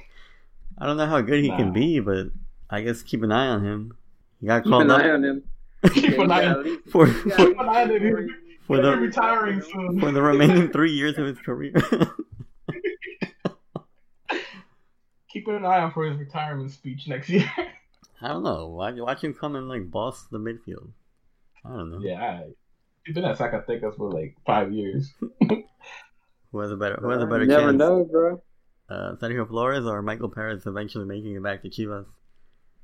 I 0.77 0.85
don't 0.85 0.95
know 0.97 1.05
how 1.07 1.19
good 1.21 1.43
he 1.43 1.49
can 1.49 1.73
be, 1.73 1.99
but 1.99 2.27
I 2.69 2.81
guess 2.81 3.01
keep 3.03 3.23
an 3.23 3.31
eye 3.31 3.47
on 3.47 3.65
him. 3.65 3.97
He 4.39 4.47
got 4.47 4.63
Keep 4.63 4.71
called 4.71 4.83
an 4.83 4.91
up 4.91 5.01
eye 5.01 5.09
on 5.09 5.23
him. 5.25 5.43
Keep 5.93 6.17
an 6.19 6.31
eye 6.31 6.45
on- 6.45 6.81
for 6.89 7.07
He's 7.07 7.21
for, 7.21 7.29
Keep 7.35 7.59
an 7.59 7.67
eye 7.69 7.83
on 7.83 7.89
him. 7.91 8.35
for 8.65 8.81
the 8.81 8.95
retiring 8.95 9.61
soon. 9.61 9.99
for 9.99 10.11
the 10.11 10.21
remaining 10.21 10.69
three 10.71 10.91
years 10.91 11.17
of 11.17 11.25
his 11.27 11.39
career. 11.39 11.73
Keeping 15.31 15.55
an 15.55 15.65
eye 15.65 15.79
out 15.79 15.93
for 15.93 16.05
his 16.05 16.17
retirement 16.17 16.71
speech 16.71 17.07
next 17.07 17.29
year. 17.29 17.49
I 18.21 18.27
don't 18.29 18.43
know. 18.43 18.67
Watch, 18.67 18.95
watch 18.97 19.23
him 19.23 19.33
come 19.33 19.55
and 19.55 19.69
like 19.69 19.89
boss 19.89 20.25
the 20.31 20.39
midfield. 20.39 20.89
I 21.65 21.69
don't 21.69 21.91
know. 21.91 21.99
yeah, 21.99 22.21
I, 22.21 22.47
he's 23.05 23.15
been 23.15 23.25
at 23.25 23.37
Zacatecas 23.37 23.95
for 23.97 24.11
like 24.11 24.35
five 24.45 24.71
years. 24.73 25.13
Who 26.51 26.59
has 26.59 26.71
a 26.71 26.75
better 26.77 26.97
Who 27.01 27.09
has 27.09 27.21
a 27.21 27.25
better 27.27 27.43
you 27.43 27.47
never 27.47 27.71
chance? 27.71 27.77
know, 27.77 28.03
bro. 28.05 28.41
Uh, 28.89 29.15
Sergio 29.17 29.47
Flores 29.47 29.85
or 29.85 30.01
Michael 30.01 30.29
Perez 30.29 30.65
eventually 30.65 31.05
making 31.05 31.35
it 31.35 31.43
back 31.43 31.61
to 31.61 31.69
Chivas? 31.69 32.05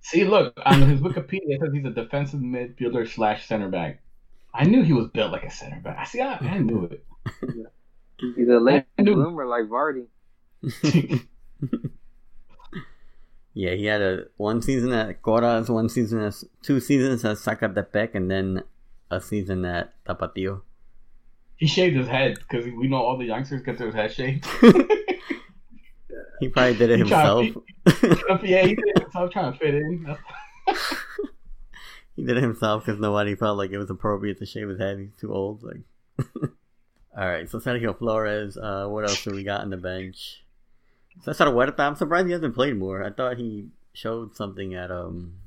See, 0.02 0.24
look 0.24 0.54
on 0.64 0.84
his 0.84 1.02
Wikipedia 1.02 1.56
it 1.56 1.60
says 1.62 1.74
he's 1.74 1.86
a 1.86 1.90
defensive 1.90 2.40
midfielder 2.40 3.10
slash 3.10 3.48
center 3.48 3.70
back. 3.70 4.02
I 4.54 4.66
knew 4.66 4.84
he 4.84 4.94
was 4.94 5.08
built 5.08 5.32
like 5.32 5.44
a 5.44 5.50
center 5.52 5.82
back. 5.82 5.98
I 5.98 6.04
see. 6.06 6.22
I, 6.22 6.36
I 6.36 6.60
knew 6.60 6.86
it. 6.86 7.04
He's 8.38 8.48
a 8.48 8.60
late 8.60 8.86
bloomer 8.98 9.46
like 9.46 9.64
Vardy. 9.66 10.06
Yeah, 13.56 13.74
he 13.74 13.86
had 13.86 14.02
a 14.02 14.26
one 14.38 14.62
season 14.62 14.92
at 14.92 15.22
Coras, 15.24 15.70
one 15.70 15.90
season 15.90 16.22
as 16.22 16.44
two 16.62 16.80
seasons 16.80 17.26
at 17.26 17.38
Zacatepec, 17.38 18.14
and 18.14 18.30
then 18.30 18.64
a 19.10 19.20
season 19.20 19.66
at 19.66 19.94
Tapatio. 20.06 20.62
He 21.56 21.66
shaved 21.66 21.96
his 21.96 22.08
head 22.08 22.38
because 22.38 22.66
we 22.66 22.88
know 22.88 22.98
all 22.98 23.18
the 23.18 23.26
youngsters 23.26 23.64
get 23.64 23.78
their 23.78 23.92
head 23.92 24.12
shaved. 24.12 24.46
He 26.40 26.50
probably 26.50 26.78
did 26.78 26.90
it 26.90 26.96
He 26.96 27.00
himself. 27.00 27.46
yeah, 28.44 28.64
he 28.64 28.76
did 28.76 28.84
it 28.88 29.00
himself 29.04 29.32
trying 29.32 29.54
to 29.54 29.58
fit 29.58 29.74
in. 29.76 30.16
he 32.16 32.24
did 32.24 32.38
it 32.38 32.44
himself 32.44 32.86
because 32.86 33.00
nobody 33.00 33.36
felt 33.36 33.58
like 33.58 33.72
it 33.72 33.78
was 33.78 33.90
appropriate 33.90 34.40
to 34.40 34.46
shave 34.46 34.70
his 34.70 34.80
head. 34.80 35.00
He's 35.00 35.16
too 35.20 35.34
old. 35.34 35.64
Like, 35.64 35.82
all 37.18 37.28
right. 37.28 37.50
So 37.50 37.60
Sergio 37.60 37.98
Flores. 37.98 38.58
Uh, 38.58 38.88
what 38.88 39.04
else 39.04 39.24
do 39.24 39.32
we 39.32 39.44
got 39.44 39.62
on 39.62 39.70
the 39.70 39.78
bench? 39.78 40.44
Cesar 41.22 41.46
Huerta. 41.46 41.80
I'm 41.84 41.96
surprised 41.96 42.28
he 42.28 42.34
hasn't 42.34 42.56
played 42.56 42.78
more. 42.78 43.04
I 43.04 43.10
thought 43.12 43.38
he 43.38 43.70
showed 43.94 44.36
something 44.36 44.74
at 44.76 44.92
um. 44.92 45.40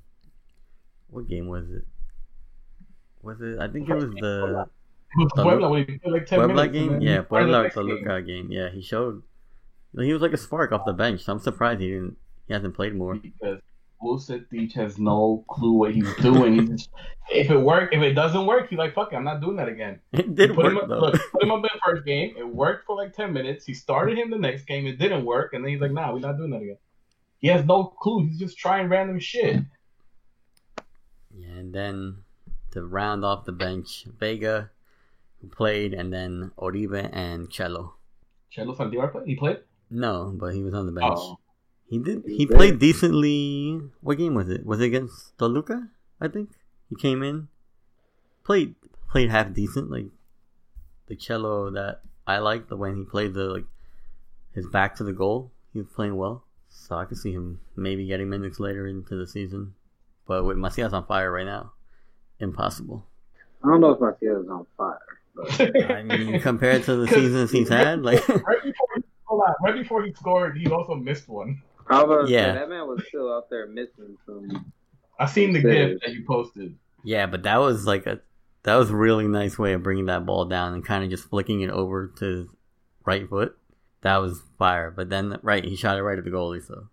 What 1.11 1.29
game 1.29 1.49
was 1.49 1.71
it? 1.71 1.87
Was 3.23 3.41
it? 3.41 3.59
I 3.59 3.69
think 3.69 3.89
it 3.89 3.95
was 3.95 4.05
the 4.15 4.67
With 5.17 5.31
Puebla, 5.35 5.71
when 5.71 6.01
like 6.05 6.27
10 6.27 6.39
Puebla 6.39 6.69
game. 6.69 6.93
then 6.93 7.01
Yeah, 7.01 7.21
he 7.21 7.25
started 7.27 7.53
the 7.53 7.71
Puebla 7.71 7.95
next 7.95 8.27
game. 8.27 8.49
Game. 8.49 8.53
Yeah, 8.53 8.69
he 8.71 8.83
showed. 8.83 9.23
He 9.97 10.13
was 10.13 10.21
like 10.21 10.33
a 10.33 10.37
spark 10.37 10.71
off 10.73 10.85
the 10.85 10.93
bench. 10.93 11.25
So 11.25 11.33
I'm 11.33 11.39
surprised 11.39 11.81
he 11.81 11.89
didn't. 11.89 12.17
He 12.47 12.53
hasn't 12.55 12.75
played 12.75 12.95
more. 12.95 13.15
because 13.15 13.61
Vucetich 14.03 14.73
has 14.75 14.99
no 14.99 15.45
clue 15.49 15.73
what 15.73 15.95
he's 15.95 16.13
doing. 16.17 16.55
He's 16.61 16.69
just, 16.69 16.91
if 17.31 17.51
it 17.51 17.57
work, 17.59 17.93
if 17.93 18.01
it 18.03 18.15
doesn't 18.15 18.47
work, 18.47 18.69
he's 18.71 18.79
like, 18.79 18.95
"Fuck, 18.95 19.13
it, 19.13 19.17
I'm 19.17 19.25
not 19.25 19.41
doing 19.41 19.57
that 19.57 19.69
again." 19.69 20.01
It 20.13 20.35
did 20.35 20.55
put 20.55 20.65
work 20.65 20.73
him, 20.73 20.79
up- 20.79 20.89
though. 20.89 20.99
look, 21.01 21.21
put 21.33 21.43
him 21.43 21.51
up 21.51 21.59
in 21.59 21.63
the 21.63 21.81
first 21.85 22.05
game. 22.07 22.35
It 22.39 22.47
worked 22.49 22.87
for 22.87 22.97
like 22.97 23.13
ten 23.13 23.33
minutes. 23.33 23.65
He 23.67 23.75
started 23.75 24.17
him 24.17 24.31
the 24.31 24.39
next 24.39 24.65
game. 24.67 24.87
It 24.87 24.99
didn't 24.99 25.25
work, 25.25 25.53
and 25.53 25.65
then 25.65 25.73
he's 25.73 25.81
like, 25.81 25.93
"Nah, 25.93 26.13
we're 26.13 26.21
not 26.21 26.37
doing 26.39 26.51
that 26.51 26.63
again." 26.63 26.79
He 27.39 27.49
has 27.49 27.65
no 27.65 27.85
clue. 27.85 28.27
He's 28.27 28.39
just 28.39 28.57
trying 28.59 28.89
random 28.89 29.19
shit. 29.21 29.63
Yeah, 31.37 31.49
and 31.57 31.73
then 31.73 32.19
to 32.73 32.83
round 32.85 33.25
off 33.25 33.45
the 33.45 33.53
bench, 33.53 34.07
Vega, 34.19 34.71
who 35.41 35.49
played, 35.49 35.95
and 35.95 36.13
then 36.13 36.53
Oribe 36.57 37.09
and 37.13 37.51
Cello. 37.51 37.95
Chelo 38.55 38.77
Saldívar 38.77 39.13
play? 39.13 39.23
He 39.27 39.37
played. 39.37 39.59
No, 39.91 40.33
but 40.35 40.55
he 40.55 40.63
was 40.63 40.75
on 40.75 40.87
the 40.87 40.93
bench. 40.93 41.15
Oh, 41.17 41.39
He 41.89 41.99
did. 41.99 42.23
He 42.27 42.39
He 42.39 42.47
played 42.47 42.79
decently. 42.79 43.81
What 44.01 44.19
game 44.19 44.35
was 44.35 44.49
it? 44.49 44.67
Was 44.67 44.81
it 44.81 44.87
against 44.87 45.37
Toluca? 45.39 45.89
I 46.21 46.29
think 46.29 46.51
he 46.91 46.97
came 46.97 47.23
in, 47.23 47.49
played 48.45 48.75
played 49.11 49.31
half 49.31 49.53
decent. 49.55 49.91
Like 49.91 50.07
the 51.07 51.17
Chelo 51.17 51.73
that 51.73 52.01
I 52.27 52.39
liked, 52.39 52.69
the 52.69 52.77
when 52.77 52.97
he 52.97 53.05
played 53.05 53.35
the 53.35 53.45
like 53.45 53.65
his 54.55 54.67
back 54.67 54.97
to 54.97 55.05
the 55.05 55.13
goal, 55.13 55.51
he 55.73 55.79
was 55.79 55.89
playing 55.89 56.17
well. 56.17 56.45
So 56.69 56.97
I 56.97 57.07
could 57.07 57.17
see 57.19 57.33
him 57.33 57.61
maybe 57.77 58.07
getting 58.07 58.29
minutes 58.29 58.61
later 58.61 58.87
into 58.87 59.17
the 59.17 59.27
season. 59.27 59.75
But 60.27 60.45
with 60.45 60.59
Macias 60.59 60.93
on 60.93 61.07
fire 61.07 61.33
right 61.33 61.47
now, 61.47 61.73
impossible. 62.39 63.07
I 63.65 63.69
don't 63.69 63.81
know 63.81 63.91
if 63.91 64.01
Macias 64.01 64.45
is 64.45 64.51
on 64.51 64.67
fire. 64.77 65.01
But 65.35 65.91
I 65.91 66.03
mean, 66.03 66.41
compared 66.41 66.85
to 66.85 66.97
the 66.97 67.07
seasons 67.15 67.51
he's 67.51 67.71
had, 67.71 68.03
like 68.03 68.27
right 68.29 68.63
before 68.63 68.89
he, 68.95 69.03
hold 69.25 69.43
on, 69.47 69.55
right 69.63 69.75
before 69.75 70.05
he 70.05 70.13
scored, 70.13 70.59
he 70.59 70.71
also 70.71 70.95
missed 70.95 71.29
one. 71.29 71.63
I 71.91 72.03
was 72.03 72.05
about 72.05 72.27
say, 72.29 72.35
Yeah. 72.35 72.53
that 72.55 72.69
man 72.69 72.87
was 72.89 73.03
still 73.09 73.33
out 73.33 73.49
there 73.51 73.67
missing 73.67 74.17
some. 74.27 74.73
I 75.19 75.27
seen 75.27 75.53
the 75.53 75.61
Saves. 75.63 75.93
gif 75.95 76.01
that 76.03 76.13
you 76.15 76.25
posted. 76.27 76.77
Yeah, 77.05 77.27
but 77.27 77.43
that 77.45 77.59
was 77.59 77.87
like 77.87 78.07
a 78.07 78.21
that 78.65 78.77
was 78.77 78.91
a 78.91 78.97
really 78.97 79.27
nice 79.29 79.59
way 79.59 79.73
of 79.73 79.83
bringing 79.83 80.07
that 80.07 80.27
ball 80.27 80.45
down 80.45 80.75
and 80.75 80.85
kind 80.85 81.05
of 81.05 81.11
just 81.11 81.29
flicking 81.31 81.61
it 81.63 81.71
over 81.71 82.09
to 82.19 82.25
his 82.25 82.47
right 83.05 83.29
foot. 83.29 83.57
That 84.03 84.19
was 84.19 84.43
fire. 84.59 84.91
But 84.91 85.09
then 85.09 85.39
right, 85.43 85.65
he 85.65 85.77
shot 85.77 85.97
it 85.97 86.03
right 86.03 86.19
at 86.19 86.25
the 86.25 86.31
goalie. 86.31 86.65
So 86.65 86.89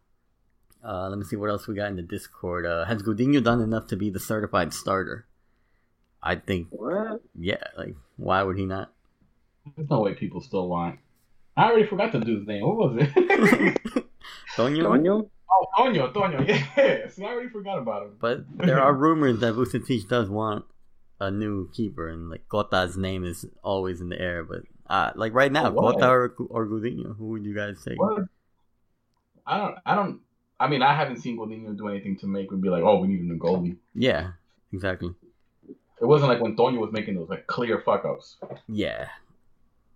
uh, 0.83 1.09
let 1.09 1.17
me 1.17 1.25
see 1.25 1.35
what 1.35 1.49
else 1.49 1.67
we 1.67 1.75
got 1.75 1.89
in 1.89 1.95
the 1.97 2.01
Discord. 2.01 2.65
Uh, 2.65 2.85
has 2.85 3.03
Gudiño 3.03 3.43
done 3.43 3.61
enough 3.61 3.87
to 3.87 3.95
be 3.95 4.09
the 4.09 4.19
certified 4.19 4.73
starter? 4.73 5.25
I 6.23 6.35
think 6.35 6.67
What? 6.71 7.21
yeah. 7.37 7.63
Like 7.77 7.95
why 8.17 8.41
would 8.43 8.57
he 8.57 8.65
not? 8.65 8.91
There's 9.75 9.89
no 9.89 10.01
way 10.01 10.13
people 10.13 10.41
still 10.41 10.67
want. 10.69 10.99
I 11.57 11.65
already 11.69 11.87
forgot 11.87 12.11
to 12.13 12.19
the 12.19 12.25
dude's 12.25 12.47
name. 12.47 12.63
What 12.65 12.75
was 12.93 12.97
it? 13.15 14.05
Toño? 14.55 14.83
Toño? 14.83 15.29
oh, 15.51 15.65
Toño, 15.77 16.11
Toño. 16.13 16.45
Yeah. 16.77 17.09
See, 17.09 17.23
I 17.23 17.27
already 17.27 17.49
forgot 17.49 17.77
about 17.79 18.03
him. 18.03 18.11
But 18.19 18.45
there 18.57 18.81
are 18.81 18.93
rumors 18.93 19.39
that 19.39 19.53
Vucetich 19.53 20.07
does 20.07 20.29
want 20.29 20.65
a 21.19 21.31
new 21.31 21.69
keeper, 21.71 22.09
and 22.09 22.29
like 22.29 22.47
Cota's 22.49 22.97
name 22.97 23.23
is 23.23 23.45
always 23.63 24.01
in 24.01 24.09
the 24.09 24.19
air. 24.19 24.43
But 24.43 24.63
uh, 24.87 25.11
like 25.15 25.33
right 25.33 25.51
now, 25.51 25.67
Oh, 25.67 25.71
what? 25.71 26.03
Or, 26.03 26.35
or 26.49 26.67
Gudiño, 26.67 27.15
who 27.17 27.29
would 27.29 27.45
you 27.45 27.55
guys 27.55 27.79
say? 27.81 27.95
What? 27.95 28.23
I 29.45 29.57
don't. 29.57 29.75
I 29.85 29.95
don't. 29.95 30.19
I 30.59 30.67
mean, 30.67 30.81
I 30.81 30.95
haven't 30.95 31.17
seen 31.17 31.37
Gudiño 31.37 31.77
do 31.77 31.87
anything 31.89 32.17
to 32.19 32.27
make 32.27 32.51
me 32.51 32.57
be 32.57 32.69
like, 32.69 32.83
"Oh, 32.83 32.97
we 32.99 33.07
need 33.07 33.21
a 33.21 33.23
new 33.23 33.37
goalie." 33.37 33.77
Yeah, 33.93 34.31
exactly. 34.71 35.13
It 36.01 36.05
wasn't 36.05 36.29
like 36.29 36.41
when 36.41 36.55
Toño 36.55 36.79
was 36.79 36.91
making 36.91 37.15
those 37.15 37.29
like 37.29 37.47
clear 37.47 37.81
fuck 37.85 38.03
ups. 38.05 38.37
Yeah. 38.67 39.07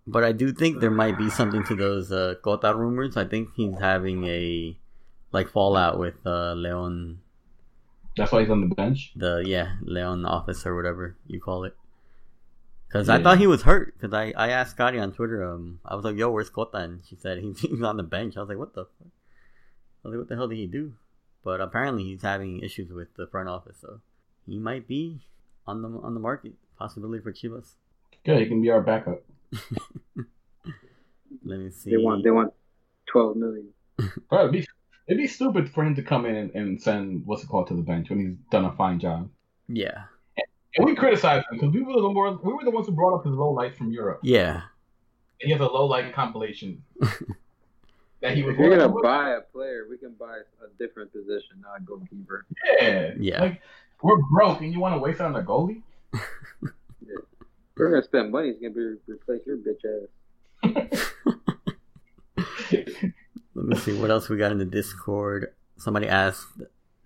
But 0.06 0.24
I 0.24 0.32
do 0.32 0.52
think 0.52 0.80
there 0.80 0.90
might 0.90 1.18
be 1.18 1.30
something 1.30 1.62
to 1.64 1.74
those 1.76 2.10
uh, 2.10 2.34
Cota 2.42 2.74
rumors. 2.74 3.16
I 3.16 3.24
think 3.24 3.50
he's 3.54 3.78
having 3.78 4.24
a 4.26 4.76
like 5.32 5.48
fallout 5.48 5.98
with 5.98 6.14
uh, 6.26 6.54
Leon, 6.54 7.20
That's 8.16 8.32
why 8.32 8.40
he's 8.40 8.50
on 8.50 8.68
the 8.68 8.74
bench. 8.74 9.12
the 9.14 9.42
yeah 9.46 9.76
Leon 9.82 10.24
office 10.24 10.66
or 10.66 10.74
whatever 10.74 11.16
you 11.26 11.40
call 11.40 11.64
it. 11.64 11.76
Because 12.88 13.08
I 13.08 13.22
thought 13.22 13.38
he 13.38 13.46
was 13.46 13.62
hurt. 13.62 13.94
Because 13.94 14.12
I, 14.12 14.32
I 14.36 14.48
asked 14.50 14.72
Scotty 14.72 14.98
on 14.98 15.12
Twitter. 15.12 15.44
Um, 15.44 15.78
I 15.84 15.94
was 15.94 16.04
like, 16.04 16.16
"Yo, 16.16 16.30
where's 16.30 16.50
Cota?" 16.50 16.78
And 16.78 17.02
she 17.08 17.14
said 17.14 17.38
he's, 17.38 17.60
he's 17.60 17.82
on 17.82 17.96
the 17.96 18.02
bench. 18.02 18.36
I 18.36 18.40
was 18.40 18.48
like, 18.48 18.58
"What 18.58 18.74
the?" 18.74 18.86
Fuck? 18.86 19.12
I 20.04 20.08
was 20.08 20.12
like, 20.14 20.18
"What 20.18 20.28
the 20.28 20.34
hell 20.36 20.48
did 20.48 20.58
he 20.58 20.66
do?" 20.66 20.94
But 21.44 21.60
apparently 21.60 22.02
he's 22.04 22.22
having 22.22 22.60
issues 22.60 22.90
with 22.90 23.14
the 23.16 23.28
front 23.28 23.48
office, 23.48 23.76
so 23.80 24.00
he 24.44 24.58
might 24.58 24.88
be 24.88 25.20
on 25.68 25.82
the 25.82 25.88
on 25.88 26.14
the 26.14 26.20
market. 26.20 26.54
Possibility 26.78 27.22
for 27.22 27.32
Chivas. 27.32 27.74
Good, 28.24 28.40
he 28.40 28.46
can 28.46 28.60
be 28.60 28.70
our 28.70 28.80
backup. 28.80 29.22
Let 31.44 31.58
me 31.58 31.70
see. 31.70 31.90
They 31.90 31.96
want 31.96 32.24
they 32.24 32.30
want 32.30 32.52
twelve 33.06 33.36
million. 33.36 33.68
Bro, 34.28 34.40
it'd 34.40 34.52
be 34.52 34.66
it'd 35.06 35.18
be 35.18 35.26
stupid 35.26 35.68
for 35.68 35.84
him 35.84 35.94
to 35.96 36.02
come 36.02 36.24
in 36.26 36.36
and, 36.36 36.54
and 36.54 36.80
send 36.80 37.26
what's 37.26 37.42
it 37.42 37.48
called 37.48 37.66
to 37.68 37.74
the 37.74 37.82
bench 37.82 38.10
when 38.10 38.20
he's 38.20 38.36
done 38.50 38.64
a 38.64 38.72
fine 38.72 38.98
job. 39.00 39.28
Yeah. 39.68 40.04
And 40.76 40.86
we 40.86 40.94
criticized 40.94 41.46
him 41.50 41.58
because 41.58 41.74
we 41.74 41.82
were 41.82 42.00
the 42.00 42.08
one, 42.08 42.38
we 42.44 42.52
were 42.52 42.64
the 42.64 42.70
ones 42.70 42.86
who 42.86 42.92
brought 42.92 43.18
up 43.18 43.24
his 43.24 43.34
low 43.34 43.50
lights 43.50 43.76
from 43.76 43.90
Europe. 43.90 44.20
Yeah. 44.22 44.62
He 45.40 45.50
has 45.50 45.60
a 45.60 45.66
low 45.66 45.86
light 45.86 46.14
compilation 46.14 46.82
that 48.20 48.36
he 48.36 48.42
was. 48.42 48.54
If 48.54 48.60
you're 48.60 48.76
gonna 48.76 48.88
buy 49.02 49.30
a 49.30 49.40
player, 49.40 49.86
we 49.90 49.98
can 49.98 50.14
buy 50.18 50.36
a 50.36 50.78
different 50.78 51.12
position, 51.12 51.60
not 51.60 51.80
a 51.80 51.82
goalkeeper. 51.82 52.46
Yeah, 52.80 53.12
Yeah. 53.18 53.40
Like 53.40 53.62
we're 54.02 54.20
broke 54.32 54.60
and 54.60 54.72
you 54.72 54.80
want 54.80 54.94
to 54.94 54.98
waste 54.98 55.20
it 55.20 55.24
on 55.24 55.34
a 55.36 55.42
goalie? 55.42 55.82
If 57.80 57.84
we're 57.84 57.90
gonna 57.92 58.02
spend 58.02 58.30
money, 58.30 58.48
it's 58.50 58.60
gonna 58.60 58.74
be 58.74 58.96
replace 59.10 59.40
your 59.46 59.56
bitch 59.56 59.86
ass. 60.62 61.12
Let 63.54 63.66
me 63.66 63.76
see 63.76 63.98
what 63.98 64.10
else 64.10 64.28
we 64.28 64.36
got 64.36 64.52
in 64.52 64.58
the 64.58 64.66
Discord. 64.66 65.54
Somebody 65.78 66.06
asked, 66.06 66.46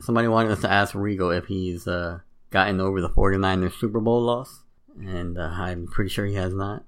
somebody 0.01 0.27
wanted 0.27 0.51
us 0.51 0.63
to 0.63 0.71
ask 0.71 0.95
Rigo 0.95 1.37
if 1.37 1.47
he's 1.47 1.87
uh, 1.87 2.19
gotten 2.51 2.81
over 2.81 3.01
the 3.01 3.09
49ers 3.09 3.79
Super 3.79 4.01
Bowl 4.01 4.21
loss. 4.23 4.65
And 4.99 5.39
uh, 5.39 5.43
I'm 5.43 5.87
pretty 5.87 6.11
sure 6.11 6.27
he 6.27 6.35
has 6.35 6.53
not. 6.53 6.85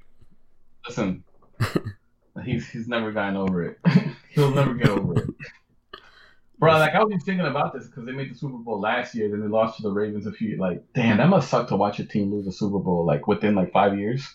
Listen, 0.89 1.23
he's 2.45 2.69
he's 2.69 2.89
never 2.89 3.13
gotten 3.13 3.37
over 3.37 3.63
it. 3.63 3.79
He'll 4.31 4.51
never 4.51 4.75
get 4.75 4.89
over 4.89 5.17
it. 5.17 5.31
Bro, 6.59 6.73
like 6.79 6.95
I 6.95 7.05
was 7.05 7.13
just 7.13 7.27
thinking 7.27 7.47
about 7.47 7.75
this 7.75 7.87
because 7.87 8.07
they 8.07 8.13
made 8.13 8.31
the 8.31 8.35
Super 8.39 8.57
Bowl 8.57 8.81
last 8.81 9.15
year, 9.15 9.29
then 9.31 9.41
they 9.41 9.47
lost 9.47 9.77
to 9.77 9.83
the 9.83 9.91
Ravens 9.91 10.27
a 10.27 10.33
few. 10.33 10.57
Like, 10.57 10.83
damn, 10.95 11.19
that 11.19 11.29
must 11.29 11.51
suck 11.51 11.69
to 11.69 11.77
watch 11.77 11.99
a 12.01 12.05
team 12.05 12.33
lose 12.33 12.47
a 12.47 12.53
Super 12.53 12.79
Bowl 12.79 13.05
like 13.05 13.27
within 13.27 13.55
like 13.55 13.73
five 13.73 13.99
years, 13.99 14.27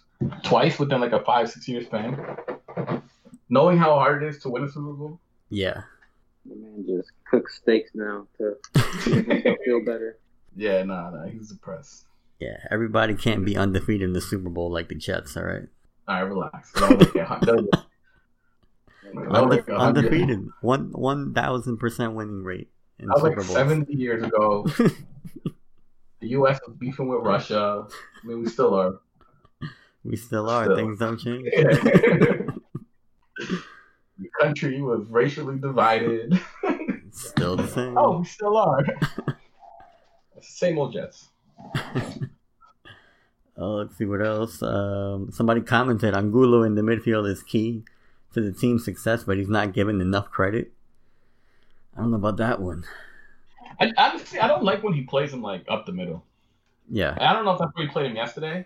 twice 0.44 0.78
within 0.78 1.02
like 1.02 1.14
a 1.14 1.24
five 1.24 1.50
six 1.50 1.68
year 1.68 1.82
span. 1.84 2.20
Knowing 3.50 3.78
how 3.78 3.96
hard 3.96 4.24
it 4.24 4.28
is 4.30 4.40
to 4.44 4.50
win 4.50 4.64
a 4.64 4.70
Super 4.70 4.94
Bowl. 4.94 5.20
Yeah. 5.50 5.82
The 6.46 6.56
man 6.56 6.86
just 6.88 7.12
cooks 7.30 7.58
steaks 7.58 7.92
now 7.94 8.28
to 8.38 8.56
feel 9.66 9.82
better. 9.86 10.18
Yeah, 10.56 10.84
nah, 10.84 11.10
nah, 11.10 11.26
he's 11.26 11.50
depressed. 11.50 12.06
Yeah, 12.40 12.58
everybody 12.72 13.14
can't 13.16 13.46
be 13.46 13.56
undefeated 13.58 14.02
in 14.08 14.14
the 14.14 14.22
Super 14.22 14.50
Bowl 14.50 14.72
like 14.72 14.90
the 14.90 14.96
Jets. 14.96 15.38
All 15.38 15.44
right, 15.44 15.64
All 16.08 16.16
right, 16.16 16.22
relax. 16.22 16.72
They'll 16.74 16.98
make 16.98 17.16
it- 17.16 17.42
they'll- 17.42 17.68
undefeated, 19.18 20.48
one 20.62 20.92
one 20.92 21.34
thousand 21.34 21.78
percent 21.78 22.14
winning 22.14 22.44
rate 22.44 22.70
in 23.00 23.08
That 23.08 23.16
was 23.16 23.24
Super 23.24 23.38
like 23.38 23.48
Bowls. 23.48 23.58
70 23.58 23.94
years 23.94 24.24
ago. 24.24 24.64
the 26.20 26.28
U.S. 26.30 26.60
was 26.66 26.76
beefing 26.78 27.08
with 27.08 27.22
Russia. 27.22 27.88
I 27.90 28.28
mean, 28.28 28.44
we 28.44 28.50
still 28.50 28.74
are. 28.74 29.00
we 30.04 30.16
still 30.16 30.50
are. 30.50 30.66
Still. 30.66 30.76
Things 30.76 31.00
don't 31.00 31.18
change. 31.18 31.46
the 31.52 32.54
country 34.40 34.82
was 34.82 35.06
racially 35.10 35.58
divided. 35.60 36.40
Still 37.14 37.58
the 37.58 37.68
same. 37.68 37.98
oh, 37.98 38.20
we 38.20 38.26
still 38.26 38.56
are. 38.56 38.86
Same 40.40 40.78
old 40.78 40.94
Jets. 40.94 41.28
Oh, 43.58 43.74
let's 43.74 43.98
see 43.98 44.06
what 44.06 44.26
else. 44.26 44.64
Um, 44.64 45.30
somebody 45.30 45.60
commented 45.60 46.16
Angulo 46.16 46.64
in 46.64 46.76
the 46.76 46.82
midfield 46.82 47.30
is 47.30 47.44
key 47.44 47.84
to 48.34 48.42
the 48.42 48.52
team's 48.52 48.86
success, 48.86 49.24
but 49.24 49.38
he's 49.38 49.50
not 49.50 49.74
given 49.74 50.02
enough 50.02 50.30
credit. 50.30 50.72
I 51.96 52.02
don't 52.02 52.12
know 52.12 52.18
about 52.18 52.38
that 52.38 52.62
one. 52.62 52.86
I, 53.80 53.92
honestly, 53.98 54.40
I 54.40 54.48
don't 54.48 54.64
like 54.64 54.84
when 54.84 54.94
he 54.94 55.02
plays 55.02 55.34
him 55.34 55.42
like 55.42 55.66
up 55.68 55.86
the 55.86 55.92
middle. 55.92 56.24
Yeah, 56.90 57.18
I 57.20 57.34
don't 57.34 57.46
know 57.46 57.52
if 57.52 57.60
that's 57.60 57.72
where 57.76 57.86
he 57.86 57.92
played 57.92 58.08
him 58.08 58.16
yesterday. 58.16 58.66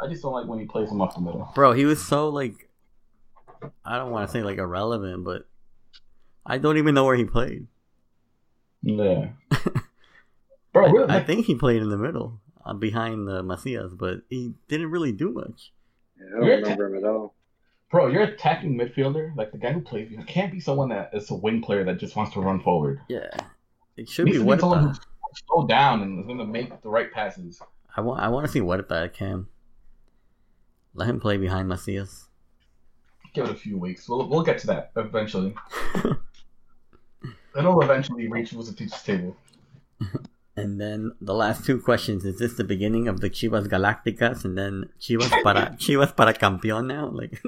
I 0.00 0.06
just 0.06 0.22
don't 0.22 0.32
like 0.32 0.46
when 0.46 0.58
he 0.58 0.64
plays 0.64 0.90
him 0.90 1.00
up 1.00 1.14
the 1.14 1.20
middle. 1.20 1.50
bro, 1.54 1.72
he 1.72 1.84
was 1.84 2.04
so 2.04 2.28
like, 2.28 2.68
I 3.84 3.96
don't 3.96 4.10
want 4.10 4.28
to 4.28 4.32
say 4.32 4.42
like 4.42 4.58
irrelevant, 4.58 5.24
but 5.24 5.48
I 6.46 6.58
don't 6.58 6.78
even 6.78 6.94
know 6.94 7.04
where 7.04 7.16
he 7.16 7.24
played. 7.24 7.66
Yeah. 8.82 9.30
Bro, 10.72 10.92
really, 10.92 11.10
I, 11.10 11.16
I 11.16 11.24
think 11.24 11.46
he 11.46 11.54
played 11.56 11.82
in 11.82 11.88
the 11.88 11.98
middle, 11.98 12.40
uh, 12.64 12.74
behind 12.74 13.28
uh, 13.28 13.42
Macias, 13.42 13.92
but 13.94 14.20
he 14.28 14.52
didn't 14.68 14.90
really 14.90 15.12
do 15.12 15.32
much. 15.32 15.72
Yeah, 16.18 16.26
I 16.26 16.40
don't 16.40 16.48
remember 16.48 16.86
him 16.86 16.96
at 16.96 17.10
all. 17.10 17.34
Bro, 17.90 18.08
you're 18.08 18.22
attacking 18.22 18.78
midfielder. 18.78 19.34
Like 19.36 19.50
the 19.52 19.58
guy 19.58 19.72
who 19.72 19.80
plays, 19.80 20.10
you 20.10 20.22
can't 20.24 20.52
be 20.52 20.60
someone 20.60 20.90
that 20.90 21.10
is 21.14 21.30
a 21.30 21.34
wing 21.34 21.62
player 21.62 21.84
that 21.84 21.98
just 21.98 22.16
wants 22.16 22.34
to 22.34 22.40
run 22.40 22.60
forward. 22.60 23.00
Yeah, 23.08 23.30
it 23.96 24.08
should 24.08 24.26
be 24.26 24.32
be 24.32 24.38
someone 24.38 24.88
who's 24.88 25.00
slow 25.46 25.66
down 25.66 26.02
and 26.02 26.20
is 26.20 26.26
going 26.26 26.38
to 26.38 26.44
make 26.44 26.82
the 26.82 26.88
right 26.88 27.10
passes. 27.12 27.60
I 27.96 28.00
want, 28.02 28.20
I 28.20 28.28
want 28.28 28.46
to 28.46 28.52
see 28.52 28.60
Huerta 28.60 28.88
that 28.88 29.14
Cam. 29.14 29.48
Let 30.94 31.08
him 31.08 31.20
play 31.20 31.36
behind 31.36 31.68
Macias. 31.68 32.28
Give 33.34 33.44
it 33.44 33.50
a 33.50 33.54
few 33.54 33.78
weeks. 33.78 34.08
We'll 34.08 34.28
we'll 34.28 34.42
get 34.42 34.58
to 34.58 34.66
that 34.68 34.90
eventually. 34.96 35.54
It'll 37.58 37.80
eventually 37.80 38.28
reach 38.28 38.50
Vucetich's 38.50 39.02
table. 39.02 39.36
And 40.58 40.80
then 40.80 41.12
the 41.20 41.34
last 41.34 41.64
two 41.64 41.80
questions: 41.80 42.24
Is 42.24 42.40
this 42.40 42.54
the 42.54 42.64
beginning 42.64 43.06
of 43.06 43.20
the 43.20 43.30
Chivas 43.30 43.68
Galácticas, 43.68 44.44
and 44.44 44.58
then 44.58 44.90
Chivas 45.00 45.30
para 45.44 45.76
Chivas 45.78 46.16
para 46.16 46.34
campeón 46.34 46.88
now? 46.88 47.10
Like, 47.10 47.40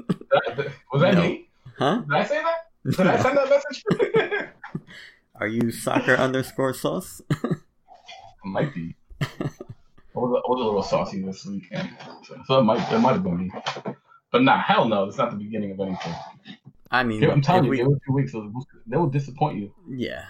was 0.93 1.03
that 1.03 1.15
No. 1.15 1.23
me? 1.23 1.49
huh? 1.79 2.03
Did 2.09 2.13
I 2.17 2.25
say 2.25 2.43
that? 2.43 2.57
Did 2.97 3.07
I 3.07 3.21
send 3.23 3.37
that 3.37 3.49
message? 3.51 3.85
Are 5.37 5.47
you 5.49 5.71
soccer 5.71 6.15
underscore 6.15 6.75
sauce? 6.75 7.23
might 8.45 8.75
be. 8.75 8.95
I 9.21 9.27
was, 10.19 10.43
I 10.45 10.49
was 10.51 10.61
a 10.61 10.65
little 10.65 10.83
saucy 10.83 11.23
this 11.23 11.45
weekend, 11.47 11.89
so, 12.25 12.37
so 12.47 12.59
it 12.59 12.63
might 12.65 12.93
it 12.93 12.99
might 12.99 13.13
have 13.13 13.23
been 13.23 13.37
me. 13.39 13.51
But 14.33 14.43
nah, 14.43 14.61
hell 14.61 14.87
no, 14.89 15.05
it's 15.05 15.19
not 15.19 15.31
the 15.31 15.37
beginning 15.37 15.71
of 15.73 15.81
anything. 15.81 16.15
I 16.91 17.05
mean, 17.05 17.23
I'm 17.31 17.41
telling 17.43 17.65
you, 17.65 17.71
we- 17.71 17.77
give 17.79 17.87
two 18.07 18.13
weeks, 18.13 18.33
they'll- 18.87 19.07
disappoint 19.07 19.59
you. 19.59 19.73
yeah, 19.89 20.25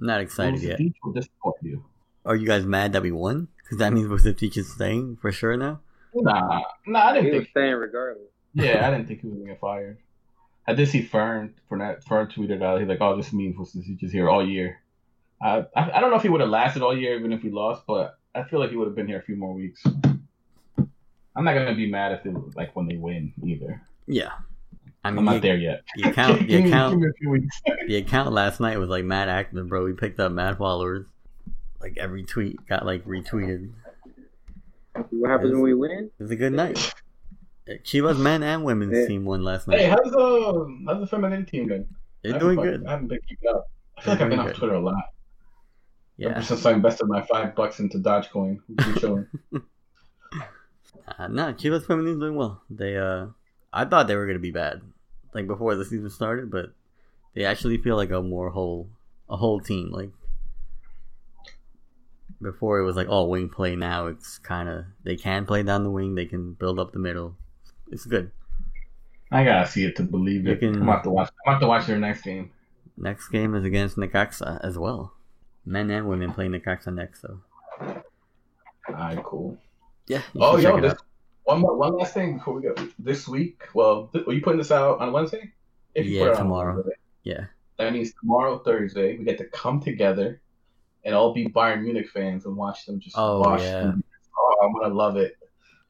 I'm 0.00 0.06
not 0.06 0.20
excited 0.20 0.62
yet. 0.62 0.78
Vucetich 0.78 0.94
will 1.02 1.12
disappoint 1.12 1.56
you. 1.62 1.84
Are 2.24 2.36
you 2.36 2.46
guys 2.46 2.64
mad 2.64 2.92
that 2.92 3.02
we 3.02 3.10
won? 3.12 3.48
Because 3.62 3.78
that 3.78 3.92
means 3.92 4.06
Vucetich 4.08 4.56
is 4.56 4.72
staying 4.72 5.16
for 5.20 5.32
sure 5.32 5.56
now. 5.56 5.80
Nah, 6.14 6.60
nah, 6.86 7.06
I 7.08 7.14
didn't 7.14 7.30
was 7.30 7.38
think. 7.40 7.50
staying 7.50 7.74
regardless. 7.74 8.28
Yeah, 8.56 8.86
I 8.86 8.90
didn't 8.90 9.06
think 9.06 9.20
he 9.20 9.26
was 9.26 9.36
gonna 9.36 9.50
get 9.50 9.60
fired. 9.60 9.98
I 10.66 10.72
did 10.72 10.88
see 10.88 11.02
Fern 11.02 11.54
Fern, 11.68 11.96
Fern 12.08 12.26
tweeted 12.28 12.62
out. 12.62 12.80
He's 12.80 12.88
like, 12.88 13.02
"Oh, 13.02 13.16
this 13.16 13.32
means 13.32 13.54
Vucetich 13.54 13.98
just 13.98 14.14
here 14.14 14.30
all 14.30 14.46
year." 14.46 14.80
I, 15.42 15.58
I 15.76 15.90
I 15.96 16.00
don't 16.00 16.10
know 16.10 16.16
if 16.16 16.22
he 16.22 16.30
would 16.30 16.40
have 16.40 16.48
lasted 16.48 16.82
all 16.82 16.96
year 16.96 17.18
even 17.18 17.32
if 17.32 17.42
we 17.42 17.50
lost, 17.50 17.82
but 17.86 18.18
I 18.34 18.44
feel 18.44 18.58
like 18.58 18.70
he 18.70 18.76
would 18.76 18.86
have 18.86 18.96
been 18.96 19.06
here 19.06 19.18
a 19.18 19.22
few 19.22 19.36
more 19.36 19.52
weeks. 19.52 19.82
I'm 19.84 21.44
not 21.44 21.52
gonna 21.52 21.74
be 21.74 21.90
mad 21.90 22.12
if 22.12 22.24
it 22.24 22.34
like 22.56 22.74
when 22.74 22.86
they 22.86 22.96
win 22.96 23.34
either. 23.44 23.82
Yeah, 24.06 24.32
I 25.04 25.08
I'm 25.08 25.22
not 25.22 25.34
the, 25.34 25.40
there 25.40 25.56
yet. 25.58 25.84
the 25.94 26.08
account, 26.08 26.38
the 26.38 26.44
give, 26.46 26.64
me, 26.64 26.70
account, 26.70 26.92
give 26.94 27.00
me 27.00 27.08
a 27.08 27.12
few 27.12 27.30
weeks. 27.30 27.60
the 27.88 27.96
account 27.96 28.32
last 28.32 28.58
night 28.58 28.78
was 28.78 28.88
like 28.88 29.04
mad 29.04 29.28
active, 29.28 29.68
bro. 29.68 29.84
We 29.84 29.92
picked 29.92 30.18
up 30.18 30.32
mad 30.32 30.56
followers. 30.56 31.04
Like 31.78 31.98
every 31.98 32.24
tweet 32.24 32.66
got 32.66 32.86
like 32.86 33.04
retweeted. 33.04 33.70
What 35.10 35.30
happens 35.30 35.52
when 35.52 35.60
we 35.60 35.74
win? 35.74 36.10
It 36.18 36.22
was 36.22 36.30
a 36.30 36.36
good 36.36 36.54
night. 36.54 36.94
Chivas 37.68 38.18
men 38.18 38.42
and 38.42 38.64
women's 38.64 38.96
Yeah. 38.96 39.06
team 39.06 39.24
won 39.24 39.42
last 39.42 39.66
night. 39.66 39.80
hey, 39.80 39.88
how's 39.88 40.10
the 40.10 40.82
how's 40.86 41.00
the 41.00 41.06
feminine 41.06 41.44
team 41.46 41.66
going? 41.68 41.86
I 42.24 42.30
They're 42.30 42.38
doing 42.38 42.56
fucking- 42.56 42.70
good. 42.72 42.86
I 42.86 42.90
haven't 42.92 43.08
been 43.08 43.20
keeping 43.28 43.48
up. 43.50 43.70
I 43.98 44.00
feel 44.02 44.14
They're 44.14 44.24
I've 44.24 44.30
been 44.30 44.38
doing 44.38 44.50
off. 44.50 44.56
Twitter 44.56 44.74
a 44.74 44.80
lot. 44.80 45.04
Yeah. 46.16 46.28
Ever 46.30 46.42
since 46.42 46.64
I 46.64 46.72
invested 46.72 47.06
my 47.06 47.22
five 47.22 47.54
bucks 47.54 47.78
into 47.80 47.98
Dogecoin, 47.98 48.58
we've 48.68 48.98
chilling. 49.00 49.26
Uh, 51.18 51.28
no, 51.28 51.52
Chivas 51.52 51.86
Femenine's 51.86 52.18
doing 52.18 52.34
well. 52.34 52.62
They, 52.68 52.96
uh, 52.96 53.26
I 53.72 53.84
thought 53.84 54.08
they 54.08 54.16
were 54.16 54.26
gonna 54.26 54.40
be 54.40 54.50
bad, 54.50 54.82
like 55.34 55.46
before 55.46 55.76
the 55.76 55.84
season 55.84 56.10
started, 56.10 56.50
but 56.50 56.72
they 57.34 57.44
actually 57.44 57.78
feel 57.78 57.94
like 57.94 58.10
a 58.10 58.20
more 58.20 58.50
whole, 58.50 58.88
a 59.28 59.36
whole 59.36 59.60
team. 59.60 59.90
Like 59.92 60.10
before, 62.42 62.80
it 62.80 62.84
was 62.84 62.96
like 62.96 63.08
all 63.08 63.30
wing 63.30 63.48
play. 63.48 63.76
Now 63.76 64.08
it's 64.08 64.38
kind 64.38 64.68
of 64.68 64.84
they 65.04 65.16
can 65.16 65.46
play 65.46 65.62
down 65.62 65.84
the 65.84 65.90
wing. 65.90 66.16
They 66.16 66.26
can 66.26 66.54
build 66.54 66.80
up 66.80 66.92
the 66.92 66.98
middle. 66.98 67.36
It's 67.90 68.04
good. 68.04 68.30
I 69.30 69.44
gotta 69.44 69.66
see 69.68 69.84
it 69.84 69.96
to 69.96 70.02
believe 70.02 70.46
it. 70.46 70.60
can- 70.60 70.76
I'm 70.76 70.82
about 70.82 71.04
to 71.04 71.10
watch. 71.10 71.30
I'm 71.46 71.52
about 71.54 71.60
to 71.60 71.66
watch 71.66 71.86
their 71.86 71.98
next 71.98 72.22
game. 72.22 72.50
Next 72.96 73.28
game 73.28 73.54
is 73.54 73.64
against 73.64 73.96
Necaxa 73.96 74.60
as 74.62 74.78
well. 74.78 75.12
Men 75.64 75.90
and 75.90 76.06
women 76.08 76.32
play 76.32 76.46
Necaxa 76.48 76.94
next, 76.94 77.22
so 77.22 77.40
Alright, 78.88 79.22
cool. 79.24 79.58
yeah. 80.06 80.22
Oh, 80.40 80.56
yo, 80.56 80.80
this, 80.80 80.94
one 81.44 81.60
more, 81.60 81.76
one 81.76 81.96
last 81.96 82.14
thing 82.14 82.38
before 82.38 82.54
we 82.54 82.62
go. 82.62 82.74
This 82.98 83.26
week, 83.26 83.68
well, 83.74 84.06
th- 84.12 84.26
are 84.26 84.32
you 84.32 84.40
putting 84.40 84.58
this 84.58 84.70
out 84.70 85.00
on 85.00 85.12
Wednesday? 85.12 85.52
If 85.94 86.06
Yeah, 86.06 86.20
put 86.20 86.26
it 86.28 86.30
out 86.34 86.36
on 86.38 86.42
tomorrow. 86.44 86.74
Wednesday. 86.76 86.92
Yeah, 87.24 87.44
That 87.78 87.92
means 87.92 88.12
tomorrow, 88.20 88.58
Thursday, 88.60 89.18
we 89.18 89.24
get 89.24 89.38
to 89.38 89.44
come 89.46 89.80
together 89.80 90.40
and 91.04 91.14
all 91.14 91.34
be 91.34 91.48
Bayern 91.48 91.82
Munich 91.82 92.08
fans 92.10 92.46
and 92.46 92.56
watch 92.56 92.86
them 92.86 93.00
just 93.00 93.16
Oh, 93.18 93.40
wash. 93.40 93.60
yeah. 93.62 93.80
them. 93.80 94.04
Oh, 94.38 94.56
I'm 94.64 94.72
gonna 94.72 94.94
love 94.94 95.16
it. 95.16 95.36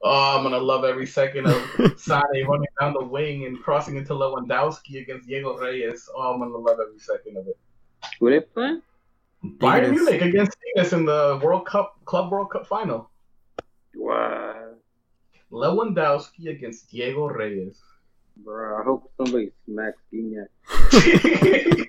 Oh, 0.03 0.37
I'm 0.37 0.43
gonna 0.43 0.59
love 0.59 0.83
every 0.83 1.07
second 1.07 1.47
of 1.47 1.55
Sane 1.97 2.45
running 2.47 2.67
down 2.79 2.93
the 2.93 3.03
wing 3.03 3.45
and 3.45 3.59
crossing 3.61 3.97
into 3.97 4.13
Lewandowski 4.13 5.01
against 5.01 5.27
Diego 5.27 5.57
Reyes. 5.57 6.07
Oh, 6.15 6.33
I'm 6.33 6.39
gonna 6.39 6.55
love 6.55 6.77
every 6.79 6.99
second 6.99 7.37
of 7.37 7.47
it. 7.47 7.57
Who 8.19 8.29
they 8.29 8.41
playing? 8.41 8.81
Bayern 9.43 9.81
Tigres. 9.81 9.91
Munich 9.91 10.21
against 10.21 10.57
Tigres 10.75 10.93
in 10.93 11.05
the 11.05 11.39
World 11.43 11.65
Cup 11.65 11.97
Club 12.05 12.31
World 12.31 12.51
Cup 12.51 12.67
final. 12.67 13.09
Wow. 13.95 14.75
Lewandowski 15.51 16.49
against 16.49 16.91
Diego 16.91 17.27
Reyes. 17.27 17.81
Bro, 18.37 18.79
I 18.79 18.83
hope 18.83 19.11
somebody 19.17 19.51
smacks 19.65 19.97
Gignac. 20.13 20.47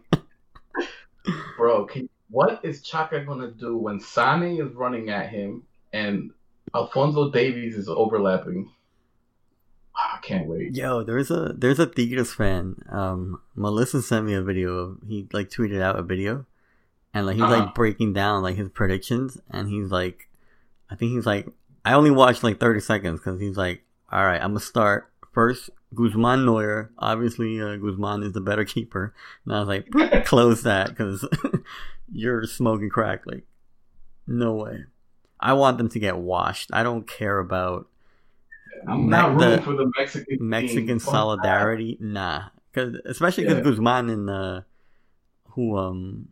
Bro, 1.59 1.87
can, 1.87 2.09
what 2.31 2.61
is 2.63 2.83
Chaka 2.83 3.21
gonna 3.25 3.51
do 3.51 3.77
when 3.77 4.01
Sane 4.01 4.59
is 4.61 4.73
running 4.75 5.11
at 5.11 5.29
him 5.29 5.63
and 5.93 6.31
Alphonso 6.75 7.31
Davies 7.31 7.77
is 7.77 7.89
overlapping? 7.89 8.71
Ah, 9.97 10.19
I 10.19 10.27
can't 10.27 10.47
wait. 10.47 10.75
Yo, 10.75 11.03
there's 11.03 11.31
a 11.31 11.53
there's 11.57 11.79
a 11.79 11.87
Tigres 11.87 12.33
fan. 12.33 12.77
Um, 12.89 13.41
Melissa 13.57 14.01
sent 14.03 14.27
me 14.27 14.35
a 14.35 14.43
video 14.43 14.75
of 14.75 14.99
he 15.07 15.29
like 15.33 15.51
tweeted 15.51 15.81
out 15.81 15.99
a 15.99 16.03
video, 16.03 16.47
and 17.12 17.27
like 17.27 17.35
he's 17.37 17.43
Uh-huh. 17.45 17.64
like 17.64 17.75
breaking 17.75 18.12
down 18.12 18.43
like 18.43 18.57
his 18.57 18.69
predictions, 18.69 19.39
and 19.51 19.69
he's 19.69 19.91
like, 19.91 20.29
I 20.91 20.95
think 20.95 21.12
he's 21.12 21.27
like, 21.27 21.49
I 21.85 21.95
only 21.95 22.11
watched 22.11 22.43
like 22.45 22.61
30 22.61 22.81
seconds 22.81 23.21
because 23.21 23.41
he's 23.41 23.57
like, 23.57 23.83
all 24.12 24.25
right, 24.25 24.41
I'm 24.41 24.51
gonna 24.51 24.61
start 24.61 25.11
first. 25.33 25.71
Guzman 25.95 26.45
Neuer, 26.45 26.91
obviously 26.99 27.59
uh, 27.62 27.77
Guzman 27.77 28.23
is 28.23 28.35
the 28.35 28.43
better 28.43 28.64
keeper, 28.66 29.14
and 29.47 29.55
I 29.55 29.61
was 29.61 29.69
like, 29.69 29.91
close 30.27 30.62
that 30.64 30.91
because 30.91 31.27
you're 32.12 32.45
smoking 32.45 32.91
crack. 32.91 33.27
Like, 33.27 33.45
no 34.27 34.53
way. 34.55 34.85
I 35.41 35.53
want 35.55 35.78
them 35.78 35.89
to 35.91 35.99
get 35.99 36.16
washed. 36.18 36.70
I 36.72 36.82
don't 36.82 37.07
care 37.07 37.39
about 37.39 37.86
I'm 38.86 39.09
not 39.09 39.34
Me- 39.36 39.45
rooting 39.45 39.64
for 39.64 39.74
the 39.74 39.91
Mexican. 39.99 40.36
Mexican 40.41 41.01
solidarity, 41.01 41.97
nah. 42.01 42.45
Cause 42.72 42.95
especially 43.07 43.45
because 43.45 43.59
Yeah. 43.59 43.64
Guzman 43.64 44.09
and 44.11 44.30
uh, 44.30 44.61
who 45.51 45.76
um, 45.76 46.28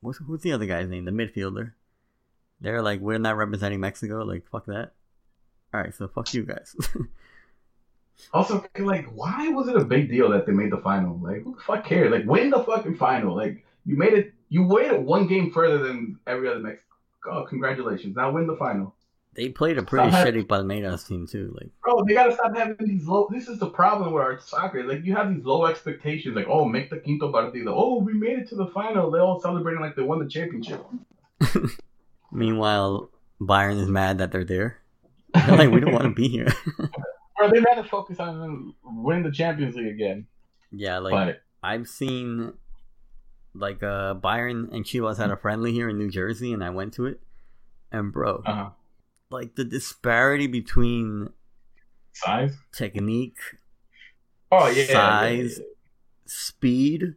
what's 0.00 0.18
who's 0.18 0.40
the 0.42 0.52
other 0.52 0.66
guy's 0.66 0.88
name? 0.88 1.04
The 1.04 1.10
midfielder. 1.10 1.72
They're 2.60 2.82
like, 2.82 3.00
we're 3.00 3.18
not 3.18 3.36
representing 3.36 3.80
Mexico. 3.80 4.24
Like, 4.24 4.46
fuck 4.50 4.66
that. 4.66 4.92
All 5.74 5.80
right, 5.80 5.94
so 5.94 6.08
fuck 6.08 6.32
you 6.34 6.44
guys. 6.44 6.74
Also, 8.34 8.64
like, 8.80 9.06
why 9.14 9.48
was 9.50 9.68
it 9.68 9.76
a 9.76 9.84
big 9.84 10.10
deal 10.10 10.30
that 10.30 10.44
they 10.44 10.50
made 10.52 10.72
the 10.72 10.78
final? 10.78 11.18
Like, 11.22 11.44
who 11.44 11.54
the 11.54 11.60
fuck 11.62 11.84
cares? 11.84 12.10
Like, 12.10 12.24
win 12.26 12.50
the 12.50 12.64
fucking 12.64 12.96
final. 12.96 13.34
Like, 13.36 13.64
you 13.86 13.96
made 13.96 14.12
it. 14.12 14.32
You 14.48 14.64
waited 14.66 15.04
one 15.04 15.28
game 15.28 15.52
further 15.52 15.78
than 15.78 16.18
every 16.26 16.48
other 16.48 16.58
Mexico. 16.58 16.87
Oh, 17.30 17.44
congratulations! 17.48 18.16
Now 18.16 18.30
win 18.30 18.46
the 18.46 18.56
final. 18.56 18.94
They 19.34 19.50
played 19.50 19.78
a 19.78 19.82
pretty 19.84 20.10
Stop 20.10 20.26
shitty 20.26 20.46
Palmeiras 20.46 21.06
team 21.06 21.26
too. 21.26 21.54
Like, 21.54 21.70
Bro, 21.84 22.04
they 22.06 22.14
gotta 22.14 22.32
stop 22.32 22.56
having 22.56 22.76
these 22.80 23.06
low. 23.06 23.28
This 23.30 23.46
is 23.46 23.58
the 23.60 23.68
problem 23.68 24.12
with 24.12 24.22
our 24.22 24.40
soccer. 24.40 24.82
Like 24.82 25.04
you 25.04 25.14
have 25.14 25.32
these 25.32 25.44
low 25.44 25.66
expectations. 25.66 26.34
Like, 26.34 26.48
oh, 26.48 26.64
make 26.64 26.90
the 26.90 26.96
quinto 26.96 27.30
partido. 27.30 27.68
Oh, 27.68 28.00
we 28.00 28.14
made 28.14 28.38
it 28.38 28.48
to 28.48 28.56
the 28.56 28.66
final. 28.66 29.10
They're 29.10 29.22
all 29.22 29.40
celebrating 29.40 29.80
like 29.80 29.94
they 29.94 30.02
won 30.02 30.18
the 30.18 30.28
championship. 30.28 30.84
meanwhile, 32.32 33.10
Bayern 33.40 33.80
is 33.80 33.88
mad 33.88 34.18
that 34.18 34.32
they're 34.32 34.44
there. 34.44 34.78
They're 35.34 35.56
like, 35.56 35.70
we 35.70 35.80
don't 35.80 35.92
want 35.92 36.04
to 36.04 36.14
be 36.14 36.28
here. 36.28 36.52
Or 37.40 37.48
they 37.48 37.60
rather 37.60 37.84
focus 37.84 38.18
on 38.18 38.74
winning 38.82 39.22
the 39.22 39.30
Champions 39.30 39.76
League 39.76 39.86
again. 39.94 40.26
yeah, 40.72 40.98
like 40.98 41.12
but 41.12 41.42
I've 41.62 41.86
seen 41.86 42.54
like 43.58 43.82
uh 43.82 44.14
Bayern 44.14 44.72
and 44.72 44.84
Chivas 44.84 45.16
had 45.16 45.30
a 45.30 45.36
friendly 45.36 45.72
here 45.72 45.88
in 45.88 45.98
New 45.98 46.10
Jersey 46.10 46.52
and 46.52 46.62
I 46.62 46.70
went 46.70 46.94
to 46.94 47.06
it. 47.06 47.20
And 47.90 48.12
bro, 48.12 48.42
uh-huh. 48.44 48.70
like 49.30 49.54
the 49.54 49.64
disparity 49.64 50.46
between 50.46 51.30
size. 52.12 52.54
technique, 52.72 53.38
Oh 54.50 54.68
yeah, 54.68 54.86
Size. 54.86 55.58
yeah, 55.58 55.64
speed 56.26 57.14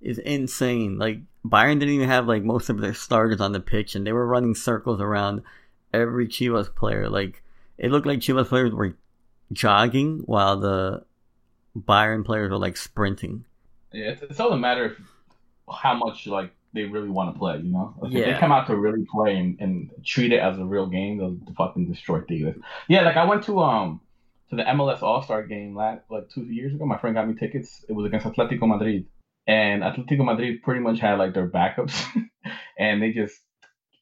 is 0.00 0.18
insane. 0.18 0.98
Like 0.98 1.20
Bayern 1.46 1.78
didn't 1.78 1.94
even 1.94 2.08
have 2.08 2.26
like 2.26 2.42
most 2.42 2.68
of 2.68 2.80
their 2.80 2.94
starters 2.94 3.40
on 3.40 3.52
the 3.52 3.60
pitch 3.60 3.94
and 3.94 4.06
they 4.06 4.12
were 4.12 4.26
running 4.26 4.54
circles 4.54 5.00
around 5.00 5.42
every 5.92 6.26
Chivas 6.26 6.74
player. 6.74 7.08
Like 7.08 7.42
it 7.78 7.90
looked 7.90 8.06
like 8.06 8.18
Chivas 8.18 8.48
players 8.48 8.72
were 8.72 8.96
jogging 9.52 10.22
while 10.26 10.58
the 10.58 11.04
Bayern 11.76 12.24
players 12.24 12.50
were 12.50 12.58
like 12.58 12.76
sprinting. 12.76 13.44
Yeah, 13.92 14.16
it's 14.20 14.40
all 14.40 14.52
a 14.52 14.58
matter 14.58 14.86
of 14.86 14.96
how 15.70 15.94
much 15.94 16.26
like 16.26 16.52
they 16.74 16.84
really 16.84 17.08
want 17.08 17.32
to 17.34 17.38
play. 17.38 17.58
You 17.58 17.72
know, 17.72 17.94
like, 17.98 18.12
if 18.12 18.24
they 18.24 18.38
come 18.38 18.52
out 18.52 18.66
to 18.66 18.76
really 18.76 19.06
play 19.10 19.36
and, 19.36 19.58
and 19.60 19.90
treat 20.04 20.32
it 20.32 20.40
as 20.40 20.58
a 20.58 20.64
real 20.64 20.86
game, 20.86 21.18
they'll 21.18 21.54
fucking 21.56 21.90
destroy 21.90 22.20
Tigres. 22.20 22.56
Yeah, 22.88 23.02
like 23.02 23.16
I 23.16 23.24
went 23.24 23.44
to 23.44 23.60
um 23.60 24.00
to 24.50 24.56
the 24.56 24.64
MLS 24.64 25.02
All 25.02 25.22
Star 25.22 25.42
game 25.44 25.74
last 25.74 26.02
like 26.10 26.28
two 26.28 26.42
years 26.44 26.74
ago. 26.74 26.84
My 26.84 26.98
friend 26.98 27.14
got 27.14 27.28
me 27.28 27.34
tickets. 27.34 27.84
It 27.88 27.92
was 27.92 28.06
against 28.06 28.26
Atletico 28.26 28.68
Madrid, 28.68 29.06
and 29.46 29.82
Atletico 29.82 30.24
Madrid 30.24 30.62
pretty 30.62 30.80
much 30.80 30.98
had 31.00 31.18
like 31.18 31.32
their 31.32 31.48
backups, 31.48 32.04
and 32.78 33.00
they 33.02 33.12
just. 33.12 33.40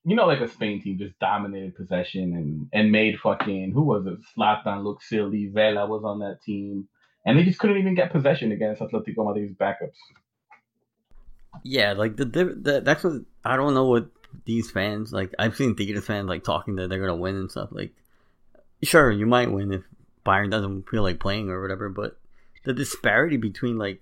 You 0.05 0.17
know, 0.17 0.27
like 0.27 0.41
a 0.41 0.49
Spain 0.49 0.83
team 0.83 0.99
just 0.99 1.17
dominated 1.21 1.77
possession 1.77 2.35
and, 2.35 2.69
and 2.73 2.91
made 2.91 3.21
fucking 3.21 3.71
who 3.71 3.83
was 3.83 4.05
it? 4.05 4.19
Zlatan 4.37 4.83
look 4.83 5.01
silly. 5.01 5.47
Vela 5.47 5.87
was 5.87 6.03
on 6.05 6.19
that 6.19 6.43
team, 6.43 6.89
and 7.25 7.39
they 7.39 7.45
just 7.45 7.61
couldn't 7.61 7.79
even 7.79 7.95
get 7.95 8.11
possession 8.11 8.51
against 8.51 8.83
Atletico 8.83 9.25
Madrid's 9.25 9.57
backups. 9.57 9.95
Yeah, 11.62 11.92
like 11.92 12.16
the, 12.16 12.24
the 12.24 12.80
that's 12.84 13.05
what 13.05 13.22
I 13.44 13.57
don't 13.57 13.74
know 13.74 13.86
what 13.86 14.09
these 14.44 14.70
fans 14.70 15.12
like. 15.12 15.34
I've 15.38 15.57
seen 15.57 15.76
Tigres 15.76 16.07
fans 16.07 16.28
like 16.28 16.44
talking 16.44 16.76
that 16.76 16.88
they're 16.88 17.00
gonna 17.00 17.16
win 17.16 17.36
and 17.36 17.50
stuff. 17.50 17.68
Like, 17.70 17.92
sure, 18.82 19.11
you 19.11 19.26
might 19.26 19.53
win 19.53 19.72
if 19.72 19.82
Bayern 20.24 20.50
doesn't 20.50 20.88
feel 20.88 21.03
like 21.03 21.20
playing 21.20 21.50
or 21.50 21.61
whatever, 21.61 21.88
but 21.88 22.16
the 22.64 22.72
disparity 22.72 23.36
between 23.36 23.76
like 23.76 24.00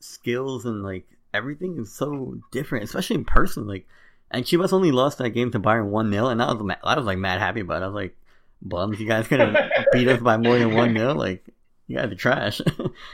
skills 0.00 0.64
and 0.64 0.82
like 0.82 1.06
everything 1.32 1.78
is 1.78 1.92
so 1.92 2.38
different, 2.52 2.84
especially 2.84 3.16
in 3.16 3.24
person. 3.24 3.66
Like, 3.66 3.86
and 4.30 4.44
Chivas 4.44 4.72
only 4.72 4.92
lost 4.92 5.18
that 5.18 5.30
game 5.30 5.50
to 5.52 5.60
Bayern 5.60 5.86
one 5.86 6.10
0 6.10 6.28
and 6.28 6.42
I 6.42 6.52
was 6.52 6.62
ma- 6.62 6.76
I 6.82 6.96
was 6.96 7.06
like 7.06 7.18
mad 7.18 7.40
happy 7.40 7.60
about. 7.60 7.82
it. 7.82 7.84
I 7.84 7.88
was 7.88 7.94
like, 7.94 8.16
bums, 8.62 9.00
you 9.00 9.06
guys 9.06 9.28
gonna 9.28 9.70
beat 9.92 10.08
us 10.08 10.20
by 10.20 10.36
more 10.36 10.58
than 10.58 10.74
one 10.74 10.94
0 10.94 11.14
Like, 11.14 11.44
you 11.86 11.96
guys 11.96 12.10
are 12.12 12.14
trash. 12.14 12.60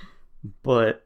but 0.62 1.04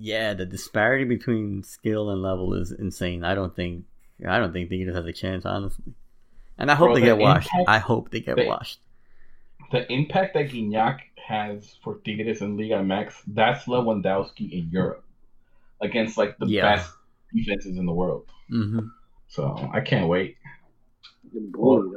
yeah, 0.00 0.34
the 0.34 0.46
disparity 0.46 1.04
between 1.04 1.62
skill 1.62 2.10
and 2.10 2.22
level 2.22 2.54
is 2.54 2.72
insane. 2.72 3.22
I 3.22 3.34
don't 3.34 3.54
think 3.54 3.84
I 4.26 4.38
don't 4.38 4.52
think 4.52 4.68
Tigres 4.70 4.96
has 4.96 5.04
a 5.06 5.12
chance, 5.12 5.44
honestly. 5.46 5.92
And 6.58 6.70
I 6.70 6.74
hope 6.74 6.88
Bro, 6.88 6.94
they 6.96 7.00
the 7.02 7.06
get 7.06 7.18
washed. 7.18 7.48
impact- 7.54 7.68
I 7.68 7.78
hope 7.78 8.10
they 8.10 8.20
get 8.20 8.36
the- 8.36 8.46
washed. 8.46 8.80
the 9.72 9.90
impact 9.92 10.34
that 10.34 10.48
Gignac 10.50 10.98
has 11.16 11.76
for 11.84 11.98
Tigres 12.04 12.40
and 12.42 12.56
Liga 12.58 12.74
MX, 12.82 13.14
that's 13.28 13.64
Lewandowski 13.66 14.50
in 14.50 14.68
Europe 14.70 15.04
against 15.80 16.18
like 16.18 16.36
the 16.38 16.46
Yeah. 16.46 16.62
best 16.76 16.92
defenses 17.34 17.78
in 17.78 17.86
the 17.86 17.92
world. 17.92 18.26
hmm 18.48 18.80
So 19.28 19.70
I 19.72 19.80
can't 19.80 20.08
wait. 20.08 20.36
The 21.32 21.40
bully. 21.52 21.96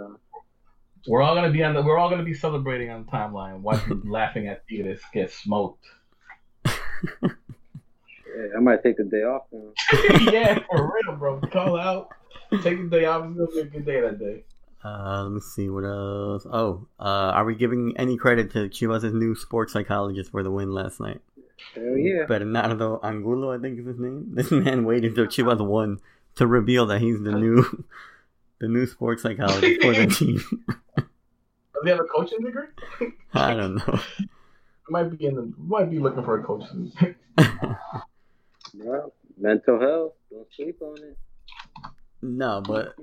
We're 1.07 1.21
all 1.21 1.35
gonna 1.35 1.51
be 1.51 1.63
on 1.63 1.73
the. 1.73 1.81
We're 1.81 1.97
all 1.97 2.09
gonna 2.09 2.23
be 2.23 2.33
celebrating 2.35 2.89
on 2.91 3.05
the 3.05 3.11
timeline, 3.11 3.59
watching, 3.61 4.01
laughing 4.09 4.47
at 4.47 4.65
Tigres 4.69 5.01
get 5.13 5.31
smoked. 5.31 5.85
Yeah, 8.35 8.57
I 8.57 8.59
might 8.59 8.83
take 8.83 8.97
the 8.97 9.03
day 9.03 9.23
off 9.23 9.43
now. 9.51 9.71
yeah, 10.31 10.59
for 10.69 10.91
real, 10.93 11.15
bro. 11.17 11.39
Call 11.51 11.79
out. 11.79 12.09
Take 12.61 12.77
the 12.77 12.89
day 12.89 13.05
off. 13.05 13.25
It's 13.25 13.37
gonna 13.37 13.51
be 13.51 13.59
a 13.59 13.65
good 13.65 13.85
day 13.85 14.01
that 14.01 14.19
day. 14.19 14.43
Uh, 14.83 15.23
let 15.23 15.31
me 15.31 15.39
see 15.39 15.69
what 15.69 15.85
else. 15.85 16.45
Oh, 16.51 16.87
uh, 16.99 17.31
are 17.33 17.45
we 17.45 17.55
giving 17.55 17.93
any 17.97 18.17
credit 18.17 18.51
to 18.51 18.67
Chivas' 18.69 19.13
new 19.13 19.33
sports 19.33 19.71
psychologist 19.71 20.31
for 20.31 20.43
the 20.43 20.51
win 20.51 20.71
last 20.71 20.99
night? 20.99 21.21
Hell 21.73 21.97
yeah. 21.97 22.25
Bernardo 22.25 22.99
Angulo, 23.01 23.53
I 23.53 23.59
think 23.59 23.79
is 23.79 23.85
his 23.85 23.99
name. 23.99 24.31
This 24.33 24.51
man 24.51 24.83
waited 24.83 25.17
until 25.17 25.27
Chivas 25.27 25.65
won 25.65 25.99
to 26.35 26.47
reveal 26.47 26.85
that 26.87 26.99
he's 26.99 27.21
the 27.21 27.31
new, 27.31 27.63
the 28.59 28.67
new 28.67 28.85
sports 28.85 29.23
psychologist 29.23 29.81
for 29.81 29.93
the 29.93 30.07
team. 30.07 30.43
Does 30.97 31.83
he 31.83 31.89
have 31.89 31.99
a 31.99 32.03
coaching 32.03 32.41
degree? 32.41 32.67
I 33.33 33.53
don't 33.53 33.75
know. 33.75 33.99
Might 34.89 35.17
be 35.17 35.25
in 35.25 35.35
the. 35.35 35.53
Might 35.57 35.89
be 35.89 35.99
looking 35.99 36.23
for 36.23 36.39
a 36.39 36.43
coaching. 36.43 36.91
Bro, 38.73 39.13
mental 39.37 39.79
health. 39.79 40.13
Don't 40.31 40.47
sleep 40.55 40.81
on 40.81 40.97
it. 40.97 41.17
No, 42.21 42.61
but 42.65 42.95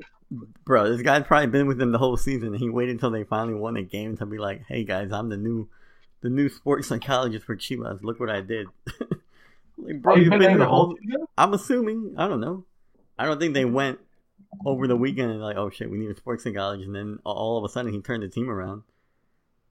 bro, 0.64 0.90
this 0.90 1.02
guy's 1.02 1.26
probably 1.26 1.48
been 1.48 1.66
with 1.66 1.78
them 1.78 1.92
the 1.92 1.98
whole 1.98 2.16
season. 2.16 2.54
He 2.54 2.68
waited 2.70 2.92
until 2.92 3.10
they 3.10 3.24
finally 3.24 3.54
won 3.54 3.76
a 3.76 3.82
game 3.82 4.16
to 4.16 4.26
be 4.26 4.38
like, 4.38 4.64
"Hey 4.66 4.84
guys, 4.84 5.12
I'm 5.12 5.28
the 5.28 5.36
new, 5.36 5.68
the 6.22 6.30
new 6.30 6.48
sports 6.48 6.88
psychologist 6.88 7.44
for 7.44 7.56
Chivas. 7.56 8.02
Look 8.02 8.18
what 8.18 8.30
I 8.30 8.40
did." 8.40 8.66
like, 9.78 10.00
bro, 10.02 10.14
Oh, 10.14 10.16
you've 10.16 10.30
been 10.30 10.40
been 10.40 10.58
the 10.58 10.66
whole 10.66 10.96
season? 11.00 11.26
I'm 11.36 11.52
assuming. 11.52 12.14
I 12.16 12.28
don't 12.28 12.40
know. 12.40 12.64
I 13.18 13.26
don't 13.26 13.38
think 13.38 13.54
they 13.54 13.66
went 13.66 13.98
over 14.64 14.86
the 14.88 14.96
weekend 14.96 15.30
and 15.30 15.40
like, 15.40 15.56
oh 15.56 15.70
shit, 15.70 15.90
we 15.90 15.98
need 15.98 16.10
a 16.10 16.16
sports 16.16 16.44
psychologist, 16.44 16.86
and 16.86 16.96
then 16.96 17.18
all 17.24 17.58
of 17.58 17.64
a 17.64 17.68
sudden 17.68 17.92
he 17.92 18.00
turned 18.00 18.22
the 18.22 18.28
team 18.28 18.50
around. 18.50 18.82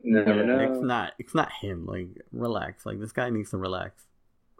You 0.01 0.13
never 0.13 0.33
Yeah, 0.33 0.71
It's 0.71 0.83
not. 0.83 1.13
It's 1.19 1.35
not 1.35 1.51
him. 1.51 1.85
Like, 1.85 2.07
relax. 2.31 2.85
Like 2.85 2.99
this 2.99 3.11
guy 3.11 3.29
needs 3.29 3.51
to 3.51 3.57
relax. 3.57 4.05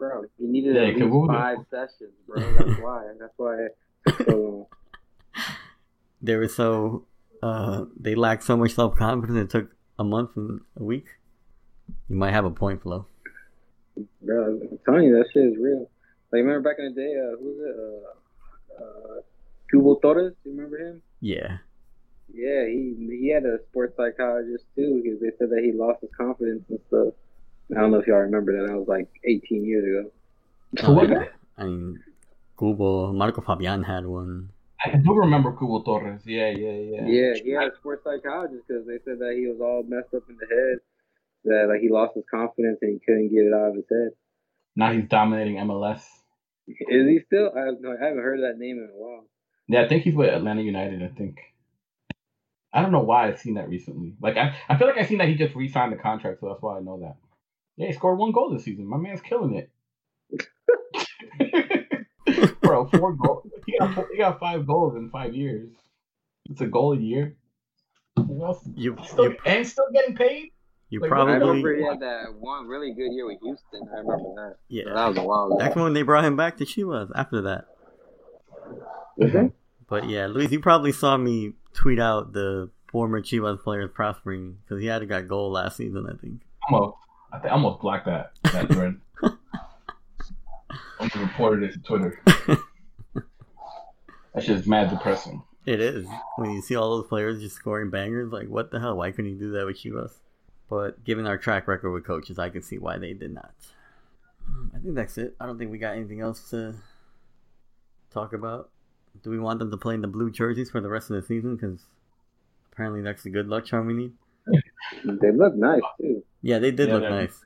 Bro, 0.00 0.24
he 0.38 0.46
needed 0.46 0.74
Yeah, 0.74 0.82
at 0.82 0.94
'cause 0.94 1.02
least 1.02 1.12
what 1.14 1.28
was 1.28 1.36
five 1.36 1.58
sessions, 1.70 2.14
bro. 2.26 2.54
That's 2.54 2.78
why. 2.80 3.12
That's 3.20 3.34
why 3.36 3.54
it 3.66 3.76
took 4.08 4.22
so 4.26 4.36
long. 4.36 4.66
They 6.22 6.36
were 6.36 6.48
so. 6.48 7.06
Uh, 7.42 7.84
they 7.98 8.14
lacked 8.14 8.42
so 8.44 8.56
much 8.56 8.72
self 8.72 8.94
confidence. 8.96 9.38
It 9.38 9.50
took 9.50 9.70
a 9.98 10.04
month 10.04 10.30
and 10.36 10.60
a 10.76 10.82
week. 10.84 11.06
You 12.08 12.16
might 12.16 12.32
have 12.32 12.44
a 12.44 12.50
point, 12.50 12.82
Flo. 12.82 13.06
Bro, 14.22 14.60
I'm 14.70 14.78
telling 14.84 15.04
you, 15.04 15.16
that 15.16 15.26
shit 15.32 15.44
is 15.52 15.56
real. 15.58 15.90
Like, 16.32 16.40
remember 16.44 16.60
back 16.68 16.76
in 16.78 16.94
the 16.94 17.00
day, 17.00 17.12
uh, 17.16 17.36
who 17.38 17.44
was 17.44 17.58
it? 17.68 17.76
Uh, 18.80 18.82
uh, 18.84 19.20
Cubo 19.72 20.00
Torres, 20.02 20.34
you 20.44 20.52
remember 20.52 20.78
him? 20.78 21.02
Yeah. 21.20 21.58
Yeah, 22.32 22.66
he 22.66 22.94
he 23.20 23.28
had 23.32 23.44
a 23.44 23.58
sports 23.70 23.94
psychologist 23.96 24.64
too 24.76 25.00
because 25.02 25.20
they 25.20 25.30
said 25.38 25.50
that 25.50 25.62
he 25.64 25.72
lost 25.72 26.00
his 26.02 26.10
confidence 26.16 26.62
and 26.68 26.78
stuff. 26.88 27.14
I 27.76 27.80
don't 27.80 27.90
know 27.92 27.98
if 27.98 28.06
y'all 28.06 28.18
remember 28.18 28.52
that. 28.60 28.68
That 28.68 28.78
was 28.78 28.88
like 28.88 29.08
18 29.24 29.64
years 29.64 29.84
ago. 29.84 30.10
Who 30.86 30.94
was 30.94 31.10
Uh. 31.10 31.24
I 31.58 31.64
mean, 31.64 32.02
Google 32.56 33.12
Marco 33.12 33.42
Fabian 33.42 33.82
had 33.82 34.06
one. 34.06 34.50
I 34.84 34.96
do 34.96 35.14
remember 35.14 35.52
Cubo 35.52 35.84
Torres. 35.84 36.22
Yeah, 36.24 36.48
yeah, 36.50 36.70
yeah. 36.70 37.06
Yeah, 37.06 37.34
he 37.42 37.50
had 37.50 37.68
a 37.68 37.76
sports 37.76 38.02
psychologist 38.02 38.64
because 38.66 38.86
they 38.86 38.98
said 39.04 39.18
that 39.18 39.34
he 39.36 39.46
was 39.46 39.60
all 39.60 39.82
messed 39.86 40.14
up 40.14 40.22
in 40.28 40.36
the 40.36 40.46
head, 40.46 40.78
that 41.44 41.68
like 41.68 41.80
he 41.80 41.90
lost 41.90 42.14
his 42.14 42.24
confidence 42.30 42.78
and 42.80 42.92
he 42.94 43.00
couldn't 43.04 43.28
get 43.28 43.44
it 43.44 43.52
out 43.52 43.70
of 43.70 43.74
his 43.74 43.84
head. 43.90 44.12
Now 44.76 44.92
he's 44.92 45.08
dominating 45.08 45.56
MLS. 45.56 46.00
Is 46.66 47.08
he 47.08 47.20
still? 47.26 47.50
I, 47.54 47.66
have 47.66 47.80
no, 47.80 47.90
I 47.90 48.04
haven't 48.04 48.22
heard 48.22 48.40
that 48.40 48.58
name 48.58 48.78
in 48.78 48.84
a 48.84 48.96
while. 48.96 49.24
Yeah, 49.68 49.82
I 49.82 49.88
think 49.88 50.04
he's 50.04 50.14
with 50.14 50.30
Atlanta 50.30 50.62
United. 50.62 51.02
I 51.02 51.08
think. 51.08 51.38
I 52.72 52.82
don't 52.82 52.92
know 52.92 53.00
why 53.00 53.28
I've 53.28 53.40
seen 53.40 53.54
that 53.54 53.68
recently. 53.68 54.14
Like 54.20 54.36
I, 54.36 54.56
I 54.68 54.78
feel 54.78 54.86
like 54.86 54.98
I 54.98 55.04
seen 55.04 55.18
that 55.18 55.28
he 55.28 55.34
just 55.34 55.54
re-signed 55.54 55.92
the 55.92 55.96
contract, 55.96 56.40
so 56.40 56.48
that's 56.48 56.62
why 56.62 56.78
I 56.78 56.80
know 56.80 57.00
that. 57.00 57.16
Yeah, 57.76 57.86
he 57.88 57.92
scored 57.92 58.18
one 58.18 58.32
goal 58.32 58.50
this 58.50 58.64
season. 58.64 58.86
My 58.86 58.96
man's 58.98 59.20
killing 59.22 59.54
it. 59.54 59.70
Bro, 62.62 62.86
four 62.88 63.14
goals. 63.14 63.48
He 63.66 63.76
got 63.78 64.06
he 64.12 64.18
got 64.18 64.38
five 64.38 64.66
goals 64.66 64.96
in 64.96 65.10
five 65.10 65.34
years. 65.34 65.70
It's 66.48 66.60
a 66.60 66.66
goal 66.66 66.92
a 66.92 66.96
year. 66.96 67.36
Who 68.16 68.44
else? 68.44 68.60
You 68.74 68.96
Still, 69.04 69.30
you, 69.30 69.36
and 69.46 69.66
still 69.66 69.86
getting 69.92 70.14
paid. 70.14 70.52
you 70.90 71.00
like, 71.00 71.10
I 71.10 71.14
remember 71.24 71.44
probably 71.60 71.76
he 71.78 71.84
had 71.84 72.00
that 72.00 72.34
one 72.38 72.66
really 72.66 72.92
good 72.92 73.10
year 73.12 73.26
with 73.26 73.38
Houston. 73.42 73.88
I 73.94 73.98
remember 74.00 74.34
that. 74.36 74.56
yeah. 74.68 74.84
That 74.92 75.08
was 75.08 75.16
a 75.18 75.22
while 75.22 75.46
ago. 75.46 75.56
That's 75.58 75.74
when 75.76 75.92
they 75.94 76.02
brought 76.02 76.24
him 76.24 76.36
back 76.36 76.56
to 76.58 76.64
Chivas. 76.64 77.10
After 77.14 77.40
that, 77.42 77.64
Mhm. 79.18 79.52
but 79.88 80.08
yeah, 80.08 80.26
Luis, 80.26 80.50
you 80.52 80.60
probably 80.60 80.92
saw 80.92 81.16
me 81.16 81.54
tweet 81.72 81.98
out 82.00 82.32
the 82.32 82.70
former 82.90 83.20
Chivas 83.22 83.62
players 83.62 83.90
prospering 83.94 84.58
because 84.62 84.80
he 84.80 84.86
had 84.88 85.02
a 85.02 85.06
got 85.06 85.26
goal 85.28 85.50
last 85.52 85.76
season. 85.76 86.06
I 86.06 86.16
think. 86.20 86.42
Almost, 86.70 86.96
I 87.32 87.38
think 87.38 87.52
I 87.52 87.54
almost 87.54 87.80
blocked 87.80 88.06
that 88.06 88.32
that 88.52 88.68
thread. 88.72 89.00
I 91.00 91.08
reported 91.16 91.62
it 91.64 91.72
to 91.72 91.78
Twitter. 91.78 92.20
That 94.34 94.44
shit 94.44 94.56
is 94.56 94.66
mad 94.66 94.90
depressing. 94.90 95.42
It 95.66 95.80
is 95.80 96.06
when 96.36 96.52
you 96.52 96.62
see 96.62 96.76
all 96.76 96.96
those 96.96 97.08
players 97.08 97.40
just 97.40 97.56
scoring 97.56 97.90
bangers. 97.90 98.32
Like, 98.32 98.48
what 98.48 98.70
the 98.70 98.80
hell? 98.80 98.96
Why 98.96 99.10
couldn't 99.10 99.32
you 99.32 99.38
do 99.38 99.52
that 99.52 99.66
with 99.66 99.76
Chivas? 99.76 100.12
But 100.68 101.04
given 101.04 101.26
our 101.26 101.36
track 101.36 101.66
record 101.66 101.90
with 101.90 102.06
coaches, 102.06 102.38
I 102.38 102.48
can 102.48 102.62
see 102.62 102.78
why 102.78 102.98
they 102.98 103.12
did 103.12 103.34
not. 103.34 103.52
Um, 104.46 104.70
I 104.74 104.78
think 104.78 104.94
that's 104.94 105.18
it. 105.18 105.34
I 105.40 105.46
don't 105.46 105.58
think 105.58 105.70
we 105.70 105.78
got 105.78 105.96
anything 105.96 106.20
else 106.20 106.48
to 106.50 106.76
talk 108.12 108.32
about. 108.32 108.70
Do 109.22 109.30
we 109.30 109.38
want 109.40 109.58
them 109.58 109.70
to 109.72 109.76
play 109.76 109.94
in 109.94 110.00
the 110.00 110.06
blue 110.06 110.30
jerseys 110.30 110.70
for 110.70 110.80
the 110.80 110.88
rest 110.88 111.10
of 111.10 111.16
the 111.16 111.26
season? 111.26 111.56
Because 111.56 111.80
apparently 112.72 113.02
that's 113.02 113.24
the 113.24 113.30
good 113.30 113.48
luck 113.48 113.64
charm 113.64 113.86
we 113.86 113.94
need. 113.94 114.12
They 115.04 115.30
look 115.32 115.54
nice 115.54 115.80
too. 116.00 116.22
Yeah, 116.42 116.58
they 116.58 116.70
did 116.70 116.88
Yeah, 116.88 116.94
look 116.94 117.10
nice. 117.10 117.44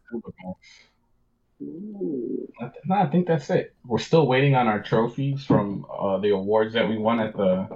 I 1.61 2.65
th- 2.69 2.85
No, 2.87 2.95
I 2.97 3.07
think 3.07 3.27
that's 3.27 3.49
it. 3.51 3.75
We're 3.85 3.99
still 3.99 4.27
waiting 4.27 4.55
on 4.55 4.67
our 4.69 4.83
trophies 4.83 5.45
from 5.45 5.87
uh, 5.91 6.19
the 6.19 6.31
awards 6.31 6.75
that 6.75 6.89
we 6.89 6.97
won 6.99 7.21
at 7.21 7.37
the 7.37 7.69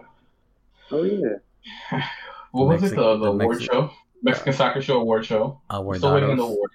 Oh 0.91 1.03
yeah. 1.03 1.39
what 2.53 2.69
was 2.69 2.83
it 2.85 2.91
the, 2.97 2.97
the, 2.97 3.19
the 3.19 3.27
award 3.27 3.59
Mexi- 3.59 3.67
show 3.71 3.91
Mexican 4.23 4.53
Soccer 4.53 4.81
Show 4.83 5.01
award 5.01 5.25
show. 5.27 5.61
We're 5.71 5.97
still 5.99 6.15
waiting 6.15 6.31
on 6.31 6.37
the 6.37 6.43
daughters. 6.43 6.55
awards. 6.57 6.75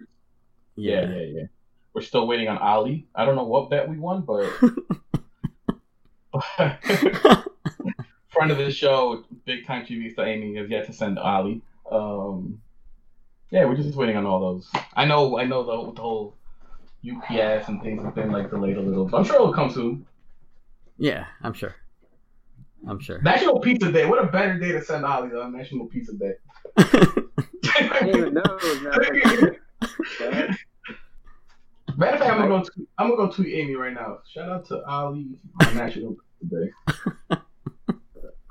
Yeah, 0.75 1.01
Yeah. 1.01 1.07
yeah, 1.15 1.25
yeah. 1.39 1.43
We're 1.93 2.01
still 2.01 2.25
waiting 2.27 2.47
on 2.47 2.57
Ali. 2.57 3.05
I 3.13 3.25
don't 3.25 3.35
know 3.35 3.43
what 3.43 3.69
bet 3.69 3.87
we 3.89 3.97
won, 3.99 4.21
but 4.21 4.49
friend 8.29 8.51
of 8.51 8.57
the 8.57 8.71
show, 8.71 9.23
big 9.45 9.65
time 9.67 9.85
TV 9.85 10.11
star 10.11 10.25
Amy 10.25 10.55
has 10.57 10.69
yet 10.69 10.85
to 10.87 10.93
send 10.93 11.19
Ali. 11.19 11.61
Um, 11.91 12.61
yeah, 13.53 13.65
we're 13.65 13.75
just 13.75 13.95
waiting 13.95 14.17
on 14.17 14.25
all 14.25 14.39
those. 14.39 14.67
I 14.95 15.05
know, 15.05 15.37
I 15.37 15.45
know 15.45 15.63
the, 15.63 15.93
the 15.93 16.01
whole 16.01 16.35
UPS 17.07 17.67
and 17.69 17.83
things 17.83 18.03
have 18.03 18.15
been 18.15 18.31
like 18.31 18.49
delayed 18.49 18.77
a 18.77 18.81
little, 18.81 19.05
but 19.05 19.17
I'm 19.17 19.23
sure 19.23 19.35
it'll 19.35 19.53
come 19.53 19.69
soon. 19.69 20.07
yeah, 20.97 21.25
I'm 21.43 21.53
sure. 21.53 21.75
I'm 22.87 22.99
sure. 22.99 23.21
National 23.23 23.59
Pizza 23.59 23.91
Day. 23.91 24.07
What 24.07 24.23
a 24.23 24.27
better 24.27 24.57
day 24.57 24.71
to 24.71 24.83
send 24.83 25.05
Ali 25.05 25.29
on 25.29 25.55
National 25.55 25.85
Pizza 25.85 26.13
Day. 26.13 26.33
I 26.77 27.99
didn't 28.01 28.17
even 28.17 28.33
know 28.33 28.41
it 28.43 28.63
was 28.63 28.81
that. 30.19 30.57
Matter 31.95 32.13
of 32.15 32.19
fact, 32.19 32.31
I'm 32.31 32.39
gonna 32.39 32.47
go. 32.47 32.63
Tweet, 32.63 32.87
I'm 32.97 33.09
gonna 33.11 33.27
go 33.27 33.31
tweet 33.31 33.53
Amy 33.53 33.75
right 33.75 33.93
now. 33.93 34.17
Shout 34.27 34.49
out 34.49 34.65
to 34.69 34.83
Ali 34.85 35.27
on 35.63 35.75
National 35.75 36.17
Pizza 36.41 36.55
Day. 36.55 36.71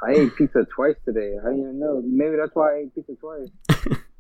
I 0.05 0.11
ate 0.13 0.37
pizza 0.37 0.65
twice 0.73 0.95
today. 1.05 1.35
I 1.41 1.49
didn't 1.49 1.61
even 1.61 1.81
know. 1.81 2.03
Maybe 2.05 2.37
that's 2.37 2.55
why 2.55 2.75
I 2.75 2.79
ate 2.85 2.95
pizza 2.95 3.15
twice. 3.17 3.99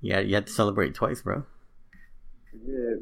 yeah, 0.00 0.20
you 0.20 0.34
had 0.34 0.46
to 0.46 0.52
celebrate 0.52 0.94
twice, 0.94 1.22
bro. 1.22 1.44
Yeah. 2.66 2.96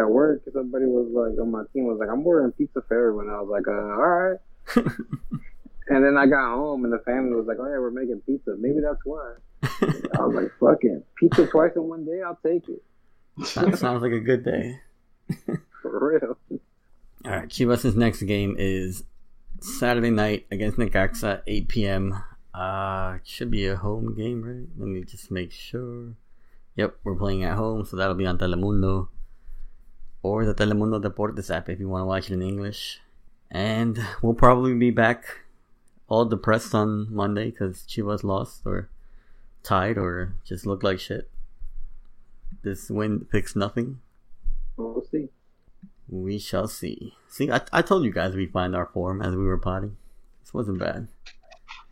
At 0.00 0.08
work, 0.08 0.42
somebody 0.52 0.86
was 0.86 1.08
like 1.12 1.38
on 1.38 1.50
my 1.50 1.64
team 1.72 1.84
was 1.84 1.98
like, 1.98 2.08
"I'm 2.08 2.26
ordering 2.26 2.52
pizza 2.52 2.82
for 2.86 2.96
everyone." 2.96 3.28
I 3.28 3.40
was 3.40 3.50
like, 3.50 3.68
uh, 3.68 3.72
"All 3.72 4.06
right." 4.06 4.38
And 5.88 6.04
then 6.04 6.16
I 6.16 6.26
got 6.26 6.54
home, 6.54 6.84
and 6.84 6.92
the 6.92 7.00
family 7.00 7.34
was 7.34 7.46
like, 7.46 7.58
"Oh 7.60 7.66
yeah, 7.66 7.78
we're 7.78 7.90
making 7.90 8.22
pizza. 8.24 8.54
Maybe 8.58 8.80
that's 8.80 9.04
why." 9.04 9.34
I 9.62 10.24
was 10.24 10.34
like, 10.34 10.50
"Fucking 10.60 11.02
pizza 11.16 11.46
twice 11.46 11.72
in 11.76 11.82
one 11.82 12.04
day. 12.04 12.22
I'll 12.24 12.38
take 12.44 12.68
it 12.68 12.82
That 13.54 13.78
sounds 13.78 14.02
like 14.02 14.12
a 14.12 14.20
good 14.20 14.44
day. 14.44 14.80
for 15.82 16.08
real." 16.12 16.60
All 17.24 17.30
right, 17.30 17.48
Chivas' 17.48 17.94
next 17.96 18.22
game 18.22 18.56
is 18.58 19.04
Saturday 19.60 20.10
night 20.10 20.46
against 20.50 20.78
Necaxa, 20.78 21.42
8 21.46 21.68
p.m. 21.68 22.24
Uh, 22.54 23.18
should 23.22 23.50
be 23.50 23.66
a 23.66 23.76
home 23.76 24.14
game, 24.14 24.42
right? 24.42 24.66
Let 24.76 24.88
me 24.88 25.04
just 25.04 25.30
make 25.30 25.52
sure. 25.52 26.14
Yep, 26.76 26.96
we're 27.04 27.14
playing 27.14 27.44
at 27.44 27.56
home, 27.56 27.84
so 27.84 27.96
that'll 27.96 28.14
be 28.14 28.26
on 28.26 28.38
Telemundo 28.38 29.08
or 30.22 30.44
the 30.46 30.54
Telemundo 30.54 31.02
Deportes 31.02 31.54
app 31.54 31.68
if 31.68 31.80
you 31.80 31.88
want 31.88 32.02
to 32.02 32.06
watch 32.06 32.30
it 32.30 32.34
in 32.34 32.42
English. 32.42 33.00
And 33.50 33.98
we'll 34.22 34.34
probably 34.34 34.74
be 34.74 34.90
back 34.90 35.40
all 36.08 36.24
depressed 36.24 36.74
on 36.74 37.12
Monday 37.12 37.50
because 37.50 37.84
Chivas 37.88 38.24
lost 38.24 38.62
or 38.64 38.88
tied 39.62 39.98
or 39.98 40.34
just 40.44 40.66
looked 40.66 40.84
like 40.84 41.00
shit. 41.00 41.30
This 42.62 42.88
win 42.88 43.26
picks 43.30 43.54
nothing. 43.56 44.00
We'll 44.76 45.04
see. 45.10 45.28
We 46.08 46.38
shall 46.38 46.68
see. 46.68 47.14
See, 47.28 47.50
I, 47.50 47.60
I 47.72 47.82
told 47.82 48.04
you 48.04 48.12
guys 48.12 48.34
we 48.34 48.46
find 48.46 48.74
our 48.76 48.86
form 48.86 49.20
as 49.20 49.34
we 49.34 49.44
were 49.44 49.58
potting. 49.58 49.96
This 50.42 50.54
wasn't 50.54 50.78
bad. 50.78 51.08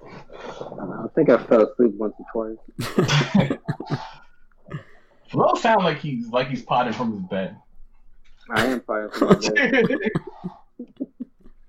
I 0.03 1.07
think 1.15 1.29
I 1.29 1.43
fell 1.45 1.63
asleep 1.67 1.95
once 1.95 2.15
or 2.33 2.57
twice. 2.89 3.59
Flo 5.31 5.55
sound 5.55 5.85
like 5.85 5.99
he's 5.99 6.29
like 6.29 6.49
he's 6.49 6.63
potting 6.63 6.93
from 6.93 7.13
his 7.13 7.23
bed. 7.23 7.57
I 8.51 8.67
am 8.67 8.81
probably 8.81 9.17
from 9.17 9.29
my 9.29 9.49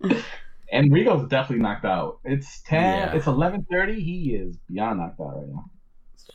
bed. 0.01 0.23
and 0.71 0.91
Rigo's 0.91 1.27
definitely 1.29 1.61
knocked 1.61 1.85
out. 1.85 2.19
It's 2.25 2.61
ten. 2.61 3.09
Yeah. 3.09 3.13
It's 3.13 3.27
eleven 3.27 3.65
thirty. 3.69 4.01
He 4.01 4.33
is 4.33 4.57
beyond 4.67 4.99
knocked 4.99 5.19
out 5.19 5.37
right 5.37 5.47
now. 5.47 5.65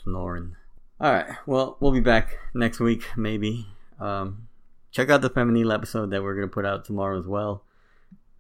Snoring. 0.03 0.55
All 1.01 1.13
right. 1.13 1.27
Well, 1.47 1.77
we'll 1.81 1.93
be 1.93 2.01
back 2.01 2.39
next 2.55 2.79
week, 2.79 3.05
maybe. 3.17 3.67
Um, 3.99 4.47
check 4.93 5.11
out 5.11 5.21
the 5.21 5.31
Feminine 5.31 5.71
episode 5.73 6.11
that 6.11 6.23
we're 6.23 6.37
gonna 6.37 6.47
put 6.47 6.65
out 6.65 6.85
tomorrow 6.85 7.19
as 7.19 7.27
well. 7.27 7.65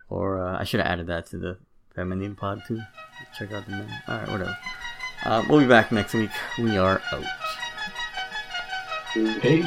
Or 0.08 0.40
uh, 0.40 0.60
I 0.60 0.64
should 0.64 0.78
have 0.78 0.88
added 0.88 1.08
that 1.08 1.26
to 1.30 1.38
the 1.38 1.58
Feminine 1.96 2.36
pod 2.36 2.62
too. 2.68 2.80
Check 3.36 3.50
out 3.50 3.64
the 3.64 3.72
men. 3.72 4.02
All 4.06 4.16
right, 4.16 4.28
whatever. 4.28 4.58
Uh, 5.24 5.44
we'll 5.48 5.58
be 5.60 5.66
back 5.66 5.90
next 5.90 6.14
week. 6.14 6.30
We 6.58 6.78
are 6.78 7.02
out. 7.12 7.24
Hey. 9.16 9.64